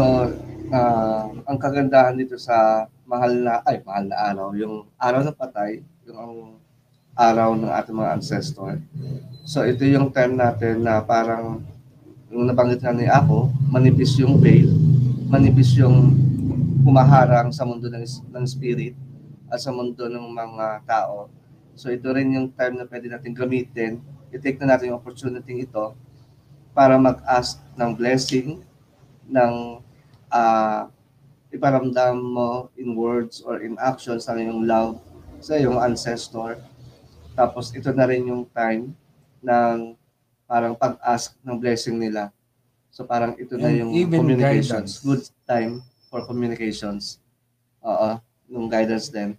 ah, 0.70 1.26
ang 1.50 1.58
kagandahan 1.58 2.18
dito 2.18 2.38
sa 2.38 2.86
mahal 3.06 3.34
na, 3.42 3.62
ay, 3.66 3.82
mahal 3.82 4.06
na 4.10 4.18
araw, 4.18 4.48
yung 4.58 4.86
araw 4.98 5.22
ng 5.26 5.38
patay, 5.38 5.82
yung 6.06 6.18
ang 6.18 6.34
araw 7.14 7.54
ng 7.54 7.70
ating 7.70 7.94
mga 7.94 8.12
ancestor. 8.18 8.82
So, 9.46 9.62
ito 9.66 9.86
yung 9.86 10.10
time 10.10 10.34
natin 10.34 10.82
na 10.82 11.02
parang, 11.06 11.62
yung 12.34 12.50
nabanggit 12.50 12.82
na 12.82 12.94
ni 12.94 13.06
ako, 13.06 13.54
manipis 13.70 14.18
yung 14.18 14.42
veil, 14.42 14.74
manipis 15.30 15.78
yung 15.78 16.18
humaharang 16.82 17.54
sa 17.54 17.64
mundo 17.64 17.86
ng, 17.88 18.02
ng 18.04 18.46
spirit 18.50 18.98
at 19.48 19.62
sa 19.62 19.70
mundo 19.70 20.10
ng 20.10 20.26
mga 20.34 20.66
tao. 20.90 21.30
So, 21.78 21.94
ito 21.94 22.10
rin 22.10 22.34
yung 22.34 22.50
time 22.50 22.82
na 22.82 22.90
pwede 22.90 23.06
natin 23.10 23.38
gamitin. 23.38 24.02
I-take 24.34 24.58
na 24.62 24.74
natin 24.74 24.94
yung 24.94 24.98
opportunity 24.98 25.70
ito 25.70 25.94
para 26.74 26.98
mag-ask 26.98 27.62
ng 27.78 27.92
blessing, 27.94 28.66
ng 29.30 29.54
ah 30.34 30.90
iparamdam 31.54 32.18
mo 32.18 32.74
in 32.74 32.98
words 32.98 33.46
or 33.46 33.62
in 33.62 33.78
actions 33.78 34.26
ang 34.26 34.42
iyong 34.42 34.66
love 34.66 34.98
sa 35.38 35.54
iyong 35.54 35.78
ancestor. 35.78 36.58
Tapos 37.34 37.74
ito 37.74 37.90
na 37.90 38.06
rin 38.06 38.30
yung 38.30 38.46
time 38.50 38.94
ng 39.42 39.98
parang 40.46 40.78
pag-ask 40.78 41.34
ng 41.42 41.58
blessing 41.58 41.98
nila. 41.98 42.30
So 42.94 43.04
parang 43.04 43.34
ito 43.42 43.58
na 43.58 43.74
And 43.74 43.78
yung 43.86 43.92
even 43.98 44.22
communications. 44.22 44.70
guidance. 44.70 44.94
Good 45.02 45.24
time 45.50 45.74
for 46.14 46.22
communications. 46.30 47.18
Oo, 47.82 48.22
yung 48.54 48.70
guidance 48.70 49.10
din. 49.10 49.34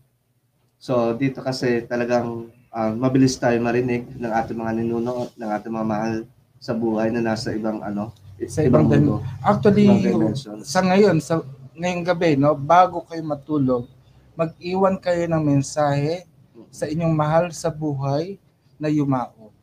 So 0.76 1.14
dito 1.14 1.38
kasi 1.38 1.86
talagang 1.86 2.50
ah, 2.74 2.90
mabilis 2.90 3.38
tayo 3.38 3.54
marinig 3.62 4.10
ng 4.18 4.32
ating 4.34 4.58
mga 4.58 4.72
ninuno, 4.82 5.30
ng 5.38 5.50
ating 5.54 5.70
mga 5.70 5.86
mahal 5.86 6.14
sa 6.58 6.74
buhay 6.74 7.14
na 7.14 7.22
nasa 7.22 7.54
ibang 7.54 7.78
ano, 7.78 8.10
Sa 8.50 8.66
ibang 8.66 8.90
ibang 8.90 9.06
mundo, 9.06 9.14
Actually, 9.38 9.86
ibang 9.86 10.34
sa 10.66 10.82
ngayon, 10.82 11.22
sa 11.22 11.38
ngayong 11.78 12.02
gabi, 12.02 12.34
no, 12.34 12.58
bago 12.58 13.06
kayo 13.06 13.22
matulog, 13.22 13.86
mag-iwan 14.34 14.98
kayo 14.98 15.30
ng 15.30 15.42
mensahe 15.44 16.26
sa 16.74 16.90
inyong 16.90 17.14
mahal 17.14 17.54
sa 17.54 17.70
buhay 17.70 18.34
na 18.82 18.90
yumao. 18.90 19.54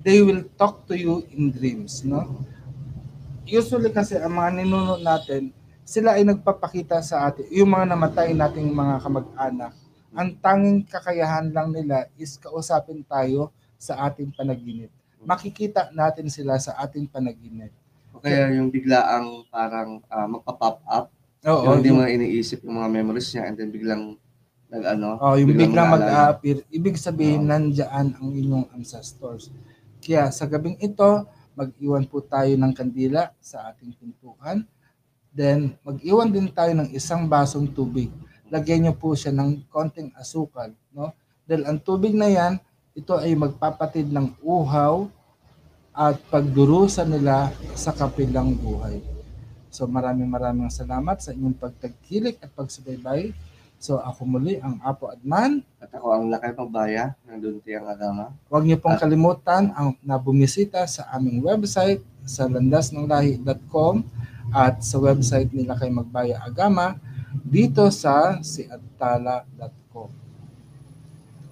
They 0.00 0.24
will 0.24 0.48
talk 0.56 0.88
to 0.88 0.96
you 0.96 1.28
in 1.28 1.52
dreams, 1.52 2.00
no? 2.00 2.40
Usually 3.44 3.92
kasi 3.92 4.16
ang 4.16 4.40
mga 4.40 4.64
ninuno 4.64 4.96
natin, 4.96 5.52
sila 5.84 6.16
ay 6.16 6.24
nagpapakita 6.24 7.04
sa 7.04 7.28
atin, 7.28 7.44
yung 7.52 7.68
mga 7.68 7.92
namatay 7.92 8.32
nating 8.32 8.72
mga 8.72 8.96
kamag-anak, 9.04 9.72
ang 10.16 10.32
tanging 10.40 10.80
kakayahan 10.88 11.52
lang 11.52 11.68
nila 11.68 12.08
is 12.16 12.40
kausapin 12.40 13.04
tayo 13.04 13.52
sa 13.76 14.08
ating 14.08 14.32
panaginip. 14.32 14.88
Makikita 15.20 15.92
natin 15.92 16.32
sila 16.32 16.56
sa 16.56 16.80
ating 16.80 17.04
panaginip. 17.12 17.68
O 18.16 18.24
kaya 18.24 18.48
yung 18.56 18.72
biglaang 18.72 19.44
parang 19.52 20.00
ah, 20.08 20.24
magpa-pop 20.24 20.80
up, 20.88 21.12
Oo, 21.44 21.68
yung 21.68 21.84
hindi 21.84 21.92
mo 21.92 22.08
iniisip 22.08 22.64
yung 22.64 22.80
mga 22.80 22.88
memories 22.88 23.28
niya 23.36 23.52
and 23.52 23.60
then 23.60 23.68
biglang 23.68 24.16
nag-ano, 24.74 25.08
Oh, 25.22 25.38
yung 25.38 25.54
biglang 25.54 25.86
maalala. 25.86 25.94
mag-a-appear, 26.34 26.66
ibig 26.68 26.98
sabihin 26.98 27.46
Oo. 27.46 27.50
nandiyan 27.54 28.06
ang 28.18 28.28
inyong 28.30 28.66
ancestors. 28.74 29.54
Kaya 30.02 30.28
sa 30.28 30.44
gabing 30.44 30.76
ito, 30.82 31.24
mag-iwan 31.54 32.02
po 32.04 32.18
tayo 32.18 32.50
ng 32.50 32.72
kandila 32.74 33.30
sa 33.38 33.70
ating 33.70 33.94
pintuan. 33.94 34.66
Then, 35.30 35.78
mag-iwan 35.86 36.30
din 36.30 36.50
tayo 36.50 36.74
ng 36.74 36.90
isang 36.90 37.26
basong 37.26 37.70
tubig. 37.70 38.10
Lagyan 38.50 38.86
niyo 38.86 38.94
po 38.94 39.14
siya 39.14 39.30
ng 39.30 39.66
konting 39.70 40.10
asukal. 40.14 40.74
No? 40.90 41.14
Dahil 41.46 41.66
ang 41.66 41.78
tubig 41.78 42.14
na 42.14 42.26
yan, 42.26 42.58
ito 42.94 43.14
ay 43.18 43.34
magpapatid 43.34 44.10
ng 44.10 44.38
uhaw 44.38 45.10
at 45.94 46.18
pagdurusa 46.30 47.06
nila 47.06 47.50
sa 47.74 47.90
kapilang 47.90 48.54
buhay. 48.54 48.98
So 49.70 49.90
maraming 49.90 50.30
maraming 50.30 50.70
salamat 50.70 51.18
sa 51.18 51.34
inyong 51.34 51.58
pagtagkilik 51.58 52.38
at 52.38 52.50
pagsubaybay. 52.54 53.34
So 53.84 54.00
ako 54.00 54.24
muli 54.24 54.56
ang 54.64 54.80
Apo 54.80 55.12
Adman. 55.12 55.60
At 55.76 55.92
ako 55.92 56.16
ang 56.16 56.32
lakay 56.32 56.56
pagbaya 56.56 57.12
ng 57.28 57.36
Duntiang 57.36 57.84
Agama. 57.84 58.32
Huwag 58.48 58.64
niyo 58.64 58.80
pong 58.80 58.96
Ah. 58.96 59.02
kalimutan 59.04 59.76
ang 59.76 59.92
na 60.00 60.16
bumisita 60.16 60.88
sa 60.88 61.04
aming 61.12 61.44
website 61.44 62.00
sa 62.24 62.48
landasnonglahi.com 62.48 64.00
at 64.56 64.80
sa 64.80 64.96
website 64.96 65.52
nila 65.52 65.76
kay 65.76 65.92
Magbaya 65.92 66.40
Agama 66.40 66.96
dito 67.44 67.92
sa 67.92 68.40
siadtala.com. 68.40 70.08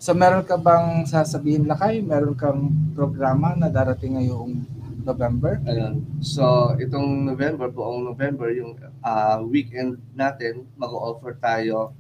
So 0.01 0.17
meron 0.17 0.49
ka 0.49 0.57
bang 0.57 1.05
sasabihin 1.05 1.69
lakay? 1.69 2.01
Meron 2.01 2.33
kang 2.33 2.73
programa 2.97 3.53
na 3.53 3.69
darating 3.69 4.17
ngayong 4.17 4.65
November? 5.05 5.61
Ayun. 5.69 6.01
So, 6.23 6.79
itong 6.79 7.27
November, 7.27 7.67
buong 7.67 8.07
November, 8.07 8.55
yung 8.55 8.79
ah, 9.03 9.43
weekend 9.43 9.99
natin, 10.15 10.63
mag-offer 10.79 11.35
tayo 11.43 11.91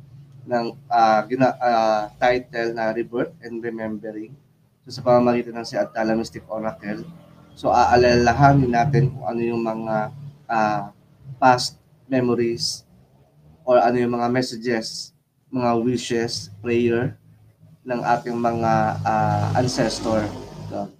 ng 0.46 0.66
ah, 0.90 1.22
gina, 1.26 1.54
ah, 1.58 2.10
title 2.18 2.74
na 2.74 2.90
Rebirth 2.90 3.34
and 3.42 3.62
Remembering. 3.62 4.34
So, 4.82 4.98
sa 4.98 5.02
pamamagitan 5.06 5.54
ng 5.58 5.66
si 5.66 5.78
Atala 5.78 6.18
Mystic 6.18 6.42
Oracle. 6.50 7.06
So, 7.54 7.70
aalalahanin 7.70 8.72
natin 8.72 9.14
kung 9.14 9.26
ano 9.26 9.40
yung 9.40 9.62
mga 9.62 9.96
ah, 10.50 10.90
past 11.38 11.78
memories 12.10 12.82
or 13.62 13.78
ano 13.78 13.96
yung 13.98 14.14
mga 14.18 14.28
messages, 14.30 15.14
mga 15.52 15.70
wishes, 15.82 16.50
prayer 16.58 17.14
ng 17.86 18.00
ating 18.02 18.34
mga 18.34 18.72
ah, 19.06 19.58
ancestor. 19.58 20.26
So, 20.66 20.90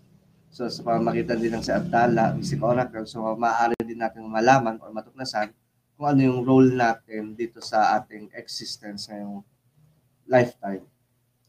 So 0.53 0.68
sa 0.68 0.84
pamamagitan 0.84 1.40
din 1.40 1.49
ng 1.57 1.64
si 1.64 1.72
Abdala, 1.72 2.36
Mystic 2.36 2.61
Oracle, 2.61 3.09
so 3.09 3.24
maaari 3.40 3.72
din 3.88 3.97
natin 3.97 4.28
malaman 4.28 4.76
or 4.84 4.93
matuklasan 4.93 5.49
kung 6.03 6.19
ano 6.19 6.35
yung 6.35 6.43
role 6.43 6.75
natin 6.75 7.39
dito 7.39 7.63
sa 7.63 7.95
ating 7.95 8.35
existence 8.35 9.07
ngayong 9.07 9.39
lifetime. 10.27 10.83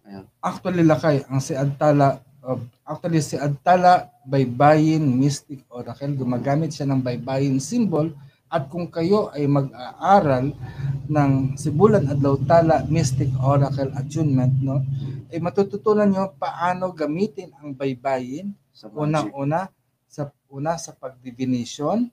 Ayun. 0.06 0.30
Actually 0.46 0.86
lakay, 0.86 1.26
ang 1.26 1.42
si 1.42 1.58
Adtala, 1.58 2.22
uh, 2.46 2.62
actually 2.86 3.26
si 3.26 3.34
Adtala 3.34 4.14
Baybayin 4.22 5.02
Mystic 5.02 5.66
Oracle, 5.74 6.14
gumagamit 6.14 6.70
siya 6.70 6.86
ng 6.86 7.02
baybayin 7.02 7.58
symbol 7.58 8.14
at 8.46 8.70
kung 8.70 8.94
kayo 8.94 9.34
ay 9.34 9.50
mag-aaral 9.50 10.54
ng 11.10 11.58
Sibulan 11.58 12.14
Adlaw 12.14 12.38
Tala 12.46 12.86
Mystic 12.94 13.34
Oracle 13.42 13.90
Attunement, 13.98 14.54
no, 14.62 14.86
ay 15.34 15.42
matututunan 15.42 16.06
nyo 16.06 16.30
paano 16.38 16.94
gamitin 16.94 17.50
ang 17.58 17.74
baybayin 17.74 18.54
unang-una 18.94 19.74
sa 20.06 20.30
una 20.54 20.78
sa 20.78 20.94
pagdivination 20.94 22.06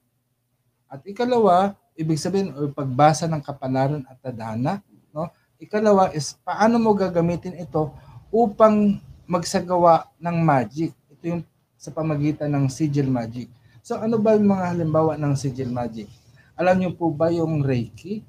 at 0.88 1.04
ikalawa 1.04 1.76
ibig 2.00 2.16
sabihin 2.16 2.56
o 2.56 2.72
pagbasa 2.72 3.28
ng 3.28 3.44
kapalaran 3.44 4.00
at 4.08 4.16
tadhana 4.24 4.80
no? 5.12 5.28
Ikalawa 5.60 6.08
is 6.16 6.40
paano 6.40 6.80
mo 6.80 6.96
gagamitin 6.96 7.60
ito 7.60 7.92
upang 8.32 8.96
magsagawa 9.28 10.08
ng 10.16 10.36
magic? 10.40 10.96
Ito 11.12 11.24
yung 11.28 11.42
sa 11.76 11.92
pamagitan 11.92 12.48
ng 12.48 12.72
sigil 12.72 13.12
magic. 13.12 13.52
So 13.84 14.00
ano 14.00 14.16
ba 14.16 14.32
yung 14.32 14.48
mga 14.48 14.72
halimbawa 14.72 15.20
ng 15.20 15.36
sigil 15.36 15.68
magic? 15.68 16.08
Alam 16.56 16.80
niyo 16.80 16.90
po 16.96 17.12
ba 17.12 17.28
yung 17.28 17.60
reiki? 17.60 18.24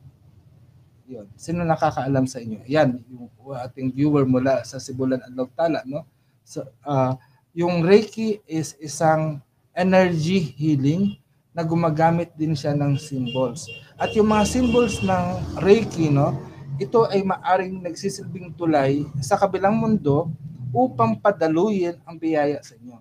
Yun. 1.08 1.28
Sino 1.40 1.64
nakakaalam 1.64 2.28
sa 2.28 2.44
inyo? 2.44 2.64
Yan 2.68 3.00
yung 3.08 3.32
ating 3.56 3.92
viewer 3.96 4.28
mula 4.28 4.64
sa 4.68 4.80
Sibulan 4.80 5.24
Adlaw 5.24 5.48
Tala 5.56 5.84
no? 5.88 6.04
So 6.44 6.68
ah, 6.84 7.16
yung 7.56 7.84
Reiki 7.84 8.40
is 8.48 8.76
isang 8.80 9.44
energy 9.76 10.40
healing 10.40 11.21
na 11.52 11.64
gumagamit 11.68 12.32
din 12.40 12.56
siya 12.56 12.72
ng 12.76 12.96
symbols. 12.96 13.68
At 14.00 14.16
yung 14.16 14.32
mga 14.32 14.48
symbols 14.48 15.04
ng 15.04 15.26
Reiki, 15.60 16.08
no, 16.08 16.36
ito 16.80 17.06
ay 17.06 17.22
maaring 17.22 17.84
nagsisilbing 17.84 18.56
tulay 18.56 19.06
sa 19.22 19.38
kabilang 19.38 19.76
mundo 19.78 20.32
upang 20.72 21.20
padaluyin 21.20 22.00
ang 22.08 22.16
biyaya 22.16 22.64
sa 22.64 22.80
inyo. 22.80 22.98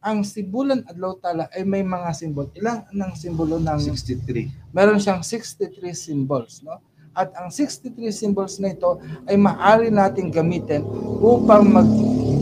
Ang 0.00 0.24
Sibulan 0.24 0.80
Adlaw 0.88 1.20
Tala 1.20 1.44
ay 1.52 1.60
may 1.66 1.84
mga 1.84 2.08
symbol. 2.16 2.48
Ilang 2.56 2.88
ng 2.88 3.12
simbolo 3.12 3.60
ng 3.60 3.76
63. 3.76 4.72
meron 4.72 4.96
siyang 4.96 5.20
63 5.20 5.92
symbols, 5.92 6.64
no? 6.64 6.80
At 7.12 7.34
ang 7.36 7.52
63 7.52 8.08
symbols 8.08 8.56
na 8.62 8.72
ito 8.72 8.96
ay 9.28 9.36
maaari 9.36 9.92
nating 9.92 10.32
gamitin 10.32 10.86
upang 11.20 11.68
mag, 11.68 11.90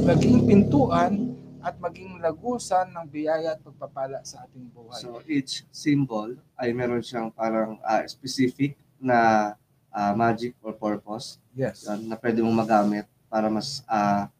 maging 0.06 0.46
pintuan 0.46 1.34
at 1.62 1.74
maging 1.82 2.22
lagusan 2.22 2.90
ng 2.94 3.06
biyaya 3.10 3.58
at 3.58 3.60
pagpapala 3.62 4.22
sa 4.22 4.46
ating 4.46 4.70
buhay. 4.70 5.00
So 5.02 5.22
each 5.26 5.66
symbol 5.74 6.38
ay 6.54 6.70
meron 6.70 7.02
siyang 7.02 7.34
parang 7.34 7.78
ah, 7.82 8.02
specific 8.06 8.78
na 8.98 9.52
ah, 9.90 10.12
magic 10.14 10.54
or 10.62 10.74
purpose 10.74 11.42
yes. 11.54 11.86
yan, 11.86 12.06
na 12.06 12.14
pwede 12.18 12.42
mong 12.42 12.58
magamit 12.66 13.06
para 13.26 13.50
mas 13.50 13.82
ah, 13.90 14.30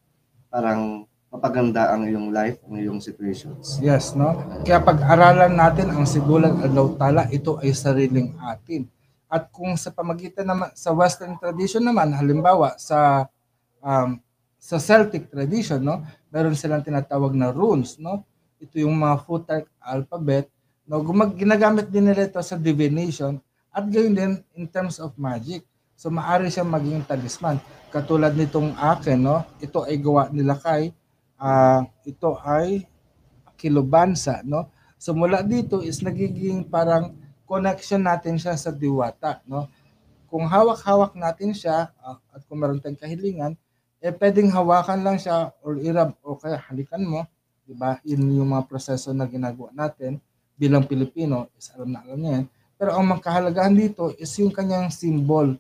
parang 0.49 1.05
mapaganda 1.29 1.93
ang 1.93 2.09
iyong 2.09 2.33
life, 2.33 2.57
ang 2.65 2.81
iyong 2.81 3.01
situations. 3.05 3.77
Yes, 3.85 4.17
no? 4.17 4.33
Kaya 4.65 4.81
pag-aralan 4.81 5.53
natin 5.53 5.93
ang 5.93 6.09
sigulang 6.09 6.65
adlaw 6.65 6.97
tala, 6.97 7.29
ito 7.29 7.61
ay 7.61 7.77
sariling 7.77 8.33
atin. 8.41 8.89
At 9.29 9.53
kung 9.53 9.77
sa 9.77 9.93
pamagitan 9.93 10.49
naman 10.49 10.73
sa 10.73 10.89
western 10.97 11.37
tradition 11.37 11.85
naman, 11.85 12.17
halimbawa 12.17 12.81
sa 12.81 13.29
um, 13.85 14.17
sa 14.57 14.81
Celtic 14.81 15.29
tradition, 15.29 15.85
no? 15.85 16.01
Meron 16.29 16.57
silang 16.57 16.85
tinatawag 16.85 17.33
na 17.33 17.49
runes, 17.49 17.97
no? 17.97 18.25
Ito 18.61 18.83
yung 18.85 18.97
mga 18.99 19.17
Futhark 19.25 19.67
alphabet, 19.81 20.53
no? 20.85 21.01
Gumag 21.01 21.37
ginagamit 21.37 21.89
din 21.89 22.09
nila 22.09 22.29
ito 22.29 22.41
sa 22.45 22.61
divination 22.61 23.41
at 23.73 23.85
gayon 23.89 24.15
din 24.17 24.33
in 24.59 24.67
terms 24.69 25.01
of 25.01 25.17
magic. 25.17 25.65
So 25.99 26.13
maari 26.15 26.47
siyang 26.53 26.71
maging 26.71 27.03
talisman. 27.09 27.59
Katulad 27.91 28.37
nitong 28.37 28.77
akin, 28.77 29.19
no? 29.19 29.43
Ito 29.59 29.89
ay 29.89 29.97
gawa 29.99 30.29
nila 30.31 30.55
kay 30.61 30.93
ah, 31.39 31.87
ito 32.05 32.39
ay 32.45 32.85
kilobansa, 33.59 34.43
no? 34.45 34.71
So 34.99 35.15
mula 35.15 35.41
dito 35.47 35.81
is 35.81 36.03
nagiging 36.03 36.67
parang 36.67 37.15
connection 37.49 38.05
natin 38.05 38.37
siya 38.37 38.55
sa 38.59 38.69
diwata, 38.69 39.41
no? 39.49 39.71
Kung 40.29 40.45
hawak-hawak 40.45 41.17
natin 41.17 41.57
siya 41.57 41.89
ah, 42.05 42.21
at 42.35 42.45
kung 42.45 42.61
meron 42.61 42.79
tayong 42.79 43.01
kahilingan, 43.01 43.53
eh 43.99 44.15
pwedeng 44.15 44.51
hawakan 44.55 45.03
lang 45.03 45.17
siya 45.19 45.51
or 45.63 45.79
irab 45.83 46.15
o 46.23 46.39
kaya 46.39 46.59
halikan 46.71 47.03
mo, 47.03 47.27
'di 47.67 47.75
ba? 47.75 47.99
Yun 48.07 48.39
yung 48.39 48.51
mga 48.55 48.65
proseso 48.71 49.11
na 49.11 49.27
ginagawa 49.27 49.75
natin 49.75 50.23
bilang 50.59 50.87
Pilipino, 50.87 51.51
is 51.55 51.71
alam 51.75 51.95
na 51.95 52.03
alam 52.03 52.19
niya 52.19 52.33
yan. 52.43 52.47
Pero 52.79 52.91
ang 52.95 53.07
magkahalagahan 53.11 53.75
dito 53.75 54.11
is 54.19 54.31
yung 54.39 54.51
kanyang 54.51 54.91
symbol, 54.91 55.55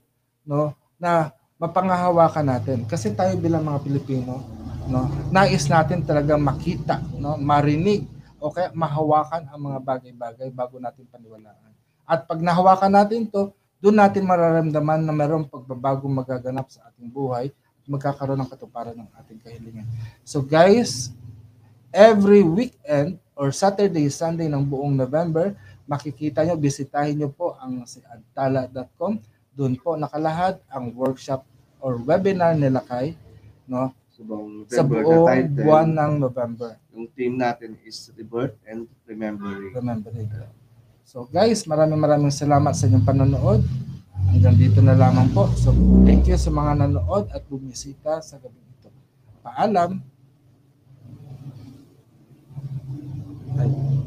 no? 0.46 0.74
Na 0.98 1.34
mapangahawakan 1.58 2.46
natin. 2.46 2.78
Kasi 2.86 3.14
tayo 3.14 3.34
bilang 3.38 3.66
mga 3.66 3.82
Pilipino, 3.82 4.42
no? 4.90 5.06
Nais 5.30 5.66
natin 5.70 6.02
talaga 6.02 6.34
makita, 6.34 6.98
no? 7.18 7.38
Marinig 7.38 8.06
o 8.38 8.54
kaya 8.54 8.70
mahawakan 8.74 9.50
ang 9.50 9.60
mga 9.70 9.78
bagay-bagay 9.82 10.48
bago 10.54 10.78
natin 10.78 11.06
paniwalaan. 11.10 11.74
At 12.06 12.26
pag 12.26 12.38
nahawakan 12.38 12.94
natin 12.94 13.26
to, 13.30 13.50
doon 13.78 13.98
natin 13.98 14.26
mararamdaman 14.26 15.06
na 15.06 15.14
mayroong 15.14 15.46
pagbabago 15.46 16.10
magaganap 16.10 16.66
sa 16.70 16.90
ating 16.90 17.10
buhay 17.10 17.54
magkakaroon 17.88 18.38
ng 18.38 18.50
katuparan 18.52 18.94
ng 18.94 19.08
ating 19.24 19.40
kahilingan. 19.40 19.88
So 20.22 20.44
guys, 20.44 21.10
every 21.88 22.44
weekend 22.44 23.16
or 23.32 23.50
Saturday, 23.50 24.12
Sunday 24.12 24.46
ng 24.46 24.62
buong 24.62 24.92
November, 24.92 25.56
makikita 25.88 26.44
nyo, 26.44 26.54
bisitahin 26.60 27.16
nyo 27.16 27.32
po 27.32 27.56
ang 27.56 27.88
si 27.88 28.04
adtala.com. 28.04 29.18
Doon 29.56 29.74
po 29.80 29.96
nakalahad 29.96 30.60
ang 30.68 30.92
workshop 30.92 31.42
or 31.80 31.96
webinar 31.96 32.52
nila 32.54 32.84
kay 32.84 33.16
no, 33.64 33.96
So, 34.18 34.26
buong 34.26 34.66
sa 34.66 34.82
November, 34.82 34.98
the 34.98 35.06
buong 35.06 35.28
title, 35.30 35.62
buwan 35.62 35.88
ng 35.94 36.12
November. 36.18 36.70
yung 36.90 37.06
theme 37.14 37.38
natin 37.38 37.78
is 37.86 38.10
Rebirth 38.18 38.58
and 38.66 38.90
Remembering. 39.06 39.70
Remember 39.70 40.10
it. 40.10 40.26
So 41.06 41.24
guys, 41.30 41.62
maraming 41.64 42.02
maraming 42.02 42.34
salamat 42.34 42.74
sa 42.74 42.90
inyong 42.90 43.06
panonood. 43.06 43.62
Hanggang 44.28 44.56
dito 44.60 44.78
na 44.84 44.94
lamang 44.94 45.32
po. 45.32 45.48
So 45.56 45.72
thank 46.04 46.28
you 46.28 46.36
sa 46.36 46.52
mga 46.52 46.84
nanood 46.84 47.32
at 47.32 47.42
bumisita 47.48 48.20
sa 48.20 48.36
gabi 48.36 48.60
ito. 48.60 48.92
Paalam. 49.40 50.00
Ay. 53.58 53.97